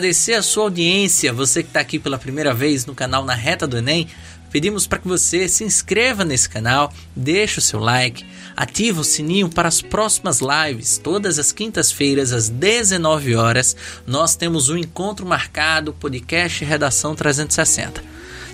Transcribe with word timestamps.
Agradecer 0.00 0.32
a 0.32 0.42
sua 0.42 0.64
audiência, 0.64 1.30
você 1.30 1.62
que 1.62 1.68
está 1.68 1.78
aqui 1.80 1.98
pela 1.98 2.16
primeira 2.16 2.54
vez 2.54 2.86
no 2.86 2.94
canal 2.94 3.22
Na 3.22 3.34
Reta 3.34 3.66
do 3.66 3.76
Enem. 3.76 4.08
Pedimos 4.50 4.86
para 4.86 4.98
que 4.98 5.06
você 5.06 5.46
se 5.46 5.62
inscreva 5.62 6.24
nesse 6.24 6.48
canal, 6.48 6.90
deixe 7.14 7.58
o 7.58 7.60
seu 7.60 7.78
like, 7.78 8.24
ative 8.56 8.98
o 8.98 9.04
sininho 9.04 9.50
para 9.50 9.68
as 9.68 9.82
próximas 9.82 10.40
lives. 10.40 10.96
Todas 10.96 11.38
as 11.38 11.52
quintas-feiras, 11.52 12.32
às 12.32 12.48
19 12.48 13.34
horas, 13.36 13.76
nós 14.06 14.34
temos 14.34 14.70
um 14.70 14.78
encontro 14.78 15.26
marcado, 15.26 15.92
podcast 15.92 16.64
Redação 16.64 17.14
360. 17.14 18.02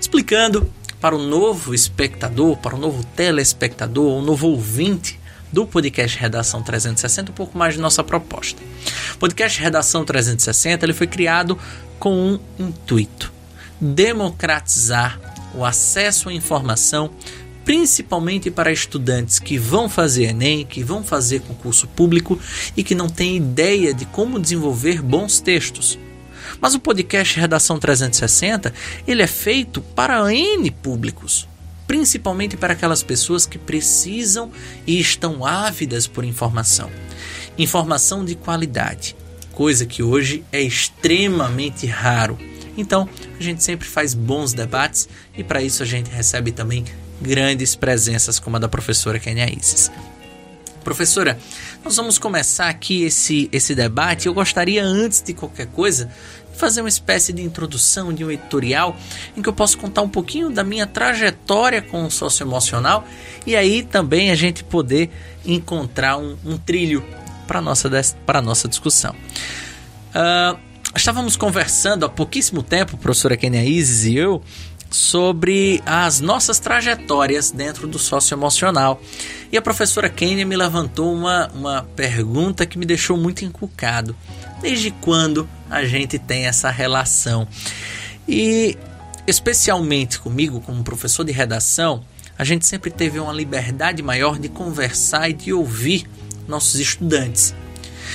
Explicando 0.01 0.69
para 0.99 1.15
o 1.15 1.25
novo 1.29 1.73
espectador, 1.73 2.57
para 2.57 2.75
o 2.75 2.77
novo 2.77 3.05
telespectador, 3.15 4.17
o 4.17 4.21
novo 4.21 4.47
ouvinte 4.47 5.17
do 5.51 5.65
podcast 5.65 6.17
Redação 6.17 6.61
360 6.61 7.31
um 7.31 7.35
pouco 7.35 7.57
mais 7.57 7.75
de 7.75 7.79
nossa 7.79 8.03
proposta. 8.03 8.61
O 9.15 9.17
podcast 9.17 9.59
Redação 9.61 10.03
360 10.03 10.85
ele 10.85 10.93
foi 10.93 11.07
criado 11.07 11.57
com 11.99 12.13
um 12.13 12.39
intuito: 12.59 13.31
democratizar 13.79 15.19
o 15.53 15.65
acesso 15.65 16.29
à 16.29 16.33
informação, 16.33 17.09
principalmente 17.65 18.51
para 18.51 18.71
estudantes 18.71 19.39
que 19.39 19.57
vão 19.57 19.89
fazer 19.89 20.25
Enem, 20.25 20.65
que 20.65 20.83
vão 20.83 21.03
fazer 21.03 21.41
concurso 21.41 21.87
público 21.87 22.39
e 22.75 22.83
que 22.83 22.95
não 22.95 23.09
têm 23.09 23.37
ideia 23.37 23.93
de 23.93 24.05
como 24.05 24.39
desenvolver 24.39 25.01
bons 25.01 25.39
textos. 25.39 25.97
Mas 26.61 26.73
o 26.73 26.79
podcast 26.79 27.39
Redação 27.39 27.77
360, 27.77 28.73
ele 29.07 29.21
é 29.21 29.27
feito 29.27 29.81
para 29.81 30.33
N 30.33 30.71
públicos, 30.71 31.47
principalmente 31.87 32.57
para 32.57 32.73
aquelas 32.73 33.01
pessoas 33.01 33.45
que 33.45 33.57
precisam 33.57 34.51
e 34.85 34.99
estão 34.99 35.45
ávidas 35.45 36.05
por 36.05 36.25
informação. 36.25 36.91
Informação 37.57 38.23
de 38.23 38.35
qualidade, 38.35 39.15
coisa 39.53 39.85
que 39.85 40.03
hoje 40.03 40.43
é 40.51 40.61
extremamente 40.61 41.87
raro. 41.87 42.37
Então, 42.77 43.09
a 43.39 43.41
gente 43.41 43.63
sempre 43.63 43.87
faz 43.87 44.13
bons 44.13 44.53
debates 44.53 45.09
e 45.35 45.43
para 45.43 45.63
isso 45.63 45.81
a 45.81 45.85
gente 45.85 46.11
recebe 46.11 46.51
também 46.51 46.85
grandes 47.19 47.75
presenças 47.75 48.37
como 48.37 48.57
a 48.57 48.59
da 48.59 48.67
professora 48.67 49.17
Kenia 49.17 49.51
Isis. 49.51 49.89
Professora, 50.83 51.37
nós 51.83 51.97
vamos 51.97 52.17
começar 52.17 52.69
aqui 52.69 53.03
esse, 53.03 53.49
esse 53.51 53.75
debate. 53.75 54.27
Eu 54.27 54.33
gostaria, 54.33 54.83
antes 54.83 55.21
de 55.21 55.33
qualquer 55.33 55.67
coisa, 55.67 56.09
fazer 56.57 56.81
uma 56.81 56.89
espécie 56.89 57.31
de 57.31 57.41
introdução, 57.41 58.11
de 58.11 58.25
um 58.25 58.31
editorial, 58.31 58.97
em 59.35 59.41
que 59.41 59.47
eu 59.47 59.53
posso 59.53 59.77
contar 59.77 60.01
um 60.01 60.09
pouquinho 60.09 60.49
da 60.49 60.63
minha 60.63 60.85
trajetória 60.85 61.81
com 61.81 62.05
o 62.05 62.11
socioemocional 62.11 63.07
e 63.45 63.55
aí 63.55 63.83
também 63.83 64.31
a 64.31 64.35
gente 64.35 64.63
poder 64.63 65.09
encontrar 65.45 66.17
um, 66.17 66.35
um 66.43 66.57
trilho 66.57 67.05
para 67.47 67.59
a 67.59 67.61
nossa, 67.61 67.89
nossa 68.43 68.67
discussão. 68.67 69.15
Uh, 70.09 70.59
estávamos 70.95 71.37
conversando 71.37 72.05
há 72.05 72.09
pouquíssimo 72.09 72.61
tempo, 72.61 72.97
professora 72.97 73.37
Kenia 73.37 73.63
Isis 73.63 74.05
e 74.05 74.17
eu, 74.17 74.41
sobre 74.89 75.81
as 75.85 76.19
nossas 76.19 76.59
trajetórias 76.59 77.51
dentro 77.51 77.87
do 77.87 77.99
socioemocional. 77.99 79.01
E 79.51 79.57
a 79.57 79.61
professora 79.61 80.09
Kenia 80.09 80.45
me 80.45 80.55
levantou 80.55 81.13
uma, 81.13 81.47
uma 81.53 81.83
pergunta 81.95 82.65
que 82.65 82.77
me 82.77 82.85
deixou 82.85 83.17
muito 83.17 83.45
encucado. 83.45 84.15
Desde 84.61 84.91
quando 84.91 85.47
a 85.69 85.85
gente 85.85 86.17
tem 86.17 86.45
essa 86.45 86.69
relação? 86.69 87.47
E 88.27 88.77
especialmente 89.25 90.19
comigo, 90.19 90.61
como 90.61 90.83
professor 90.83 91.23
de 91.23 91.31
redação, 91.31 92.03
a 92.37 92.43
gente 92.43 92.65
sempre 92.65 92.91
teve 92.91 93.19
uma 93.19 93.33
liberdade 93.33 94.01
maior 94.01 94.39
de 94.39 94.47
conversar 94.47 95.29
e 95.29 95.33
de 95.33 95.51
ouvir 95.51 96.07
nossos 96.47 96.79
estudantes. 96.79 97.53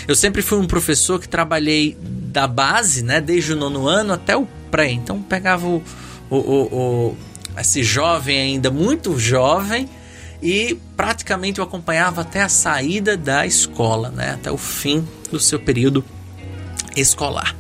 Eu 0.06 0.14
sempre 0.14 0.42
fui 0.42 0.58
um 0.58 0.66
professor 0.66 1.20
que 1.20 1.28
trabalhei 1.28 1.96
da 2.00 2.46
base, 2.46 3.02
né, 3.02 3.20
desde 3.20 3.52
o 3.52 3.56
nono 3.56 3.86
ano 3.86 4.12
até 4.12 4.36
o 4.36 4.46
pré. 4.70 4.90
Então 4.90 5.20
pegava 5.22 5.66
o, 5.66 5.82
o, 6.30 6.36
o, 6.36 7.08
o 7.10 7.16
esse 7.58 7.82
jovem 7.82 8.38
ainda 8.38 8.70
muito 8.70 9.18
jovem 9.18 9.88
e 10.42 10.78
praticamente 10.96 11.58
eu 11.58 11.64
acompanhava 11.64 12.22
até 12.22 12.40
a 12.40 12.48
saída 12.48 13.16
da 13.16 13.46
escola, 13.46 14.10
né, 14.10 14.32
até 14.32 14.50
o 14.50 14.56
fim 14.56 15.06
do 15.30 15.38
seu 15.38 15.60
período 15.60 16.02
escolar. 16.96 17.56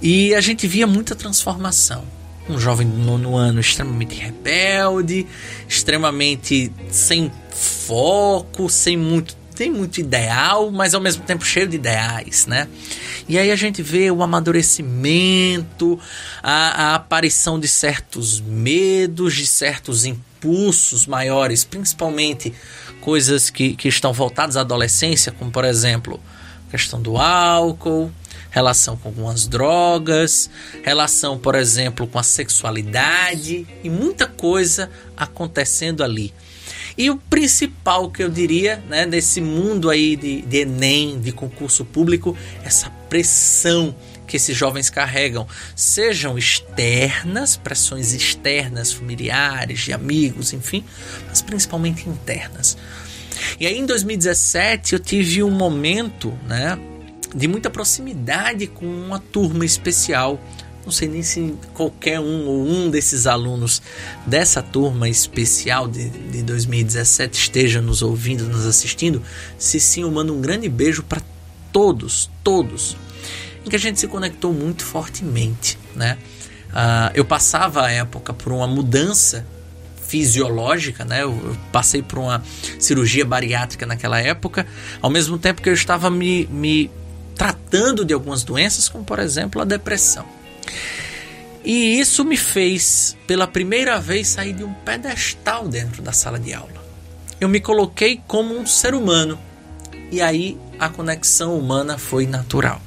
E 0.00 0.34
a 0.34 0.40
gente 0.40 0.66
via 0.66 0.86
muita 0.86 1.14
transformação. 1.14 2.04
Um 2.48 2.58
jovem 2.60 2.88
do 2.88 2.96
nono 2.96 3.36
ano 3.36 3.60
extremamente 3.60 4.14
rebelde, 4.14 5.26
extremamente 5.68 6.72
sem 6.90 7.32
foco, 7.50 8.68
sem 8.68 8.96
muito 8.96 9.36
tem 9.56 9.70
muito 9.70 9.98
ideal, 9.98 10.70
mas 10.70 10.94
ao 10.94 11.00
mesmo 11.00 11.24
tempo 11.24 11.44
cheio 11.44 11.66
de 11.66 11.76
ideais, 11.76 12.46
né? 12.46 12.68
E 13.26 13.38
aí 13.38 13.50
a 13.50 13.56
gente 13.56 13.82
vê 13.82 14.10
o 14.10 14.22
amadurecimento, 14.22 15.98
a, 16.42 16.90
a 16.90 16.94
aparição 16.94 17.58
de 17.58 17.66
certos 17.66 18.38
medos, 18.38 19.34
de 19.34 19.46
certos 19.46 20.04
impulsos 20.04 21.06
maiores, 21.06 21.64
principalmente 21.64 22.52
coisas 23.00 23.48
que, 23.48 23.74
que 23.74 23.88
estão 23.88 24.12
voltadas 24.12 24.56
à 24.56 24.60
adolescência, 24.60 25.32
como 25.32 25.50
por 25.50 25.64
exemplo 25.64 26.20
a 26.68 26.70
questão 26.70 27.00
do 27.00 27.16
álcool, 27.16 28.12
relação 28.50 28.96
com 28.96 29.08
algumas 29.08 29.46
drogas, 29.46 30.48
relação, 30.82 31.38
por 31.38 31.54
exemplo, 31.54 32.06
com 32.06 32.18
a 32.18 32.22
sexualidade 32.22 33.66
e 33.82 33.90
muita 33.90 34.26
coisa 34.26 34.90
acontecendo 35.16 36.02
ali. 36.02 36.32
E 36.98 37.10
o 37.10 37.16
principal 37.18 38.10
que 38.10 38.22
eu 38.22 38.30
diria, 38.30 38.82
né, 38.88 39.04
nesse 39.04 39.40
mundo 39.40 39.90
aí 39.90 40.16
de, 40.16 40.40
de 40.42 40.58
Enem, 40.58 41.20
de 41.20 41.30
concurso 41.30 41.84
público, 41.84 42.36
essa 42.64 42.88
pressão 43.08 43.94
que 44.26 44.36
esses 44.36 44.56
jovens 44.56 44.90
carregam, 44.90 45.46
sejam 45.74 46.36
externas, 46.36 47.56
pressões 47.56 48.12
externas, 48.12 48.92
familiares, 48.92 49.80
de 49.80 49.92
amigos, 49.92 50.52
enfim, 50.52 50.84
mas 51.28 51.42
principalmente 51.42 52.08
internas. 52.08 52.76
E 53.60 53.66
aí 53.66 53.78
em 53.78 53.86
2017 53.86 54.94
eu 54.94 54.98
tive 54.98 55.42
um 55.42 55.50
momento, 55.50 56.36
né, 56.48 56.78
de 57.36 57.46
muita 57.46 57.70
proximidade 57.70 58.66
com 58.66 58.86
uma 58.86 59.20
turma 59.20 59.64
especial 59.64 60.40
não 60.86 60.92
sei 60.92 61.08
nem 61.08 61.20
se 61.20 61.52
qualquer 61.74 62.20
um 62.20 62.46
ou 62.46 62.64
um 62.64 62.88
desses 62.88 63.26
alunos 63.26 63.82
dessa 64.24 64.62
turma 64.62 65.08
especial 65.08 65.88
de, 65.88 66.08
de 66.08 66.44
2017 66.44 67.36
esteja 67.36 67.82
nos 67.82 68.02
ouvindo, 68.02 68.48
nos 68.48 68.64
assistindo. 68.64 69.20
Se 69.58 69.80
sim, 69.80 70.02
eu 70.02 70.10
mando 70.12 70.32
um 70.32 70.40
grande 70.40 70.68
beijo 70.68 71.02
para 71.02 71.20
todos, 71.72 72.30
todos, 72.44 72.96
em 73.64 73.68
que 73.68 73.74
a 73.74 73.78
gente 73.80 73.98
se 73.98 74.06
conectou 74.06 74.52
muito 74.52 74.84
fortemente, 74.84 75.76
né? 75.92 76.18
Uh, 76.68 77.10
eu 77.14 77.24
passava 77.24 77.86
a 77.86 77.90
época 77.90 78.32
por 78.32 78.52
uma 78.52 78.68
mudança 78.68 79.44
fisiológica, 80.06 81.04
né? 81.04 81.24
Eu, 81.24 81.56
passei 81.72 82.00
por 82.00 82.20
uma 82.20 82.44
cirurgia 82.78 83.24
bariátrica 83.24 83.86
naquela 83.86 84.20
época, 84.20 84.64
ao 85.02 85.10
mesmo 85.10 85.36
tempo 85.36 85.60
que 85.60 85.68
eu 85.68 85.74
estava 85.74 86.08
me, 86.08 86.46
me 86.46 86.88
tratando 87.36 88.04
de 88.04 88.14
algumas 88.14 88.42
doenças, 88.42 88.88
como 88.88 89.04
por 89.04 89.18
exemplo 89.18 89.60
a 89.60 89.64
depressão. 89.64 90.26
E 91.64 91.98
isso 91.98 92.24
me 92.24 92.36
fez, 92.36 93.16
pela 93.26 93.46
primeira 93.46 93.98
vez, 93.98 94.28
sair 94.28 94.52
de 94.52 94.62
um 94.62 94.72
pedestal 94.72 95.68
dentro 95.68 96.00
da 96.00 96.12
sala 96.12 96.38
de 96.38 96.54
aula. 96.54 96.84
Eu 97.40 97.48
me 97.48 97.60
coloquei 97.60 98.20
como 98.26 98.56
um 98.56 98.64
ser 98.64 98.94
humano 98.94 99.38
e 100.10 100.22
aí 100.22 100.56
a 100.78 100.88
conexão 100.88 101.58
humana 101.58 101.98
foi 101.98 102.26
natural. 102.26 102.80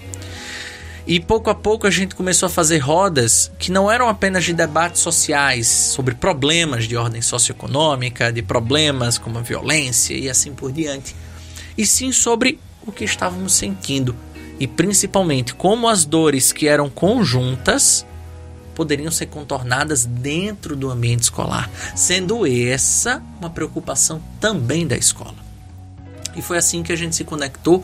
E 1.05 1.19
pouco 1.19 1.49
a 1.49 1.55
pouco 1.55 1.87
a 1.87 1.89
gente 1.89 2.15
começou 2.15 2.47
a 2.47 2.49
fazer 2.49 2.77
rodas 2.77 3.51
que 3.57 3.71
não 3.71 3.91
eram 3.91 4.07
apenas 4.07 4.45
de 4.45 4.53
debates 4.53 5.01
sociais 5.01 5.67
sobre 5.67 6.13
problemas 6.13 6.87
de 6.87 6.95
ordem 6.95 7.21
socioeconômica, 7.21 8.31
de 8.31 8.41
problemas 8.41 9.17
como 9.17 9.39
a 9.39 9.41
violência 9.41 10.13
e 10.13 10.29
assim 10.29 10.53
por 10.53 10.71
diante, 10.71 11.15
e 11.77 11.85
sim 11.85 12.11
sobre 12.11 12.59
o 12.85 12.91
que 12.91 13.03
estávamos 13.03 13.53
sentindo 13.53 14.15
e 14.59 14.67
principalmente 14.67 15.53
como 15.53 15.87
as 15.87 16.05
dores 16.05 16.51
que 16.51 16.67
eram 16.67 16.89
conjuntas 16.89 18.05
poderiam 18.75 19.11
ser 19.11 19.25
contornadas 19.25 20.05
dentro 20.05 20.75
do 20.75 20.89
ambiente 20.89 21.23
escolar, 21.23 21.69
sendo 21.95 22.45
essa 22.47 23.21
uma 23.39 23.49
preocupação 23.49 24.21
também 24.39 24.87
da 24.87 24.95
escola. 24.95 25.35
E 26.35 26.41
foi 26.41 26.57
assim 26.57 26.83
que 26.83 26.93
a 26.93 26.95
gente 26.95 27.15
se 27.15 27.23
conectou 27.23 27.83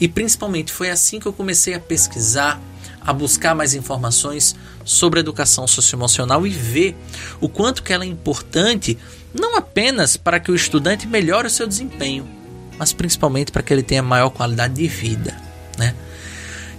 e 0.00 0.08
principalmente 0.08 0.72
foi 0.72 0.90
assim 0.90 1.20
que 1.20 1.26
eu 1.26 1.32
comecei 1.32 1.74
a 1.74 1.80
pesquisar, 1.80 2.60
a 3.00 3.12
buscar 3.12 3.54
mais 3.54 3.74
informações 3.74 4.56
sobre 4.84 5.20
educação 5.20 5.66
socioemocional 5.68 6.44
e 6.46 6.50
ver 6.50 6.96
o 7.40 7.48
quanto 7.48 7.82
que 7.82 7.92
ela 7.92 8.04
é 8.04 8.08
importante 8.08 8.98
não 9.32 9.56
apenas 9.56 10.16
para 10.16 10.40
que 10.40 10.50
o 10.50 10.54
estudante 10.54 11.06
melhore 11.06 11.46
o 11.46 11.50
seu 11.50 11.66
desempenho, 11.66 12.28
mas 12.78 12.92
principalmente 12.92 13.52
para 13.52 13.62
que 13.62 13.72
ele 13.72 13.82
tenha 13.82 14.02
maior 14.02 14.30
qualidade 14.30 14.74
de 14.74 14.88
vida, 14.88 15.36
né? 15.78 15.94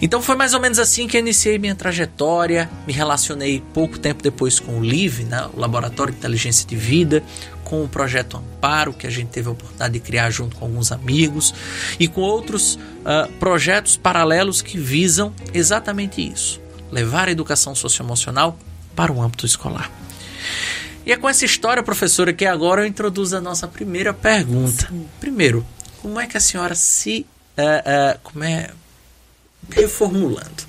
Então 0.03 0.21
foi 0.21 0.35
mais 0.35 0.53
ou 0.53 0.59
menos 0.59 0.79
assim 0.79 1.07
que 1.07 1.15
eu 1.15 1.21
iniciei 1.21 1.57
minha 1.57 1.73
trajetória. 1.73 2.69
Me 2.85 2.91
relacionei 2.91 3.63
pouco 3.73 3.97
tempo 3.97 4.21
depois 4.21 4.59
com 4.59 4.77
o 4.77 4.83
LIVE, 4.83 5.23
né, 5.23 5.47
o 5.53 5.57
Laboratório 5.57 6.11
de 6.11 6.19
Inteligência 6.19 6.67
de 6.67 6.75
Vida, 6.75 7.23
com 7.63 7.81
o 7.81 7.87
projeto 7.87 8.35
Amparo, 8.35 8.91
que 8.91 9.07
a 9.07 9.09
gente 9.09 9.29
teve 9.29 9.47
a 9.47 9.53
oportunidade 9.53 9.93
de 9.93 10.01
criar 10.01 10.29
junto 10.29 10.57
com 10.57 10.65
alguns 10.65 10.91
amigos, 10.91 11.55
e 11.97 12.05
com 12.05 12.19
outros 12.19 12.75
uh, 12.75 13.31
projetos 13.39 13.95
paralelos 13.95 14.61
que 14.61 14.77
visam 14.77 15.33
exatamente 15.53 16.21
isso: 16.21 16.59
levar 16.91 17.29
a 17.29 17.31
educação 17.31 17.73
socioemocional 17.73 18.59
para 18.93 19.09
o 19.09 19.21
âmbito 19.21 19.45
escolar. 19.45 19.89
E 21.05 21.13
é 21.13 21.17
com 21.17 21.29
essa 21.29 21.45
história, 21.45 21.81
professora, 21.81 22.33
que 22.33 22.45
agora 22.45 22.81
eu 22.81 22.87
introduzo 22.87 23.37
a 23.37 23.41
nossa 23.41 23.69
primeira 23.69 24.13
pergunta. 24.13 24.85
Sim. 24.89 25.07
Primeiro, 25.21 25.65
como 26.01 26.19
é 26.19 26.27
que 26.27 26.35
a 26.35 26.41
senhora 26.41 26.75
se. 26.75 27.25
Uh, 27.57 28.17
uh, 28.17 28.19
como 28.21 28.43
é. 28.43 28.69
Reformulando. 29.69 30.63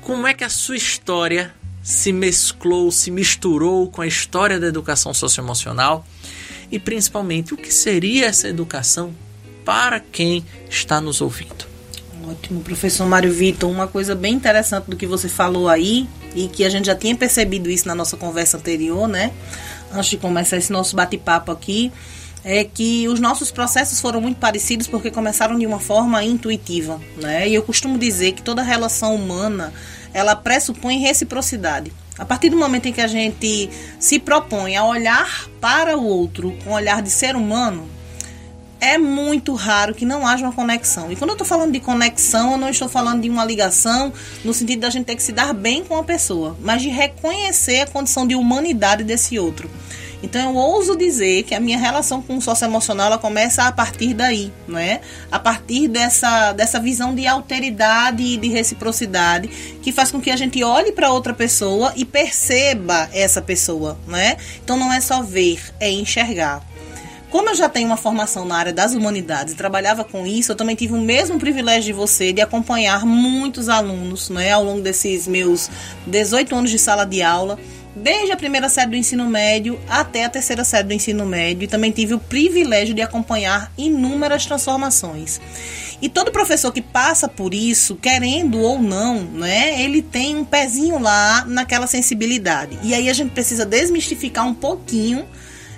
Como 0.00 0.26
é 0.26 0.34
que 0.34 0.44
a 0.44 0.48
sua 0.48 0.76
história 0.76 1.52
se 1.82 2.12
mesclou, 2.12 2.90
se 2.90 3.10
misturou 3.10 3.90
com 3.90 4.02
a 4.02 4.06
história 4.06 4.58
da 4.58 4.66
educação 4.66 5.12
socioemocional? 5.12 6.06
E 6.70 6.78
principalmente, 6.78 7.54
o 7.54 7.56
que 7.56 7.72
seria 7.72 8.26
essa 8.26 8.48
educação 8.48 9.14
para 9.64 10.00
quem 10.00 10.44
está 10.68 11.00
nos 11.00 11.20
ouvindo? 11.20 11.66
Ótimo, 12.28 12.60
professor 12.60 13.06
Mário 13.06 13.32
Vitor. 13.32 13.70
Uma 13.70 13.86
coisa 13.86 14.14
bem 14.14 14.34
interessante 14.34 14.90
do 14.90 14.96
que 14.96 15.06
você 15.06 15.28
falou 15.28 15.68
aí, 15.68 16.08
e 16.36 16.48
que 16.48 16.64
a 16.64 16.68
gente 16.68 16.86
já 16.86 16.94
tinha 16.94 17.16
percebido 17.16 17.70
isso 17.70 17.88
na 17.88 17.94
nossa 17.94 18.16
conversa 18.16 18.58
anterior, 18.58 19.08
né? 19.08 19.32
Antes 19.90 20.10
de 20.10 20.16
começar 20.18 20.58
esse 20.58 20.70
nosso 20.70 20.94
bate-papo 20.94 21.50
aqui, 21.50 21.90
é 22.48 22.62
que 22.62 23.08
os 23.08 23.18
nossos 23.18 23.50
processos 23.50 24.00
foram 24.00 24.20
muito 24.20 24.36
parecidos 24.36 24.86
porque 24.86 25.10
começaram 25.10 25.58
de 25.58 25.66
uma 25.66 25.80
forma 25.80 26.22
intuitiva, 26.22 27.00
né? 27.20 27.48
E 27.48 27.52
eu 27.52 27.62
costumo 27.64 27.98
dizer 27.98 28.34
que 28.34 28.42
toda 28.42 28.62
relação 28.62 29.16
humana, 29.16 29.74
ela 30.14 30.36
pressupõe 30.36 31.00
reciprocidade. 31.00 31.92
A 32.16 32.24
partir 32.24 32.48
do 32.48 32.56
momento 32.56 32.86
em 32.86 32.92
que 32.92 33.00
a 33.00 33.08
gente 33.08 33.68
se 33.98 34.20
propõe 34.20 34.76
a 34.76 34.84
olhar 34.84 35.48
para 35.60 35.98
o 35.98 36.04
outro 36.04 36.56
com 36.62 36.70
um 36.70 36.74
olhar 36.74 37.02
de 37.02 37.10
ser 37.10 37.34
humano, 37.34 37.90
é 38.80 38.96
muito 38.96 39.52
raro 39.54 39.92
que 39.92 40.06
não 40.06 40.24
haja 40.24 40.44
uma 40.44 40.52
conexão. 40.52 41.10
E 41.10 41.16
quando 41.16 41.30
eu 41.30 41.34
estou 41.34 41.46
falando 41.46 41.72
de 41.72 41.80
conexão, 41.80 42.52
eu 42.52 42.58
não 42.58 42.68
estou 42.68 42.88
falando 42.88 43.22
de 43.22 43.28
uma 43.28 43.44
ligação 43.44 44.12
no 44.44 44.54
sentido 44.54 44.82
da 44.82 44.90
gente 44.90 45.06
ter 45.06 45.16
que 45.16 45.22
se 45.22 45.32
dar 45.32 45.52
bem 45.52 45.82
com 45.82 45.96
a 45.96 46.04
pessoa, 46.04 46.56
mas 46.60 46.80
de 46.80 46.90
reconhecer 46.90 47.80
a 47.80 47.86
condição 47.88 48.24
de 48.24 48.36
humanidade 48.36 49.02
desse 49.02 49.36
outro. 49.36 49.68
Então 50.26 50.50
eu 50.50 50.56
ouso 50.56 50.96
dizer 50.96 51.44
que 51.44 51.54
a 51.54 51.60
minha 51.60 51.78
relação 51.78 52.20
com 52.20 52.36
o 52.36 52.42
socioemocional 52.42 53.06
ela 53.06 53.18
começa 53.18 53.62
a 53.62 53.70
partir 53.70 54.12
daí, 54.12 54.52
não 54.66 54.76
é? 54.76 55.00
A 55.30 55.38
partir 55.38 55.86
dessa, 55.86 56.52
dessa 56.52 56.80
visão 56.80 57.14
de 57.14 57.28
alteridade 57.28 58.24
e 58.24 58.36
de 58.36 58.48
reciprocidade 58.48 59.46
que 59.80 59.92
faz 59.92 60.10
com 60.10 60.20
que 60.20 60.32
a 60.32 60.36
gente 60.36 60.64
olhe 60.64 60.90
para 60.90 61.12
outra 61.12 61.32
pessoa 61.32 61.92
e 61.94 62.04
perceba 62.04 63.08
essa 63.12 63.40
pessoa, 63.40 63.96
não 64.04 64.18
é? 64.18 64.36
Então 64.64 64.76
não 64.76 64.92
é 64.92 65.00
só 65.00 65.22
ver, 65.22 65.62
é 65.78 65.88
enxergar. 65.92 66.60
Como 67.30 67.50
eu 67.50 67.54
já 67.54 67.68
tenho 67.68 67.86
uma 67.86 67.96
formação 67.96 68.44
na 68.44 68.56
área 68.56 68.72
das 68.72 68.94
humanidades 68.94 69.54
e 69.54 69.56
trabalhava 69.56 70.02
com 70.02 70.26
isso, 70.26 70.50
eu 70.50 70.56
também 70.56 70.74
tive 70.74 70.94
o 70.94 71.00
mesmo 71.00 71.38
privilégio 71.38 71.84
de 71.84 71.92
você 71.92 72.32
de 72.32 72.40
acompanhar 72.40 73.06
muitos 73.06 73.68
alunos 73.68 74.28
né, 74.28 74.50
ao 74.50 74.64
longo 74.64 74.80
desses 74.80 75.28
meus 75.28 75.70
18 76.04 76.52
anos 76.54 76.70
de 76.70 76.78
sala 76.78 77.04
de 77.04 77.22
aula, 77.22 77.58
desde 77.96 78.30
a 78.30 78.36
primeira 78.36 78.68
série 78.68 78.90
do 78.90 78.96
ensino 78.96 79.26
médio 79.26 79.80
até 79.88 80.24
a 80.24 80.28
terceira 80.28 80.62
série 80.62 80.86
do 80.86 80.92
ensino 80.92 81.24
médio, 81.24 81.64
e 81.64 81.66
também 81.66 81.90
tive 81.90 82.12
o 82.12 82.18
privilégio 82.18 82.94
de 82.94 83.00
acompanhar 83.00 83.72
inúmeras 83.76 84.44
transformações. 84.44 85.40
E 86.00 86.10
todo 86.10 86.30
professor 86.30 86.70
que 86.70 86.82
passa 86.82 87.26
por 87.26 87.54
isso, 87.54 87.96
querendo 87.96 88.60
ou 88.60 88.78
não, 88.78 89.22
né, 89.22 89.80
ele 89.80 90.02
tem 90.02 90.36
um 90.36 90.44
pezinho 90.44 90.98
lá 90.98 91.44
naquela 91.46 91.86
sensibilidade. 91.86 92.78
E 92.82 92.94
aí 92.94 93.08
a 93.08 93.14
gente 93.14 93.30
precisa 93.30 93.64
desmistificar 93.64 94.46
um 94.46 94.52
pouquinho 94.52 95.26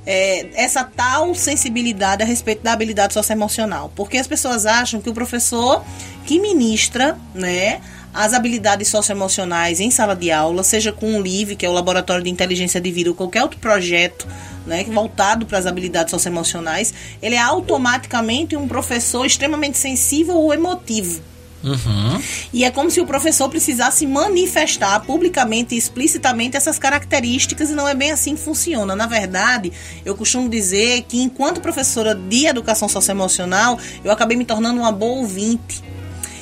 é, 0.04 0.48
essa 0.54 0.82
tal 0.82 1.34
sensibilidade 1.34 2.22
a 2.22 2.26
respeito 2.26 2.62
da 2.62 2.72
habilidade 2.72 3.14
socioemocional. 3.14 3.92
Porque 3.94 4.16
as 4.16 4.26
pessoas 4.26 4.66
acham 4.66 5.00
que 5.00 5.08
o 5.08 5.14
professor 5.14 5.84
que 6.26 6.40
ministra, 6.40 7.16
né, 7.32 7.80
as 8.18 8.34
habilidades 8.34 8.88
socioemocionais 8.88 9.78
em 9.78 9.92
sala 9.92 10.16
de 10.16 10.32
aula, 10.32 10.64
seja 10.64 10.90
com 10.90 11.16
o 11.16 11.22
LIVE, 11.22 11.54
que 11.54 11.64
é 11.64 11.68
o 11.68 11.72
Laboratório 11.72 12.24
de 12.24 12.28
Inteligência 12.28 12.80
de 12.80 12.90
Vida, 12.90 13.10
ou 13.10 13.14
qualquer 13.14 13.44
outro 13.44 13.60
projeto 13.60 14.26
né, 14.66 14.82
voltado 14.82 15.46
para 15.46 15.56
as 15.56 15.66
habilidades 15.66 16.10
socioemocionais, 16.10 16.92
ele 17.22 17.36
é 17.36 17.40
automaticamente 17.40 18.56
um 18.56 18.66
professor 18.66 19.24
extremamente 19.24 19.78
sensível 19.78 20.34
ou 20.34 20.52
emotivo. 20.52 21.22
Uhum. 21.62 22.20
E 22.52 22.64
é 22.64 22.72
como 22.72 22.90
se 22.90 23.00
o 23.00 23.06
professor 23.06 23.48
precisasse 23.48 24.04
manifestar 24.04 24.98
publicamente 25.00 25.76
e 25.76 25.78
explicitamente 25.78 26.56
essas 26.56 26.76
características, 26.76 27.70
e 27.70 27.72
não 27.72 27.86
é 27.86 27.94
bem 27.94 28.10
assim 28.10 28.34
que 28.34 28.42
funciona. 28.42 28.96
Na 28.96 29.06
verdade, 29.06 29.72
eu 30.04 30.16
costumo 30.16 30.48
dizer 30.48 31.02
que, 31.02 31.22
enquanto 31.22 31.60
professora 31.60 32.16
de 32.16 32.46
educação 32.46 32.88
socioemocional, 32.88 33.78
eu 34.02 34.10
acabei 34.10 34.36
me 34.36 34.44
tornando 34.44 34.80
uma 34.80 34.90
boa 34.90 35.20
ouvinte. 35.20 35.86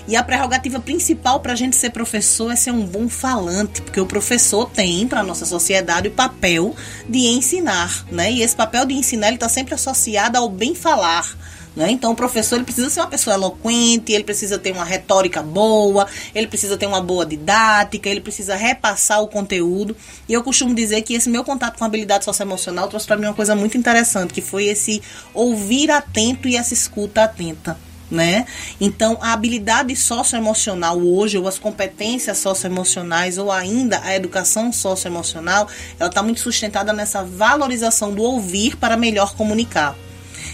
E 0.08 0.14
a 0.14 0.22
prerrogativa 0.22 0.78
principal 0.78 1.40
para 1.40 1.52
a 1.52 1.56
gente 1.56 1.76
ser 1.76 1.90
professor 1.90 2.52
é 2.52 2.56
ser 2.56 2.70
um 2.70 2.86
bom 2.86 3.08
falante, 3.08 3.82
porque 3.82 4.00
o 4.00 4.06
professor 4.06 4.70
tem 4.70 5.06
para 5.08 5.20
a 5.20 5.24
nossa 5.24 5.44
sociedade 5.44 6.08
o 6.08 6.12
papel 6.12 6.74
de 7.08 7.26
ensinar, 7.26 8.06
né? 8.10 8.30
E 8.30 8.42
esse 8.42 8.54
papel 8.54 8.84
de 8.86 8.94
ensinar 8.94 9.28
ele 9.28 9.36
está 9.36 9.48
sempre 9.48 9.74
associado 9.74 10.38
ao 10.38 10.48
bem 10.48 10.74
falar 10.74 11.36
né? 11.76 11.90
Então, 11.90 12.12
o 12.12 12.16
professor 12.16 12.56
ele 12.56 12.64
precisa 12.64 12.88
ser 12.88 13.00
uma 13.00 13.06
pessoa 13.06 13.34
eloquente, 13.34 14.10
ele 14.10 14.24
precisa 14.24 14.58
ter 14.58 14.72
uma 14.72 14.84
retórica 14.84 15.42
boa, 15.42 16.06
ele 16.34 16.46
precisa 16.46 16.78
ter 16.78 16.86
uma 16.86 17.02
boa 17.02 17.26
didática, 17.26 18.08
ele 18.08 18.22
precisa 18.22 18.56
repassar 18.56 19.22
o 19.22 19.28
conteúdo. 19.28 19.94
E 20.26 20.32
eu 20.32 20.42
costumo 20.42 20.74
dizer 20.74 21.02
que 21.02 21.12
esse 21.12 21.28
meu 21.28 21.44
contato 21.44 21.76
com 21.76 21.84
a 21.84 21.86
habilidade 21.86 22.24
socioemocional 22.24 22.88
trouxe 22.88 23.06
para 23.06 23.16
mim 23.16 23.26
uma 23.26 23.34
coisa 23.34 23.54
muito 23.54 23.76
interessante, 23.76 24.32
que 24.32 24.40
foi 24.40 24.64
esse 24.64 25.02
ouvir 25.34 25.90
atento 25.90 26.48
e 26.48 26.56
essa 26.56 26.72
escuta 26.72 27.24
atenta. 27.24 27.76
Né? 28.08 28.46
Então, 28.80 29.18
a 29.20 29.32
habilidade 29.32 29.96
socioemocional 29.96 30.96
hoje, 31.00 31.38
ou 31.38 31.48
as 31.48 31.58
competências 31.58 32.38
socioemocionais, 32.38 33.36
ou 33.36 33.50
ainda 33.50 34.00
a 34.04 34.14
educação 34.14 34.72
socioemocional, 34.72 35.68
ela 35.98 36.08
está 36.08 36.22
muito 36.22 36.38
sustentada 36.38 36.92
nessa 36.92 37.24
valorização 37.24 38.14
do 38.14 38.22
ouvir 38.22 38.76
para 38.76 38.96
melhor 38.96 39.34
comunicar. 39.34 39.96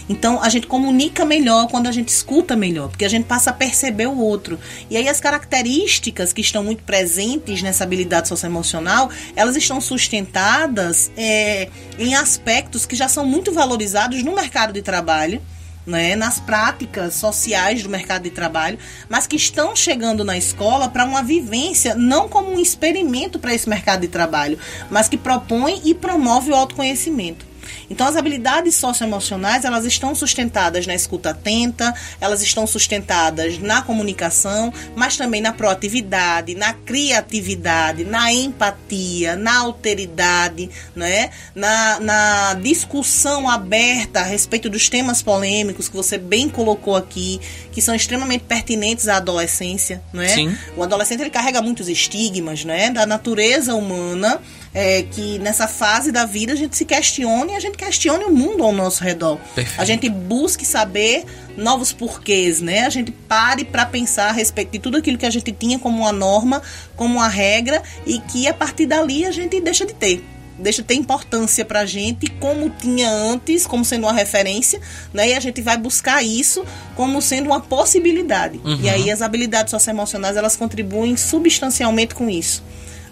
Então 0.09 0.41
a 0.41 0.49
gente 0.49 0.67
comunica 0.67 1.23
melhor 1.25 1.67
quando 1.67 1.87
a 1.87 1.91
gente 1.91 2.09
escuta 2.09 2.55
melhor, 2.55 2.89
porque 2.89 3.05
a 3.05 3.09
gente 3.09 3.25
passa 3.25 3.51
a 3.51 3.53
perceber 3.53 4.07
o 4.07 4.17
outro. 4.17 4.59
E 4.89 4.97
aí 4.97 5.07
as 5.07 5.19
características 5.19 6.33
que 6.33 6.41
estão 6.41 6.63
muito 6.63 6.83
presentes 6.83 7.61
nessa 7.61 7.83
habilidade 7.83 8.27
socioemocional, 8.27 9.09
elas 9.35 9.55
estão 9.55 9.79
sustentadas 9.79 11.11
é, 11.15 11.69
em 11.97 12.15
aspectos 12.15 12.85
que 12.85 12.95
já 12.95 13.07
são 13.07 13.25
muito 13.25 13.51
valorizados 13.51 14.23
no 14.23 14.35
mercado 14.35 14.73
de 14.73 14.81
trabalho. 14.81 15.41
Né, 15.85 16.15
nas 16.15 16.39
práticas 16.39 17.15
sociais 17.15 17.83
do 17.83 17.89
mercado 17.89 18.23
de 18.23 18.29
trabalho, 18.29 18.79
mas 19.09 19.27
que 19.27 19.35
estão 19.35 19.75
chegando 19.75 20.23
na 20.23 20.37
escola 20.37 20.87
para 20.87 21.03
uma 21.03 21.21
vivência, 21.21 21.93
não 21.93 22.29
como 22.29 22.53
um 22.53 22.57
experimento 22.57 23.37
para 23.37 23.53
esse 23.53 23.67
mercado 23.67 23.99
de 23.99 24.07
trabalho, 24.07 24.57
mas 24.89 25.09
que 25.09 25.17
propõe 25.17 25.81
e 25.83 25.93
promove 25.93 26.51
o 26.51 26.55
autoconhecimento. 26.55 27.52
Então, 27.93 28.07
as 28.07 28.15
habilidades 28.15 28.73
socioemocionais, 28.73 29.65
elas 29.65 29.85
estão 29.85 30.15
sustentadas 30.15 30.87
na 30.87 30.95
escuta 30.95 31.29
atenta, 31.29 31.93
elas 32.19 32.41
estão 32.41 32.65
sustentadas 32.65 33.59
na 33.59 33.83
comunicação, 33.83 34.73
mas 34.95 35.15
também 35.15 35.39
na 35.41 35.53
proatividade, 35.53 36.55
na 36.55 36.73
criatividade, 36.73 38.03
na 38.03 38.33
empatia, 38.33 39.35
na 39.35 39.59
alteridade, 39.59 40.71
né? 40.95 41.29
na, 41.53 41.99
na 41.99 42.53
discussão 42.55 43.47
aberta 43.47 44.21
a 44.21 44.23
respeito 44.23 44.71
dos 44.71 44.89
temas 44.89 45.21
polêmicos 45.21 45.87
que 45.87 45.95
você 45.95 46.17
bem 46.17 46.49
colocou 46.49 46.95
aqui, 46.95 47.39
que 47.71 47.79
são 47.79 47.93
extremamente 47.93 48.45
pertinentes 48.45 49.07
à 49.07 49.17
adolescência. 49.17 50.01
Né? 50.11 50.29
Sim. 50.29 50.57
O 50.75 50.81
adolescente 50.81 51.21
ele 51.21 51.29
carrega 51.29 51.61
muitos 51.61 51.87
estigmas 51.87 52.65
né? 52.65 52.89
da 52.89 53.05
natureza 53.05 53.75
humana 53.75 54.41
é, 54.73 55.03
que 55.03 55.37
nessa 55.39 55.67
fase 55.67 56.11
da 56.11 56.25
vida 56.25 56.53
a 56.53 56.55
gente 56.55 56.75
se 56.75 56.85
questione 56.85 57.53
e 57.53 57.55
a 57.55 57.59
gente 57.59 57.77
questione 57.77 58.23
o 58.23 58.31
mundo 58.31 58.63
ao 58.63 58.71
nosso 58.71 59.03
redor. 59.03 59.37
Perfeito. 59.53 59.79
A 59.79 59.85
gente 59.85 60.09
busque 60.09 60.65
saber 60.65 61.25
novos 61.55 61.93
porquês, 61.93 62.59
né? 62.59 62.85
A 62.85 62.89
gente 62.89 63.11
pare 63.11 63.63
para 63.63 63.85
pensar 63.85 64.29
a 64.29 64.31
respeito 64.31 64.71
de 64.71 64.79
tudo 64.79 64.97
aquilo 64.97 65.17
que 65.17 65.25
a 65.25 65.29
gente 65.29 65.51
tinha 65.51 65.77
como 65.77 65.99
uma 65.99 66.11
norma, 66.11 66.61
como 66.95 67.15
uma 67.15 67.27
regra 67.27 67.83
e 68.05 68.19
que 68.19 68.47
a 68.47 68.53
partir 68.53 68.87
dali 68.87 69.25
a 69.25 69.31
gente 69.31 69.61
deixa 69.61 69.85
de 69.85 69.93
ter 69.93 70.25
deixa 70.57 70.83
de 70.83 70.87
ter 70.87 70.93
importância 70.93 71.65
pra 71.65 71.83
gente 71.83 72.27
como 72.39 72.69
tinha 72.69 73.09
antes, 73.09 73.65
como 73.65 73.83
sendo 73.83 74.03
uma 74.05 74.13
referência, 74.13 74.79
né? 75.11 75.29
E 75.29 75.33
a 75.33 75.39
gente 75.39 75.61
vai 75.61 75.77
buscar 75.77 76.23
isso 76.23 76.63
como 76.95 77.21
sendo 77.21 77.47
uma 77.47 77.59
possibilidade. 77.59 78.61
Uhum. 78.63 78.79
E 78.79 78.87
aí 78.87 79.09
as 79.09 79.23
habilidades 79.23 79.71
socioemocionais, 79.71 80.37
elas 80.37 80.55
contribuem 80.55 81.17
substancialmente 81.17 82.13
com 82.13 82.29
isso 82.29 82.63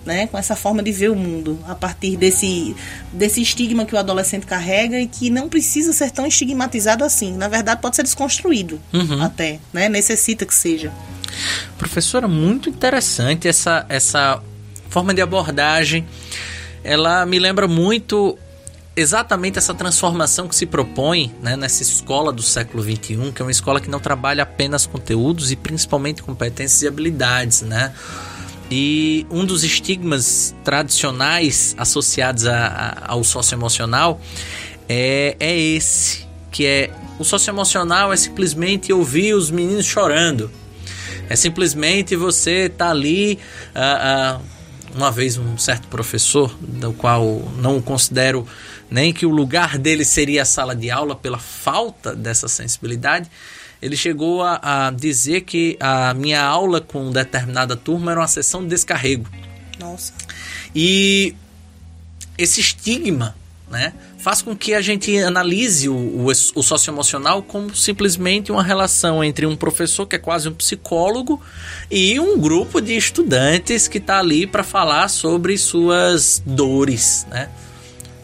né, 0.06 0.28
com 0.28 0.38
essa 0.38 0.56
forma 0.56 0.82
de 0.82 0.92
ver 0.92 1.10
o 1.10 1.16
mundo, 1.16 1.60
a 1.68 1.76
partir 1.76 2.18
desse, 2.18 2.76
desse 3.12 3.42
estigma 3.42 3.86
que 3.86 3.94
o 3.94 3.98
adolescente 3.98 4.46
carrega 4.46 5.00
e 5.00 5.08
que 5.08 5.30
não 5.30 5.48
precisa 5.48 5.94
ser 5.94 6.12
tão 6.12 6.26
estigmatizado 6.26 7.04
assim. 7.04 7.34
Na 7.36 7.48
verdade, 7.48 7.82
pode 7.82 7.96
ser 7.96 8.04
desconstruído 8.04 8.80
uhum. 8.94 9.22
até, 9.22 9.60
né? 9.72 9.88
necessita 9.90 10.46
que 10.46 10.54
seja. 10.54 10.92
Professora, 11.78 12.28
muito 12.28 12.70
interessante 12.70 13.48
essa, 13.48 13.86
essa 13.90 14.42
forma 14.90 15.14
de 15.14 15.22
abordagem. 15.22 16.06
Ela 16.84 17.26
me 17.26 17.40
lembra 17.40 17.68
muito 17.68 18.38
exatamente 18.96 19.58
essa 19.58 19.74
transformação 19.74 20.48
que 20.48 20.56
se 20.56 20.66
propõe 20.66 21.34
né, 21.42 21.56
nessa 21.56 21.82
escola 21.82 22.32
do 22.32 22.42
século 22.42 22.84
XXI, 22.84 23.32
que 23.34 23.42
é 23.42 23.46
uma 23.46 23.52
escola 23.52 23.80
que 23.80 23.90
não 23.90 24.00
trabalha 24.00 24.44
apenas 24.44 24.86
conteúdos 24.86 25.52
e 25.52 25.56
principalmente 25.56 26.22
competências 26.22 26.82
e 26.82 26.88
habilidades, 26.88 27.62
né? 27.62 27.94
E 28.72 29.28
um 29.30 29.46
dos 29.46 29.66
estigmas 29.66 30.56
tradicionais 30.64 31.76
associados 31.78 32.46
a, 32.46 32.68
a, 32.68 33.12
ao 33.12 33.22
socioemocional 33.22 34.22
é, 34.88 35.36
é 35.40 35.60
esse, 35.60 36.26
que 36.50 36.66
é 36.66 36.90
o 37.20 37.24
socioemocional 37.26 38.14
é 38.14 38.18
simplesmente 38.18 38.94
ouvir 38.94 39.34
os 39.34 39.52
meninos 39.52 39.86
chorando. 39.86 40.50
É 41.30 41.36
simplesmente 41.36 42.16
você 42.16 42.70
tá 42.70 42.90
ali. 42.90 43.38
Uh, 43.76 44.40
uh, 44.40 44.62
uma 44.96 45.12
vez 45.12 45.38
um 45.38 45.58
certo 45.58 45.88
professor, 45.88 46.54
do 46.60 46.92
qual 46.94 47.24
não 47.58 47.82
considero 47.82 48.46
nem 48.90 49.14
que 49.14 49.26
o 49.26 49.30
lugar 49.30 49.78
dele 49.78 50.04
seria 50.04 50.42
a 50.42 50.46
sala 50.46 50.76
de 50.76 50.92
aula 50.92 51.16
pela 51.16 51.40
falta 51.40 52.14
dessa 52.14 52.50
sensibilidade, 52.50 53.30
ele 53.82 53.98
chegou 53.98 54.44
a, 54.44 54.88
a 54.88 54.92
dizer 54.92 55.42
que 55.42 55.78
a 55.80 56.14
minha 56.14 56.44
aula 56.44 56.80
com 56.80 57.12
determinada 57.12 57.76
turma 57.76 58.12
era 58.12 58.20
uma 58.20 58.28
sessão 58.28 58.62
de 58.62 58.70
descarrego. 58.70 59.28
Nossa. 59.80 60.14
E 60.76 61.36
esse 62.38 62.62
estigma, 62.62 63.36
né, 63.70 63.94
faz 64.20 64.42
com 64.42 64.56
que 64.56 64.74
a 64.76 64.82
gente 64.82 65.18
analise 65.18 65.90
o, 65.90 65.96
o, 65.96 66.26
o 66.28 66.64
socioemocional 66.64 67.42
como 67.42 67.76
simplesmente 67.76 68.52
uma 68.52 68.64
relação 68.64 69.24
entre 69.24 69.46
um 69.46 69.56
professor, 69.56 70.06
que 70.06 70.16
é 70.16 70.20
quase 70.20 70.48
um 70.48 70.54
psicólogo, 70.54 71.42
e 71.90 72.20
um 72.20 72.40
grupo 72.40 72.80
de 72.80 72.96
estudantes 72.96 73.88
que 73.88 73.98
está 73.98 74.20
ali 74.20 74.46
para 74.46 74.64
falar 74.64 75.08
sobre 75.08 75.58
suas 75.58 76.42
dores, 76.46 77.26
né? 77.32 77.50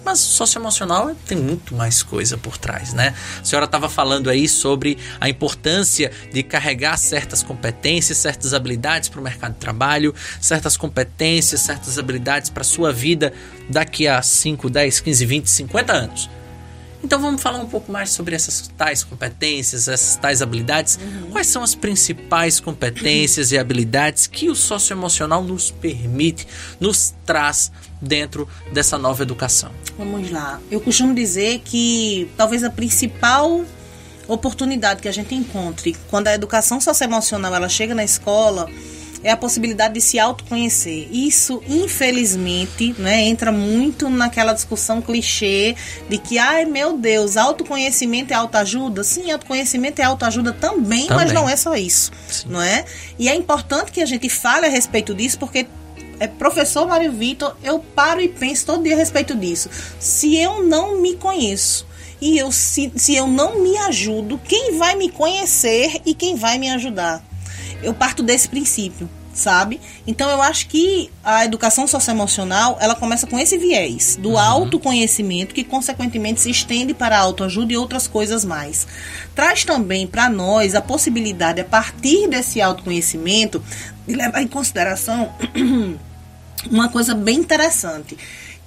Mas 0.08 0.20
socioemocional 0.20 1.14
tem 1.28 1.38
muito 1.38 1.76
mais 1.76 2.02
coisa 2.02 2.38
por 2.38 2.58
trás, 2.58 2.94
né? 2.94 3.14
A 3.42 3.44
senhora 3.44 3.66
estava 3.66 3.90
falando 3.90 4.30
aí 4.30 4.48
sobre 4.48 4.98
a 5.20 5.28
importância 5.28 6.10
de 6.32 6.42
carregar 6.44 6.96
certas 6.96 7.44
competências, 7.44 8.18
certas 8.18 8.54
habilidades 8.54 9.10
para 9.10 9.20
o 9.20 9.24
mercado 9.24 9.56
de 9.56 9.60
trabalho, 9.60 10.16
certas 10.40 10.78
competências, 10.78 11.60
certas 11.60 12.00
habilidades 12.00 12.50
para 12.50 12.62
a 12.62 12.64
sua 12.64 12.94
vida 12.94 13.34
daqui 13.70 14.08
a 14.08 14.22
5, 14.22 14.70
10, 14.70 15.02
15, 15.02 15.26
20, 15.26 15.50
50 15.50 15.92
anos. 15.92 16.30
Então 17.04 17.20
vamos 17.20 17.42
falar 17.42 17.60
um 17.60 17.68
pouco 17.68 17.92
mais 17.92 18.10
sobre 18.10 18.34
essas 18.34 18.70
tais 18.78 19.04
competências, 19.04 19.88
essas 19.88 20.16
tais 20.16 20.42
habilidades. 20.42 20.98
Uhum. 21.02 21.32
Quais 21.32 21.48
são 21.48 21.64
as 21.64 21.76
principais 21.76 22.60
competências 22.60 23.52
e 23.52 23.58
habilidades 23.58 24.26
que 24.26 24.50
o 24.50 24.56
socioemocional 24.56 25.44
nos 25.44 25.70
permite, 25.70 26.48
nos 26.80 27.14
traz 27.26 27.72
dentro 28.02 28.48
dessa 28.72 28.98
nova 28.98 29.24
educação? 29.24 29.72
Vamos 29.98 30.30
lá. 30.32 30.60
Eu 30.70 30.80
costumo 30.82 31.14
dizer 31.14 31.62
que 31.64 32.30
talvez 32.38 32.64
a 32.64 32.70
principal 32.70 33.64
oportunidade 34.28 35.02
que 35.02 35.08
a 35.08 35.12
gente 35.12 35.34
encontre 35.34 35.96
quando 36.10 36.28
a 36.28 36.34
educação 36.34 36.82
socioemocional 36.82 37.56
ela 37.56 37.70
chega 37.70 37.96
na 37.96 38.04
escola 38.04 38.70
é 39.24 39.32
a 39.32 39.38
possibilidade 39.38 39.96
de 39.96 40.02
se 40.02 40.20
autoconhecer. 40.20 41.08
Isso, 41.12 41.62
infelizmente, 41.68 42.94
né, 43.00 43.24
entra 43.24 43.52
muito 43.52 44.10
naquela 44.10 44.54
discussão 44.54 45.02
clichê 45.02 45.76
de 46.08 46.18
que, 46.18 46.38
ai 46.38 46.66
meu 46.66 46.98
Deus, 46.98 47.36
autoconhecimento 47.36 48.32
é 48.32 48.36
autoajuda. 48.36 49.04
Sim, 49.04 49.32
autoconhecimento 49.32 50.02
é 50.02 50.06
autoajuda 50.06 50.54
também, 50.54 51.08
também. 51.08 51.26
mas 51.26 51.32
não 51.34 51.50
é 51.50 51.56
só 51.56 51.76
isso, 51.76 52.12
Sim. 52.30 52.50
não 52.50 52.62
é? 52.62 52.86
E 53.18 53.28
é 53.28 53.36
importante 53.36 53.92
que 53.92 54.02
a 54.02 54.06
gente 54.06 54.30
fale 54.30 54.66
a 54.68 54.70
respeito 54.70 55.16
disso, 55.16 55.40
porque 55.40 55.68
é 56.20 56.28
professor 56.28 56.88
Mário 56.88 57.12
Vitor, 57.12 57.56
eu 57.64 57.80
paro 57.80 58.22
e 58.22 58.28
penso 58.28 58.66
todo 58.66 58.84
dia 58.84 58.96
a 58.96 58.98
respeito 58.98 59.36
disso. 59.36 59.70
Se 60.00 60.36
eu 60.36 60.64
não 60.64 61.00
me 61.00 61.16
conheço 61.16 61.86
e 62.20 62.38
eu 62.38 62.52
se, 62.52 62.92
se 62.96 63.16
eu 63.16 63.28
não 63.28 63.62
me 63.62 63.78
ajudo, 63.78 64.40
quem 64.44 64.78
vai 64.78 64.96
me 64.96 65.10
conhecer 65.10 66.02
e 66.06 66.14
quem 66.14 66.36
vai 66.36 66.58
me 66.58 66.70
ajudar? 66.72 67.24
Eu 67.84 67.94
parto 67.94 68.24
desse 68.24 68.50
princípio, 68.50 69.08
sabe? 69.32 69.80
Então 70.08 70.28
eu 70.30 70.42
acho 70.42 70.68
que 70.68 71.12
a 71.24 71.46
educação 71.46 71.86
socioemocional, 71.86 72.78
ela 72.82 72.96
começa 72.96 73.28
com 73.28 73.38
esse 73.38 73.56
viés 73.56 74.18
do 74.20 74.30
uhum. 74.30 74.40
autoconhecimento 74.40 75.54
que 75.54 75.64
consequentemente 75.64 76.42
se 76.42 76.50
estende 76.50 76.94
para 76.96 77.16
a 77.16 77.22
autoajuda 77.22 77.72
e 77.72 77.78
outras 77.78 78.08
coisas 78.08 78.44
mais. 78.44 78.88
Traz 79.36 79.64
também 79.64 80.08
para 80.08 80.28
nós 80.28 80.74
a 80.74 80.82
possibilidade 80.82 81.62
a 81.62 81.66
partir 81.66 82.28
desse 82.28 82.60
autoconhecimento 82.60 83.64
de 84.08 84.16
levar 84.16 84.42
em 84.42 84.48
consideração 84.48 85.32
uma 86.72 86.90
coisa 86.90 87.14
bem 87.14 87.40
interessante 87.40 88.18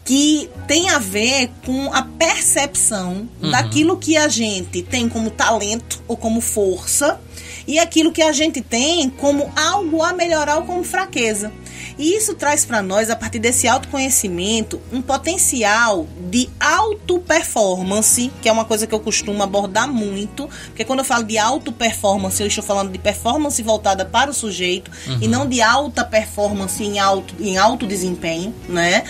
que 0.04 0.50
tem 0.66 0.88
a 0.90 0.98
ver 0.98 1.50
com 1.64 1.92
a 1.92 2.02
percepção 2.02 3.28
uhum. 3.40 3.50
daquilo 3.50 3.96
que 3.96 4.16
a 4.16 4.28
gente 4.28 4.82
tem 4.82 5.08
como 5.08 5.30
talento 5.30 6.02
ou 6.08 6.16
como 6.16 6.40
força 6.40 7.20
e 7.66 7.78
aquilo 7.78 8.10
que 8.10 8.22
a 8.22 8.32
gente 8.32 8.60
tem 8.60 9.08
como 9.10 9.52
algo 9.54 10.02
a 10.02 10.12
melhorar 10.12 10.56
ou 10.56 10.64
como 10.64 10.82
fraqueza. 10.82 11.52
E 12.00 12.16
isso 12.16 12.34
traz 12.34 12.64
para 12.64 12.80
nós, 12.80 13.10
a 13.10 13.14
partir 13.14 13.38
desse 13.38 13.68
autoconhecimento, 13.68 14.80
um 14.90 15.02
potencial 15.02 16.08
de 16.30 16.48
auto-performance, 16.58 18.32
que 18.40 18.48
é 18.48 18.52
uma 18.52 18.64
coisa 18.64 18.86
que 18.86 18.94
eu 18.94 19.00
costumo 19.00 19.42
abordar 19.42 19.86
muito, 19.86 20.48
porque 20.68 20.82
quando 20.82 21.00
eu 21.00 21.04
falo 21.04 21.24
de 21.24 21.36
auto-performance, 21.36 22.40
eu 22.40 22.46
estou 22.46 22.64
falando 22.64 22.90
de 22.90 22.98
performance 22.98 23.62
voltada 23.62 24.06
para 24.06 24.30
o 24.30 24.32
sujeito 24.32 24.90
uhum. 25.08 25.18
e 25.20 25.28
não 25.28 25.46
de 25.46 25.60
alta 25.60 26.02
performance 26.02 26.82
em 26.82 26.98
alto, 26.98 27.34
em 27.38 27.58
alto 27.58 27.86
desempenho, 27.86 28.54
né? 28.66 29.04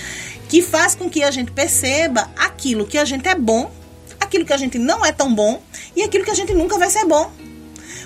Que 0.49 0.61
faz 0.61 0.97
com 0.97 1.09
que 1.09 1.23
a 1.23 1.31
gente 1.31 1.53
perceba 1.53 2.29
aquilo 2.37 2.85
que 2.85 2.99
a 2.99 3.05
gente 3.05 3.29
é 3.29 3.37
bom, 3.37 3.71
aquilo 4.19 4.45
que 4.45 4.53
a 4.53 4.57
gente 4.57 4.81
não 4.81 5.07
é 5.07 5.13
tão 5.13 5.33
bom 5.33 5.63
e 5.95 6.03
aquilo 6.03 6.25
que 6.25 6.31
a 6.33 6.35
gente 6.35 6.53
nunca 6.53 6.77
vai 6.77 6.91
ser 6.91 7.05
bom. 7.05 7.31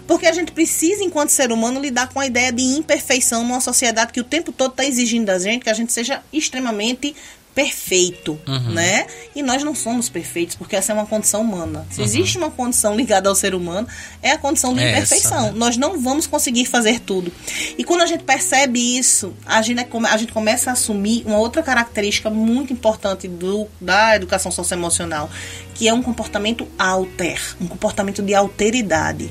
Porque 0.07 0.27
a 0.27 0.33
gente 0.33 0.53
precisa, 0.53 1.03
enquanto 1.03 1.31
ser 1.31 1.51
humano, 1.51 1.81
lidar 1.81 2.09
com 2.09 2.21
a 2.21 2.27
ideia 2.27 2.53
de 2.53 2.63
imperfeição 2.63 3.43
numa 3.43 3.61
sociedade 3.61 4.13
que 4.13 4.21
o 4.21 4.25
tempo 4.25 4.53
todo 4.53 4.71
está 4.71 4.85
exigindo 4.85 5.27
da 5.27 5.39
gente 5.39 5.63
que 5.63 5.71
a 5.71 5.75
gente 5.75 5.93
seja 5.93 6.23
extremamente 6.33 7.15
perfeito, 7.55 8.39
uhum. 8.47 8.73
né? 8.73 9.07
E 9.35 9.43
nós 9.43 9.63
não 9.63 9.75
somos 9.75 10.09
perfeitos, 10.09 10.57
porque 10.57 10.75
essa 10.75 10.93
é 10.93 10.95
uma 10.95 11.07
condição 11.07 11.41
humana. 11.41 11.87
Se 11.89 12.01
uhum. 12.01 12.05
existe 12.05 12.37
uma 12.37 12.51
condição 12.51 12.97
ligada 12.97 13.29
ao 13.29 13.35
ser 13.35 13.55
humano, 13.55 13.87
é 14.21 14.33
a 14.33 14.39
condição 14.39 14.75
de 14.75 14.81
é 14.81 14.91
imperfeição. 14.91 15.39
Essa, 15.39 15.53
né? 15.53 15.59
Nós 15.59 15.77
não 15.77 16.01
vamos 16.01 16.27
conseguir 16.27 16.67
fazer 16.67 16.99
tudo. 16.99 17.33
E 17.79 17.85
quando 17.85 18.01
a 18.01 18.07
gente 18.07 18.25
percebe 18.25 18.99
isso, 18.99 19.33
a 19.47 19.63
gente, 19.63 19.81
é 19.81 19.87
a 20.11 20.17
gente 20.17 20.33
começa 20.33 20.71
a 20.71 20.73
assumir 20.73 21.23
uma 21.25 21.39
outra 21.39 21.63
característica 21.63 22.29
muito 22.29 22.73
importante 22.73 23.29
do, 23.29 23.69
da 23.81 24.17
educação 24.17 24.51
socioemocional, 24.51 25.31
que 25.75 25.87
é 25.87 25.95
um 25.95 26.03
comportamento 26.03 26.67
alter, 26.77 27.41
um 27.61 27.69
comportamento 27.69 28.21
de 28.21 28.35
alteridade. 28.35 29.31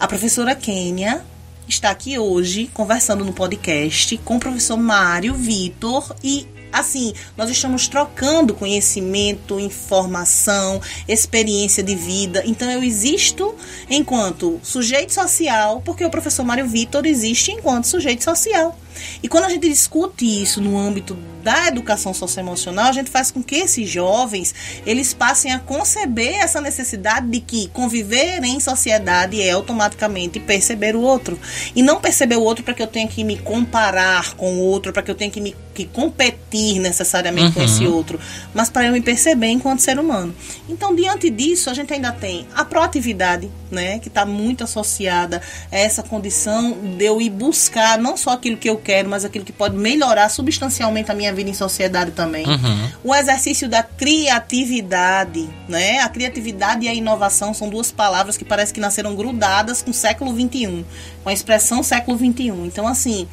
A 0.00 0.06
professora 0.06 0.54
Kênia 0.54 1.24
está 1.68 1.90
aqui 1.90 2.16
hoje 2.20 2.70
conversando 2.72 3.24
no 3.24 3.32
podcast 3.32 4.16
com 4.18 4.36
o 4.36 4.40
professor 4.40 4.76
Mário 4.76 5.34
Vitor 5.34 6.14
e 6.22 6.46
assim, 6.72 7.12
nós 7.36 7.50
estamos 7.50 7.88
trocando 7.88 8.54
conhecimento, 8.54 9.58
informação, 9.58 10.80
experiência 11.08 11.82
de 11.82 11.96
vida. 11.96 12.44
Então 12.46 12.70
eu 12.70 12.80
existo 12.80 13.56
enquanto 13.90 14.60
sujeito 14.62 15.12
social, 15.12 15.82
porque 15.84 16.04
o 16.04 16.10
professor 16.10 16.44
Mário 16.44 16.68
Vitor 16.68 17.04
existe 17.04 17.50
enquanto 17.50 17.88
sujeito 17.88 18.22
social. 18.22 18.78
E 19.22 19.28
quando 19.28 19.44
a 19.44 19.48
gente 19.48 19.68
discute 19.68 20.24
isso 20.42 20.60
no 20.60 20.78
âmbito 20.78 21.16
da 21.42 21.68
educação 21.68 22.12
socioemocional, 22.12 22.86
a 22.86 22.92
gente 22.92 23.10
faz 23.10 23.30
com 23.30 23.42
que 23.42 23.56
esses 23.56 23.88
jovens 23.88 24.54
eles 24.84 25.14
passem 25.14 25.52
a 25.52 25.58
conceber 25.58 26.34
essa 26.34 26.60
necessidade 26.60 27.28
de 27.28 27.40
que 27.40 27.68
conviver 27.68 28.42
em 28.44 28.60
sociedade 28.60 29.40
é 29.40 29.50
automaticamente 29.52 30.40
perceber 30.40 30.94
o 30.94 31.00
outro. 31.00 31.38
E 31.74 31.82
não 31.82 32.00
perceber 32.00 32.36
o 32.36 32.42
outro 32.42 32.64
para 32.64 32.74
que 32.74 32.82
eu 32.82 32.86
tenha 32.86 33.08
que 33.08 33.24
me 33.24 33.38
comparar 33.38 34.34
com 34.34 34.56
o 34.56 34.60
outro, 34.60 34.92
para 34.92 35.02
que 35.02 35.10
eu 35.10 35.14
tenha 35.14 35.30
que 35.30 35.40
me 35.40 35.54
que 35.78 35.84
competir 35.84 36.80
necessariamente 36.80 37.46
uhum. 37.46 37.52
com 37.52 37.62
esse 37.62 37.86
uhum. 37.86 37.94
outro, 37.94 38.18
mas 38.52 38.68
para 38.68 38.86
eu 38.86 38.92
me 38.92 39.00
perceber 39.00 39.46
enquanto 39.46 39.78
ser 39.78 39.96
humano. 39.96 40.34
Então, 40.68 40.92
diante 40.92 41.30
disso, 41.30 41.70
a 41.70 41.74
gente 41.74 41.92
ainda 41.94 42.10
tem 42.10 42.48
a 42.52 42.64
proatividade, 42.64 43.48
né, 43.70 44.00
que 44.00 44.08
está 44.08 44.26
muito 44.26 44.64
associada 44.64 45.40
a 45.70 45.76
essa 45.76 46.02
condição 46.02 46.76
de 46.96 47.04
eu 47.04 47.20
ir 47.20 47.30
buscar 47.30 47.96
não 47.96 48.16
só 48.16 48.30
aquilo 48.30 48.56
que 48.56 48.68
eu 48.68 48.76
quero, 48.88 49.06
mas 49.06 49.22
aquilo 49.22 49.44
que 49.44 49.52
pode 49.52 49.76
melhorar 49.76 50.30
substancialmente 50.30 51.12
a 51.12 51.14
minha 51.14 51.30
vida 51.30 51.50
em 51.50 51.52
sociedade 51.52 52.12
também. 52.12 52.46
Uhum. 52.46 52.90
O 53.04 53.14
exercício 53.14 53.68
da 53.68 53.82
criatividade, 53.82 55.46
né? 55.68 55.98
A 55.98 56.08
criatividade 56.08 56.86
e 56.86 56.88
a 56.88 56.94
inovação 56.94 57.52
são 57.52 57.68
duas 57.68 57.92
palavras 57.92 58.38
que 58.38 58.46
parece 58.46 58.72
que 58.72 58.80
nasceram 58.80 59.14
grudadas 59.14 59.82
com 59.82 59.90
o 59.90 59.94
século 59.94 60.32
XXI, 60.32 60.86
com 61.22 61.28
a 61.28 61.32
expressão 61.34 61.82
século 61.82 62.16
XXI. 62.16 62.48
Então, 62.64 62.88
assim, 62.88 63.28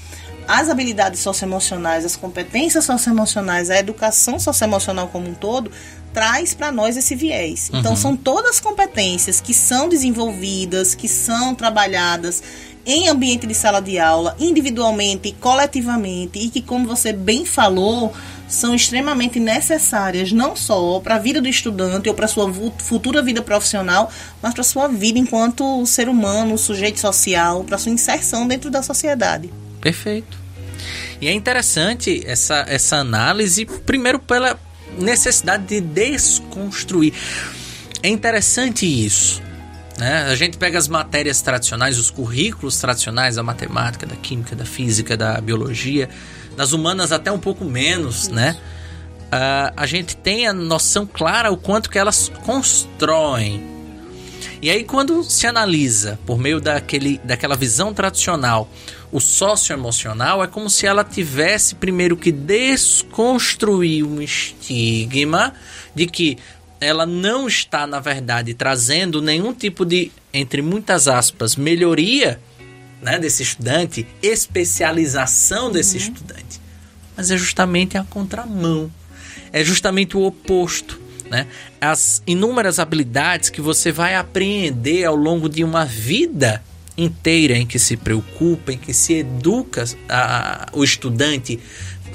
as 0.46 0.70
habilidades 0.70 1.22
socioemocionais, 1.22 2.04
as 2.04 2.18
competências 2.18 2.84
socioemocionais, 2.84 3.70
a 3.70 3.80
educação 3.80 4.38
socioemocional 4.38 5.08
como 5.08 5.30
um 5.30 5.34
todo, 5.34 5.72
traz 6.14 6.54
para 6.54 6.70
nós 6.70 6.98
esse 6.98 7.16
viés. 7.16 7.70
Então, 7.74 7.92
uhum. 7.92 7.98
são 7.98 8.18
todas 8.18 8.60
competências 8.60 9.40
que 9.40 9.54
são 9.54 9.88
desenvolvidas, 9.88 10.94
que 10.94 11.08
são 11.08 11.56
trabalhadas 11.56 12.44
em 12.86 13.10
ambiente 13.10 13.48
de 13.48 13.54
sala 13.54 13.82
de 13.82 13.98
aula, 13.98 14.36
individualmente, 14.40 15.36
coletivamente, 15.40 16.38
e 16.40 16.50
que, 16.50 16.62
como 16.62 16.86
você 16.86 17.12
bem 17.12 17.46
falou, 17.46 18.14
são 18.48 18.76
extremamente 18.76 19.40
necessárias, 19.40 20.32
não 20.32 20.56
só 20.56 21.00
para 21.00 21.16
a 21.16 21.20
vida 21.20 21.42
do 21.42 21.48
estudante 21.48 22.08
ou 22.08 22.16
para 22.16 22.28
sua 22.28 22.52
futura 22.78 23.24
vida 23.24 23.42
profissional, 23.42 24.12
mas 24.42 24.54
para 24.54 24.64
sua 24.64 24.88
vida 24.88 25.18
enquanto 25.18 25.86
ser 25.86 26.08
humano, 26.08 26.58
sujeito 26.58 27.00
social, 27.00 27.64
para 27.64 27.78
sua 27.78 27.92
inserção 27.92 28.48
dentro 28.48 28.70
da 28.70 28.84
sociedade. 28.84 29.52
Perfeito. 29.82 30.38
E 31.20 31.28
é 31.28 31.34
interessante 31.34 32.22
essa, 32.26 32.66
essa 32.68 32.98
análise, 32.98 33.66
primeiro 33.66 34.20
pela 34.20 34.60
necessidade 35.00 35.66
de 35.66 35.82
desconstruir. 35.82 37.14
É 38.04 38.08
interessante 38.08 38.86
isso. 38.86 39.42
Né? 39.98 40.24
A 40.24 40.36
gente 40.36 40.58
pega 40.58 40.78
as 40.78 40.88
matérias 40.88 41.42
tradicionais, 41.42 41.98
os 41.98 42.12
currículos 42.12 42.78
tradicionais 42.80 43.36
da 43.36 43.44
matemática, 43.44 44.06
da 44.06 44.16
química, 44.16 44.56
da 44.56 44.66
física, 44.66 45.16
da 45.16 45.40
biologia, 45.40 46.10
das 46.58 46.74
humanas 46.74 47.12
até 47.12 47.32
um 47.32 47.40
pouco 47.40 47.64
menos, 47.64 48.28
né? 48.28 48.58
Uh, 49.26 49.74
a 49.76 49.86
gente 49.86 50.16
tem 50.16 50.48
a 50.48 50.54
noção 50.54 51.06
clara 51.06 51.52
o 51.52 51.58
quanto 51.58 51.90
que 51.90 51.98
elas 51.98 52.30
constroem. 52.46 53.76
E 54.62 54.70
aí 54.70 54.84
quando 54.84 55.24
se 55.24 55.48
analisa 55.48 56.20
por 56.26 56.38
meio 56.38 56.60
daquele, 56.60 57.20
daquela 57.24 57.56
visão 57.56 57.94
tradicional 57.94 58.70
o 59.12 59.20
socioemocional, 59.22 60.44
é 60.44 60.48
como 60.48 60.70
se 60.70 60.86
ela 60.86 61.04
tivesse 61.04 61.76
primeiro 61.76 62.18
que 62.18 62.32
desconstruir 62.32 64.04
um 64.04 64.22
estigma 64.22 65.54
de 65.94 66.06
que 66.06 66.38
ela 66.86 67.06
não 67.06 67.48
está, 67.48 67.88
na 67.88 68.00
verdade, 68.00 68.54
trazendo 68.54 69.22
nenhum 69.22 69.54
tipo 69.54 69.86
de, 69.86 70.12
entre 70.34 70.62
muitas 70.62 71.08
aspas, 71.08 71.56
melhoria 71.56 72.40
né, 73.02 73.20
desse 73.20 73.44
estudante, 73.44 74.08
especialização 74.22 75.72
desse 75.72 75.98
uhum. 75.98 76.04
estudante. 76.04 76.62
Mas 77.16 77.32
é 77.32 77.38
justamente 77.38 77.98
a 77.98 78.04
contramão. 78.04 78.92
É 79.52 79.64
justamente 79.64 80.18
o 80.18 80.24
oposto. 80.24 81.00
Né? 81.30 81.48
As 81.80 82.22
inúmeras 82.28 82.80
habilidades 82.80 83.50
que 83.50 83.62
você 83.62 83.92
vai 83.92 84.16
apreender 84.16 85.06
ao 85.06 85.16
longo 85.16 85.50
de 85.50 85.64
uma 85.64 85.86
vida 85.86 86.62
inteira 86.98 87.58
em 87.58 87.66
que 87.66 87.78
se 87.78 87.98
preocupa, 87.98 88.72
em 88.72 88.78
que 88.78 88.94
se 88.94 89.16
educa 89.16 89.86
a, 90.08 90.70
o 90.72 90.84
estudante, 90.84 91.60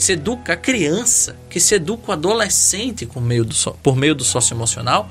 se 0.02 0.12
educa 0.12 0.54
a 0.54 0.56
criança, 0.56 1.36
que 1.48 1.60
se 1.60 1.74
educa 1.74 2.10
o 2.10 2.12
adolescente 2.12 3.06
por 3.06 3.22
meio 3.22 3.44
do, 3.44 3.54
por 3.82 3.96
meio 3.96 4.14
do 4.14 4.24
socioemocional, 4.24 5.10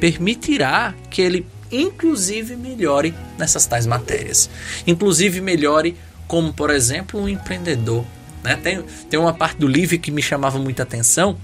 permitirá 0.00 0.94
que 1.10 1.22
ele 1.22 1.46
inclusive 1.70 2.56
melhore 2.56 3.14
nessas 3.38 3.66
tais 3.66 3.86
matérias. 3.86 4.48
Inclusive 4.86 5.40
melhore 5.40 5.96
como, 6.26 6.52
por 6.52 6.70
exemplo, 6.70 7.20
um 7.20 7.28
empreendedor. 7.28 8.04
Né? 8.42 8.56
Tem, 8.56 8.82
tem 9.08 9.18
uma 9.18 9.32
parte 9.32 9.58
do 9.58 9.66
livro 9.66 9.98
que 9.98 10.10
me 10.10 10.22
chamava 10.22 10.58
muita 10.58 10.82
atenção, 10.82 11.38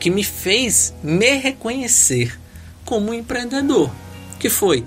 que 0.00 0.10
me 0.10 0.24
fez 0.24 0.94
me 1.02 1.36
reconhecer 1.36 2.38
como 2.84 3.10
um 3.10 3.14
empreendedor, 3.14 3.90
que 4.38 4.48
foi 4.48 4.84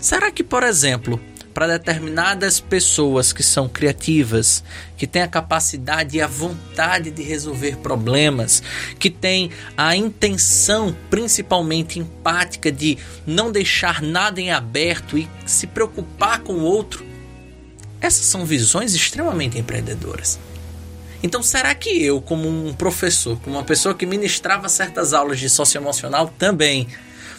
Será 0.00 0.30
que, 0.30 0.42
por 0.42 0.62
exemplo, 0.62 1.20
para 1.52 1.66
determinadas 1.66 2.60
pessoas 2.60 3.32
que 3.32 3.42
são 3.42 3.68
criativas, 3.68 4.62
que 4.96 5.06
têm 5.06 5.22
a 5.22 5.28
capacidade 5.28 6.16
e 6.16 6.20
a 6.20 6.26
vontade 6.26 7.10
de 7.10 7.22
resolver 7.22 7.76
problemas, 7.78 8.62
que 8.98 9.10
têm 9.10 9.50
a 9.76 9.96
intenção 9.96 10.94
principalmente 11.10 11.98
empática 11.98 12.70
de 12.70 12.98
não 13.26 13.50
deixar 13.50 14.00
nada 14.00 14.40
em 14.40 14.50
aberto 14.50 15.18
e 15.18 15.28
se 15.44 15.66
preocupar 15.66 16.40
com 16.40 16.54
o 16.54 16.62
outro, 16.62 17.04
essas 18.00 18.26
são 18.26 18.46
visões 18.46 18.94
extremamente 18.94 19.58
empreendedoras. 19.58 20.38
Então, 21.22 21.42
será 21.42 21.74
que 21.74 22.02
eu, 22.02 22.20
como 22.22 22.48
um 22.48 22.72
professor, 22.72 23.38
como 23.40 23.56
uma 23.56 23.64
pessoa 23.64 23.94
que 23.94 24.06
ministrava 24.06 24.68
certas 24.68 25.12
aulas 25.12 25.38
de 25.38 25.50
socioemocional, 25.50 26.32
também 26.38 26.88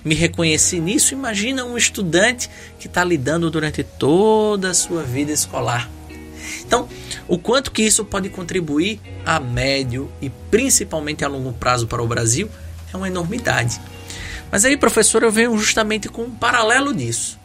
me 0.04 0.16
reconheci 0.16 0.80
nisso. 0.80 1.14
Imagina 1.14 1.64
um 1.64 1.78
estudante 1.78 2.50
que 2.80 2.88
está 2.88 3.04
lidando 3.04 3.50
durante 3.50 3.84
toda 3.84 4.72
a 4.72 4.74
sua 4.74 5.04
vida 5.04 5.32
escolar. 5.32 5.90
Então, 6.66 6.88
o 7.28 7.38
quanto 7.38 7.72
que 7.72 7.84
isso 7.84 8.04
pode 8.04 8.30
contribuir 8.30 9.00
a 9.26 9.40
médio 9.40 10.12
e 10.22 10.30
principalmente 10.30 11.24
a 11.24 11.28
longo 11.28 11.54
prazo 11.54 11.88
para 11.88 12.02
o 12.02 12.08
Brasil 12.08 12.50
é 12.94 12.98
uma 12.98 13.08
enormidade. 13.08 13.80
Mas 14.52 14.66
aí, 14.66 14.76
professor, 14.76 15.24
eu 15.24 15.32
venho 15.32 15.58
justamente 15.58 16.10
com 16.10 16.24
um 16.24 16.32
paralelo 16.32 16.94
disso. 16.94 17.40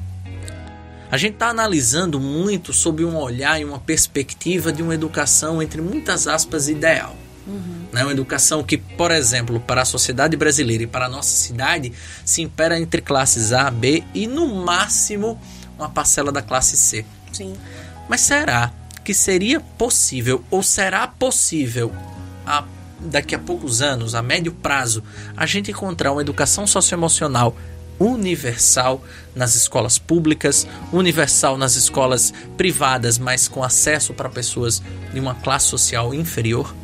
A 1.10 1.16
gente 1.16 1.34
está 1.34 1.48
analisando 1.48 2.18
muito 2.18 2.72
sob 2.72 3.04
um 3.04 3.16
olhar 3.16 3.60
e 3.60 3.64
uma 3.64 3.78
perspectiva 3.78 4.72
de 4.72 4.82
uma 4.82 4.94
educação, 4.94 5.62
entre 5.62 5.80
muitas 5.80 6.26
aspas, 6.26 6.68
ideal. 6.68 7.16
Uhum. 7.46 7.86
Né? 7.92 8.02
Uma 8.02 8.12
educação 8.12 8.62
que, 8.62 8.76
por 8.76 9.10
exemplo, 9.10 9.60
para 9.60 9.82
a 9.82 9.84
sociedade 9.84 10.36
brasileira 10.36 10.82
e 10.82 10.86
para 10.86 11.06
a 11.06 11.08
nossa 11.08 11.34
cidade, 11.36 11.92
se 12.24 12.42
impera 12.42 12.78
entre 12.78 13.00
classes 13.00 13.52
A, 13.52 13.70
B 13.70 14.02
e, 14.12 14.26
no 14.26 14.64
máximo, 14.64 15.40
uma 15.78 15.88
parcela 15.88 16.32
da 16.32 16.42
classe 16.42 16.76
C. 16.76 17.04
Sim. 17.32 17.54
Mas 18.08 18.22
será 18.22 18.72
que 19.04 19.14
seria 19.14 19.60
possível, 19.60 20.42
ou 20.50 20.62
será 20.62 21.06
possível, 21.06 21.92
a, 22.44 22.64
daqui 22.98 23.34
a 23.34 23.38
poucos 23.38 23.80
anos, 23.80 24.14
a 24.14 24.22
médio 24.22 24.52
prazo, 24.52 25.02
a 25.36 25.46
gente 25.46 25.70
encontrar 25.70 26.12
uma 26.12 26.20
educação 26.20 26.66
socioemocional 26.66 27.56
universal 27.98 29.02
nas 29.34 29.54
escolas 29.54 29.98
públicas, 29.98 30.66
universal 30.92 31.56
nas 31.56 31.76
escolas 31.76 32.32
privadas, 32.56 33.18
mas 33.18 33.48
com 33.48 33.62
acesso 33.62 34.12
para 34.12 34.28
pessoas 34.28 34.82
de 35.12 35.20
uma 35.20 35.34
classe 35.34 35.66
social 35.66 36.12
inferior? 36.12 36.74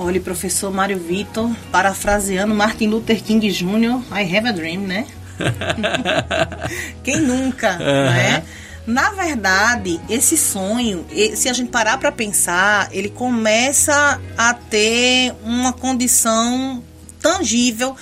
Olha, 0.00 0.20
professor 0.20 0.72
Mário 0.72 0.96
Vitor, 0.96 1.50
parafraseando 1.72 2.54
Martin 2.54 2.86
Luther 2.86 3.20
King 3.20 3.50
Jr., 3.50 4.00
I 4.12 4.36
have 4.36 4.46
a 4.46 4.52
dream, 4.52 4.82
né? 4.82 5.08
Quem 7.02 7.20
nunca, 7.20 7.72
uhum. 7.72 8.04
né? 8.04 8.44
Na 8.86 9.10
verdade, 9.10 10.00
esse 10.08 10.36
sonho, 10.36 11.04
se 11.34 11.48
a 11.48 11.52
gente 11.52 11.72
parar 11.72 11.98
para 11.98 12.12
pensar, 12.12 12.88
ele 12.92 13.08
começa 13.08 14.20
a 14.36 14.54
ter 14.54 15.34
uma 15.42 15.72
condição 15.72 16.80
tangível, 17.20 17.96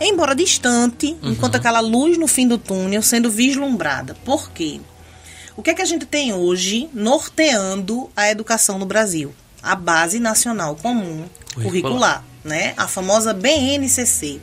embora 0.00 0.34
distante, 0.34 1.16
uhum. 1.22 1.30
enquanto 1.30 1.54
aquela 1.54 1.78
luz 1.78 2.18
no 2.18 2.26
fim 2.26 2.48
do 2.48 2.58
túnel 2.58 3.02
sendo 3.02 3.30
vislumbrada. 3.30 4.16
Por 4.24 4.50
quê? 4.50 4.80
O 5.56 5.62
que 5.62 5.70
é 5.70 5.74
que 5.74 5.82
a 5.82 5.86
gente 5.86 6.06
tem 6.06 6.34
hoje 6.34 6.90
norteando 6.92 8.10
a 8.16 8.28
educação 8.28 8.80
no 8.80 8.84
Brasil? 8.84 9.32
A 9.66 9.74
Base 9.74 10.18
Nacional 10.18 10.76
Comum 10.76 11.24
Curricular, 11.54 12.24
né? 12.44 12.72
A 12.76 12.86
famosa 12.86 13.34
BNCC 13.34 14.40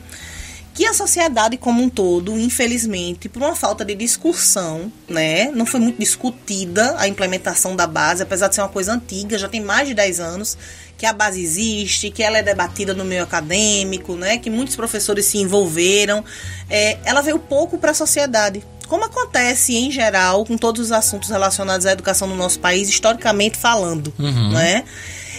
que 0.74 0.84
a 0.84 0.92
sociedade 0.92 1.56
como 1.56 1.80
um 1.80 1.88
todo, 1.88 2.36
infelizmente, 2.36 3.28
por 3.28 3.40
uma 3.40 3.54
falta 3.54 3.84
de 3.84 3.94
discussão, 3.94 4.92
né, 5.08 5.52
não 5.52 5.64
foi 5.64 5.78
muito 5.78 6.00
discutida 6.00 6.96
a 6.98 7.06
implementação 7.06 7.76
da 7.76 7.86
base, 7.86 8.24
apesar 8.24 8.48
de 8.48 8.56
ser 8.56 8.60
uma 8.60 8.68
coisa 8.68 8.92
antiga, 8.92 9.38
já 9.38 9.48
tem 9.48 9.60
mais 9.60 9.86
de 9.86 9.94
10 9.94 10.18
anos 10.18 10.58
que 10.98 11.06
a 11.06 11.12
base 11.12 11.40
existe, 11.40 12.10
que 12.10 12.24
ela 12.24 12.38
é 12.38 12.42
debatida 12.42 12.92
no 12.92 13.04
meio 13.04 13.22
acadêmico, 13.22 14.16
né, 14.16 14.36
que 14.36 14.50
muitos 14.50 14.74
professores 14.74 15.26
se 15.26 15.38
envolveram, 15.38 16.24
é, 16.68 16.98
ela 17.04 17.20
veio 17.20 17.38
pouco 17.38 17.78
para 17.78 17.92
a 17.92 17.94
sociedade. 17.94 18.60
Como 18.94 19.06
acontece 19.06 19.74
em 19.74 19.90
geral 19.90 20.46
com 20.46 20.56
todos 20.56 20.80
os 20.80 20.92
assuntos 20.92 21.28
relacionados 21.28 21.84
à 21.84 21.90
educação 21.90 22.28
no 22.28 22.36
nosso 22.36 22.60
país, 22.60 22.88
historicamente 22.88 23.58
falando, 23.58 24.14
uhum. 24.16 24.52
né? 24.52 24.84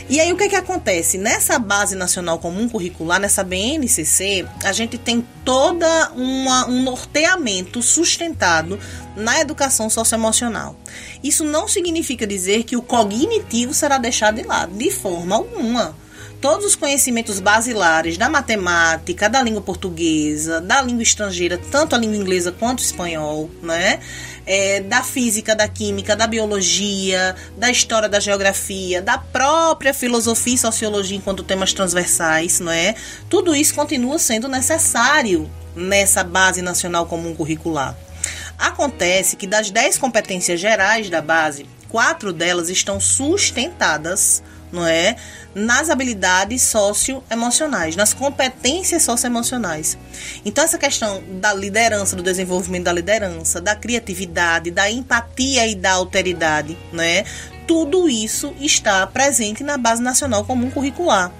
E 0.09 0.19
aí 0.19 0.33
o 0.33 0.35
que 0.35 0.43
é 0.43 0.49
que 0.49 0.57
acontece? 0.57 1.17
Nessa 1.17 1.57
base 1.57 1.95
nacional 1.95 2.37
comum 2.37 2.67
curricular, 2.67 3.17
nessa 3.17 3.45
BNCC, 3.45 4.45
a 4.61 4.73
gente 4.73 4.97
tem 4.97 5.25
toda 5.45 6.11
uma, 6.17 6.67
um 6.67 6.83
norteamento 6.83 7.81
sustentado 7.81 8.77
na 9.15 9.39
educação 9.39 9.89
socioemocional. 9.89 10.75
Isso 11.23 11.45
não 11.45 11.65
significa 11.65 12.27
dizer 12.27 12.65
que 12.65 12.75
o 12.75 12.81
cognitivo 12.81 13.73
será 13.73 13.97
deixado 13.97 14.35
de 14.35 14.43
lado, 14.43 14.73
de 14.73 14.91
forma 14.91 15.33
alguma 15.33 15.95
todos 16.45 16.63
os 16.63 16.75
conhecimentos 16.75 17.39
basilares 17.39 18.19
da 18.19 18.29
matemática, 18.29 19.27
da 19.27 19.41
língua 19.41 19.63
portuguesa, 19.63 20.61
da 20.61 20.79
língua 20.79 21.01
estrangeira, 21.01 21.59
tanto 21.71 21.95
a 21.95 21.97
língua 21.97 22.15
inglesa 22.15 22.51
quanto 22.51 22.81
o 22.81 22.83
espanhol, 22.83 23.49
né? 23.63 23.99
É, 24.45 24.79
da 24.79 25.01
física, 25.01 25.55
da 25.55 25.67
química, 25.67 26.15
da 26.15 26.27
biologia, 26.27 27.35
da 27.57 27.71
história 27.71 28.07
da 28.07 28.19
geografia, 28.19 29.01
da 29.01 29.17
própria 29.17 29.91
filosofia 29.91 30.53
e 30.53 30.57
sociologia 30.59 31.17
enquanto 31.17 31.41
temas 31.41 31.73
transversais, 31.73 32.59
não 32.59 32.71
é? 32.71 32.93
Tudo 33.27 33.55
isso 33.55 33.73
continua 33.73 34.19
sendo 34.19 34.47
necessário 34.47 35.49
nessa 35.75 36.23
base 36.23 36.61
nacional 36.61 37.07
comum 37.07 37.33
curricular. 37.33 37.97
Acontece 38.55 39.35
que 39.35 39.47
das 39.47 39.71
10 39.71 39.97
competências 39.97 40.59
gerais 40.59 41.09
da 41.09 41.23
base, 41.23 41.65
quatro 41.89 42.31
delas 42.31 42.69
estão 42.69 42.99
sustentadas, 42.99 44.43
não 44.75 44.85
é, 44.87 45.15
nas 45.55 45.89
habilidades 45.89 46.61
socioemocionais, 46.61 47.95
nas 47.95 48.13
competências 48.13 49.03
socioemocionais. 49.03 49.97
Então, 50.43 50.63
essa 50.63 50.77
questão 50.77 51.23
da 51.39 51.53
liderança, 51.53 52.15
do 52.15 52.21
desenvolvimento 52.21 52.83
da 52.83 52.93
liderança, 52.93 53.61
da 53.61 53.75
criatividade, 53.75 54.69
da 54.69 54.91
empatia 54.91 55.65
e 55.65 55.73
da 55.73 55.93
alteridade, 55.93 56.77
né? 56.91 57.23
tudo 57.65 58.07
isso 58.07 58.53
está 58.59 59.07
presente 59.07 59.63
na 59.63 59.75
Base 59.75 60.01
Nacional 60.01 60.45
Comum 60.45 60.69
Curricular 60.69 61.31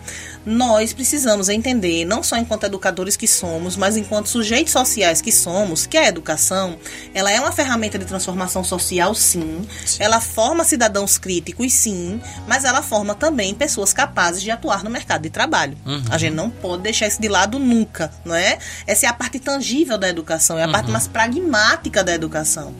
nós 0.45 0.93
precisamos 0.93 1.49
entender, 1.49 2.05
não 2.05 2.21
só 2.21 2.37
enquanto 2.37 2.65
educadores 2.65 3.15
que 3.15 3.27
somos, 3.27 3.75
mas 3.75 3.97
enquanto 3.97 4.27
sujeitos 4.27 4.71
sociais 4.71 5.21
que 5.21 5.31
somos, 5.31 5.87
que 5.87 5.97
a 5.97 6.07
educação, 6.07 6.77
ela 7.13 7.31
é 7.31 7.39
uma 7.39 7.51
ferramenta 7.51 7.97
de 7.97 8.05
transformação 8.05 8.63
social, 8.63 9.15
sim. 9.15 9.67
Ela 9.99 10.21
forma 10.21 10.63
cidadãos 10.63 11.17
críticos, 11.17 11.73
sim, 11.73 12.21
mas 12.47 12.63
ela 12.63 12.81
forma 12.81 13.15
também 13.15 13.53
pessoas 13.55 13.91
capazes 13.91 14.41
de 14.41 14.51
atuar 14.51 14.83
no 14.83 14.89
mercado 14.89 15.23
de 15.23 15.29
trabalho. 15.29 15.77
Uhum. 15.85 16.03
A 16.09 16.17
gente 16.17 16.33
não 16.33 16.49
pode 16.49 16.83
deixar 16.83 17.07
isso 17.07 17.21
de 17.21 17.27
lado 17.27 17.57
nunca, 17.57 18.11
não 18.23 18.35
é? 18.35 18.59
Essa 18.85 19.07
é 19.07 19.09
a 19.09 19.13
parte 19.13 19.39
tangível 19.39 19.97
da 19.97 20.07
educação, 20.07 20.57
é 20.59 20.63
a 20.63 20.65
uhum. 20.67 20.71
parte 20.71 20.91
mais 20.91 21.07
pragmática 21.07 22.03
da 22.03 22.13
educação. 22.13 22.73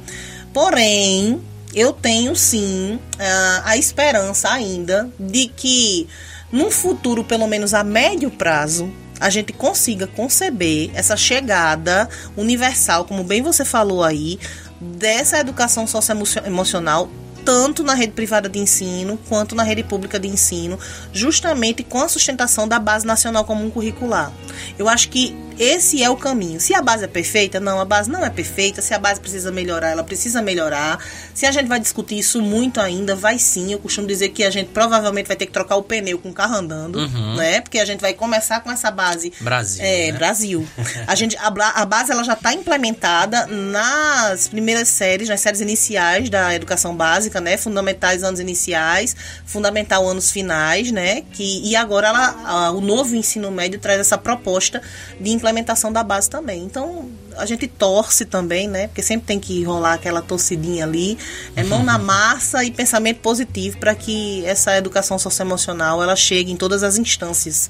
Porém, 0.54 1.42
eu 1.74 1.92
tenho 1.92 2.36
sim 2.36 3.00
a, 3.20 3.72
a 3.72 3.78
esperança 3.78 4.50
ainda 4.50 5.10
de 5.20 5.48
que 5.48 6.08
num 6.52 6.72
futuro, 6.72 7.24
pelo 7.24 7.48
menos 7.48 7.74
a 7.74 7.84
médio 7.84 8.30
prazo, 8.32 8.92
a 9.20 9.30
gente 9.30 9.54
consiga 9.54 10.08
conceber 10.08 10.92
essa 10.94 11.16
chegada 11.16 12.10
universal, 12.36 13.06
como 13.06 13.24
bem 13.24 13.42
você 13.42 13.64
falou 13.64 14.04
aí, 14.04 14.40
dessa 14.80 15.40
educação 15.40 15.88
socioemocional 15.88 17.10
tanto 17.46 17.84
na 17.84 17.94
rede 17.94 18.14
privada 18.14 18.50
de 18.50 18.58
ensino 18.58 19.20
quanto 19.30 19.54
na 19.54 19.62
rede 19.62 19.84
pública 19.84 20.20
de 20.20 20.28
ensino, 20.28 20.80
justamente 21.14 21.84
com 21.84 22.02
a 22.02 22.10
sustentação 22.10 22.68
da 22.68 22.80
Base 22.80 23.06
Nacional 23.06 23.46
Comum 23.46 23.70
Curricular. 23.70 24.34
Eu 24.80 24.90
acho 24.90 25.10
que 25.10 25.38
esse 25.58 26.04
é 26.04 26.10
o 26.10 26.18
caminho. 26.18 26.60
Se 26.60 26.74
a 26.74 26.82
base 26.82 27.06
é 27.06 27.08
perfeita, 27.08 27.60
não, 27.60 27.80
a 27.80 27.86
base 27.86 28.10
não 28.10 28.24
é 28.24 28.30
perfeita. 28.30 28.82
Se 28.82 28.94
a 28.94 29.00
base 29.00 29.20
precisa 29.20 29.52
melhorar, 29.52 29.90
ela 29.90 30.04
precisa 30.04 30.42
melhorar. 30.42 31.00
Se 31.34 31.46
a 31.46 31.52
gente 31.52 31.68
vai 31.68 31.80
discutir 31.80 32.18
isso 32.18 32.42
muito 32.42 32.82
ainda, 32.82 33.16
vai 33.16 33.40
sim. 33.40 33.72
Eu 33.72 33.80
costumo 33.80 34.08
dizer 34.08 34.30
que 34.30 34.44
a 34.44 34.50
gente 34.50 34.70
provavelmente 34.70 35.28
vai 35.28 35.36
ter 35.36 35.46
que 35.46 35.52
trocar 35.52 35.78
o 35.78 35.84
pneu 35.84 36.20
com 36.20 36.30
o 36.30 36.34
carro 36.34 36.56
andando, 36.56 37.00
uhum. 37.00 37.36
né? 37.36 37.62
Porque 37.62 37.80
a 37.80 37.86
gente 37.86 38.02
vai 38.02 38.14
começar 38.14 38.60
com 38.62 38.72
essa 38.72 38.92
base. 38.92 39.32
Brasil. 39.40 39.84
É, 39.84 40.12
né? 40.12 40.18
Brasil. 40.18 40.68
a, 41.08 41.16
gente, 41.16 41.38
a, 41.38 41.48
a 41.48 41.86
base 41.86 42.12
ela 42.12 42.24
já 42.24 42.34
está 42.34 42.54
implementada 42.54 43.48
nas 43.48 44.48
primeiras 44.48 44.90
séries, 44.90 45.30
nas 45.30 45.40
séries 45.40 45.62
iniciais 45.62 46.30
da 46.30 46.54
educação 46.54 46.96
básica, 46.96 47.40
né? 47.40 47.58
Fundamentais 47.58 48.24
anos 48.24 48.40
iniciais, 48.40 49.16
fundamental 49.46 50.08
anos 50.08 50.32
finais, 50.32 50.92
né? 50.92 51.24
Que, 51.32 51.62
e 51.64 51.76
agora 51.76 52.10
ela, 52.10 52.36
a, 52.46 52.72
o 52.72 52.82
novo 52.82 53.16
ensino 53.16 53.50
médio 53.52 53.80
traz 53.80 54.00
essa 54.00 54.18
proposta 54.18 54.82
de 55.20 55.30
implementação 55.30 55.45
da 55.92 56.04
base 56.04 56.30
também. 56.30 56.64
Então, 56.64 57.10
a 57.38 57.46
gente 57.46 57.68
torce 57.68 58.26
também, 58.26 58.68
né? 58.68 58.88
Porque 58.88 59.02
sempre 59.02 59.28
tem 59.28 59.40
que 59.40 59.64
rolar 59.64 59.94
aquela 59.94 60.22
torcidinha 60.22 60.84
ali, 60.84 61.18
é 61.56 61.64
mão 61.64 61.84
na 61.84 61.98
massa 62.00 62.64
e 62.64 62.72
pensamento 62.72 63.20
positivo 63.20 63.78
para 63.78 63.94
que 63.94 64.46
essa 64.46 64.78
educação 64.78 65.18
socioemocional 65.20 66.02
ela 66.02 66.16
chegue 66.16 66.52
em 66.52 66.58
todas 66.58 66.84
as 66.84 66.98
instâncias 66.98 67.70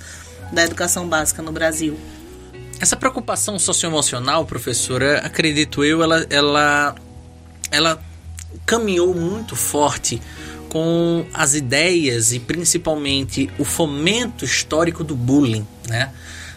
da 0.52 0.64
educação 0.64 1.08
básica 1.08 1.42
no 1.42 1.52
Brasil. 1.52 1.98
Essa 2.80 2.96
preocupação 2.96 3.58
socioemocional, 3.58 4.46
professora, 4.46 5.20
acredito 5.20 5.84
eu, 5.84 6.04
ela, 6.04 6.26
ela, 6.30 6.96
ela 7.72 8.04
caminhou 8.66 9.14
muito 9.16 9.56
forte 9.56 10.22
com 10.70 11.26
as 11.34 11.54
ideias 11.54 12.34
e 12.34 12.40
principalmente 12.40 13.50
o 13.58 13.64
fomento 13.64 14.44
histórico 14.44 15.04
do 15.06 15.16
bullying, 15.16 15.66
né? 15.88 16.12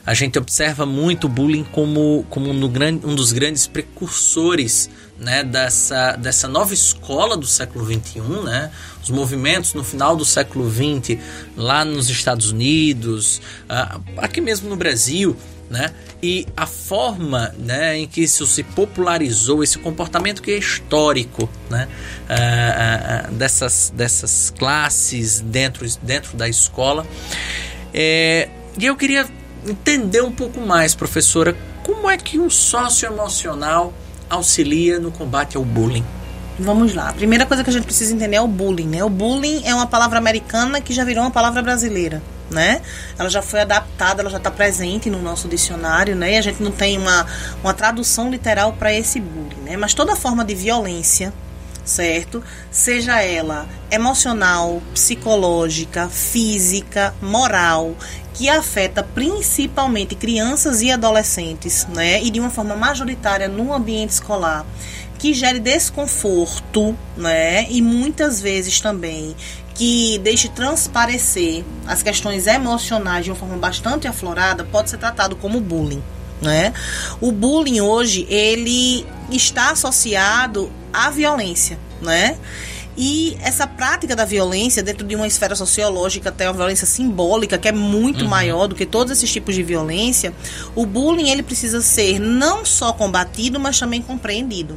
A 0.09 0.14
gente 0.14 0.38
observa 0.38 0.87
muito 0.87 1.27
o 1.27 1.29
bullying 1.29 1.64
como, 1.64 2.25
como 2.31 2.49
um, 2.49 2.55
um 2.55 3.14
dos 3.14 3.31
grandes 3.31 3.66
precursores 3.66 4.88
né, 5.18 5.44
dessa, 5.44 6.16
dessa 6.16 6.49
nova 6.49 6.73
escola 6.73 7.37
do 7.37 7.47
século 7.47 7.85
XXI, 7.85 8.21
né? 8.42 8.71
os 9.03 9.11
movimentos 9.11 9.75
no 9.75 9.85
final 9.85 10.16
do 10.16 10.25
século 10.25 10.66
XX 10.71 11.18
lá 11.55 11.85
nos 11.85 12.09
Estados 12.09 12.53
Unidos, 12.53 13.42
uh, 13.68 14.01
aqui 14.16 14.40
mesmo 14.40 14.71
no 14.71 14.77
Brasil, 14.77 15.37
né? 15.68 15.92
e 16.23 16.47
a 16.57 16.64
forma 16.64 17.55
né, 17.59 17.99
em 17.99 18.07
que 18.07 18.23
isso 18.23 18.47
se 18.47 18.62
popularizou, 18.62 19.62
esse 19.62 19.79
comportamento 19.79 20.40
que 20.40 20.53
é 20.53 20.57
histórico 20.57 21.51
né? 21.68 21.87
Uh, 22.31 23.29
uh, 23.29 23.35
dessas, 23.35 23.92
dessas 23.94 24.55
classes 24.59 25.42
dentro, 25.42 25.87
dentro 26.03 26.35
da 26.35 26.49
escola. 26.49 27.07
É, 27.92 28.49
e 28.79 28.87
eu 28.87 28.97
queria 28.97 29.29
entender 29.66 30.23
um 30.23 30.33
pouco 30.33 30.61
mais, 30.61 30.94
professora, 30.94 31.57
como 31.83 32.11
é 32.11 32.16
que 32.16 32.38
um 32.38 32.51
sócio 32.51 33.07
emocional 33.07 33.92
auxilia 34.29 34.99
no 34.99 35.11
combate 35.11 35.57
ao 35.57 35.64
bullying? 35.64 36.05
Vamos 36.59 36.92
lá. 36.92 37.11
A 37.11 37.12
primeira 37.12 37.47
coisa 37.47 37.62
que 37.62 37.71
a 37.71 37.73
gente 37.73 37.85
precisa 37.85 38.12
entender 38.12 38.37
é 38.37 38.40
o 38.40 38.49
bullying, 38.49 38.88
né? 38.88 39.05
O 39.05 39.09
bullying 39.09 39.62
é 39.64 39.73
uma 39.73 39.87
palavra 39.87 40.18
americana 40.18 40.81
que 40.81 40.92
já 40.92 41.05
virou 41.05 41.23
uma 41.23 41.31
palavra 41.31 41.62
brasileira, 41.62 42.21
né? 42.51 42.83
Ela 43.16 43.31
já 43.31 43.40
foi 43.40 43.61
adaptada, 43.61 44.23
ela 44.23 44.31
já 44.31 44.38
está 44.38 44.51
presente 44.51 45.09
no 45.09 45.23
nosso 45.23 45.47
dicionário, 45.47 46.16
né? 46.16 46.33
E 46.33 46.37
a 46.37 46.42
gente 46.42 46.61
não 46.61 46.73
tem 46.73 46.99
uma, 46.99 47.27
uma 47.62 47.73
tradução 47.73 48.29
literal 48.29 48.73
para 48.73 48.92
esse 48.92 49.21
bullying, 49.21 49.62
né? 49.64 49.77
Mas 49.77 49.94
toda 49.94 50.16
forma 50.16 50.44
de 50.44 50.55
violência, 50.57 51.33
certo? 51.85 52.42
Seja 52.73 53.23
ela 53.23 53.68
emocional, 53.88 54.83
psicológica, 54.92 56.09
física, 56.09 57.14
moral, 57.23 57.94
que 58.38 58.48
afeta 58.48 59.03
principalmente 59.03 60.14
crianças 60.14 60.81
e 60.81 60.92
adolescentes, 60.92 61.88
né? 61.92 62.22
E 62.22 62.31
de 62.31 62.38
uma 62.38 62.51
forma 62.51 62.77
majoritária 62.77 63.48
no 63.48 63.74
ambiente 63.74 64.11
escolar, 64.11 64.64
que 65.18 65.35
gere 65.35 65.59
desconforto, 65.59 66.96
né? 67.16 67.66
E 67.68 67.83
muitas 67.83 68.40
vezes 68.40 68.81
também 68.81 69.35
que 69.74 70.20
deixe 70.20 70.48
transparecer 70.48 71.64
as 71.85 72.01
questões 72.01 72.46
emocionais 72.46 73.24
de 73.24 73.33
uma 73.33 73.37
forma 73.37 73.57
bastante 73.57 74.07
aflorada, 74.07 74.62
pode 74.62 74.90
ser 74.90 74.98
tratado 74.98 75.35
como 75.35 75.61
bullying. 75.61 76.03
Né? 76.40 76.72
O 77.20 77.33
bullying 77.33 77.81
hoje 77.81 78.24
ele 78.31 79.05
está 79.33 79.72
associado 79.72 80.70
à 80.92 81.11
violência, 81.11 81.77
né? 82.01 82.38
E 83.01 83.39
essa 83.41 83.65
prática 83.65 84.17
da 84.17 84.25
violência, 84.25 84.83
dentro 84.83 85.07
de 85.07 85.15
uma 85.15 85.25
esfera 85.25 85.55
sociológica, 85.55 86.31
até 86.31 86.49
uma 86.49 86.55
violência 86.55 86.85
simbólica, 86.85 87.57
que 87.57 87.69
é 87.69 87.73
muito 87.73 88.25
uhum. 88.25 88.31
maior 88.31 88.67
do 88.67 88.75
que 88.75 88.85
todos 88.85 89.13
esses 89.13 89.33
tipos 89.33 89.55
de 89.55 89.63
violência, 89.63 90.35
o 90.75 90.85
bullying 90.85 91.31
ele 91.31 91.45
precisa 91.45 91.81
ser 91.81 92.19
não 92.19 92.65
só 92.65 92.93
combatido, 92.93 93.61
mas 93.61 93.79
também 93.79 94.03
compreendido. 94.03 94.77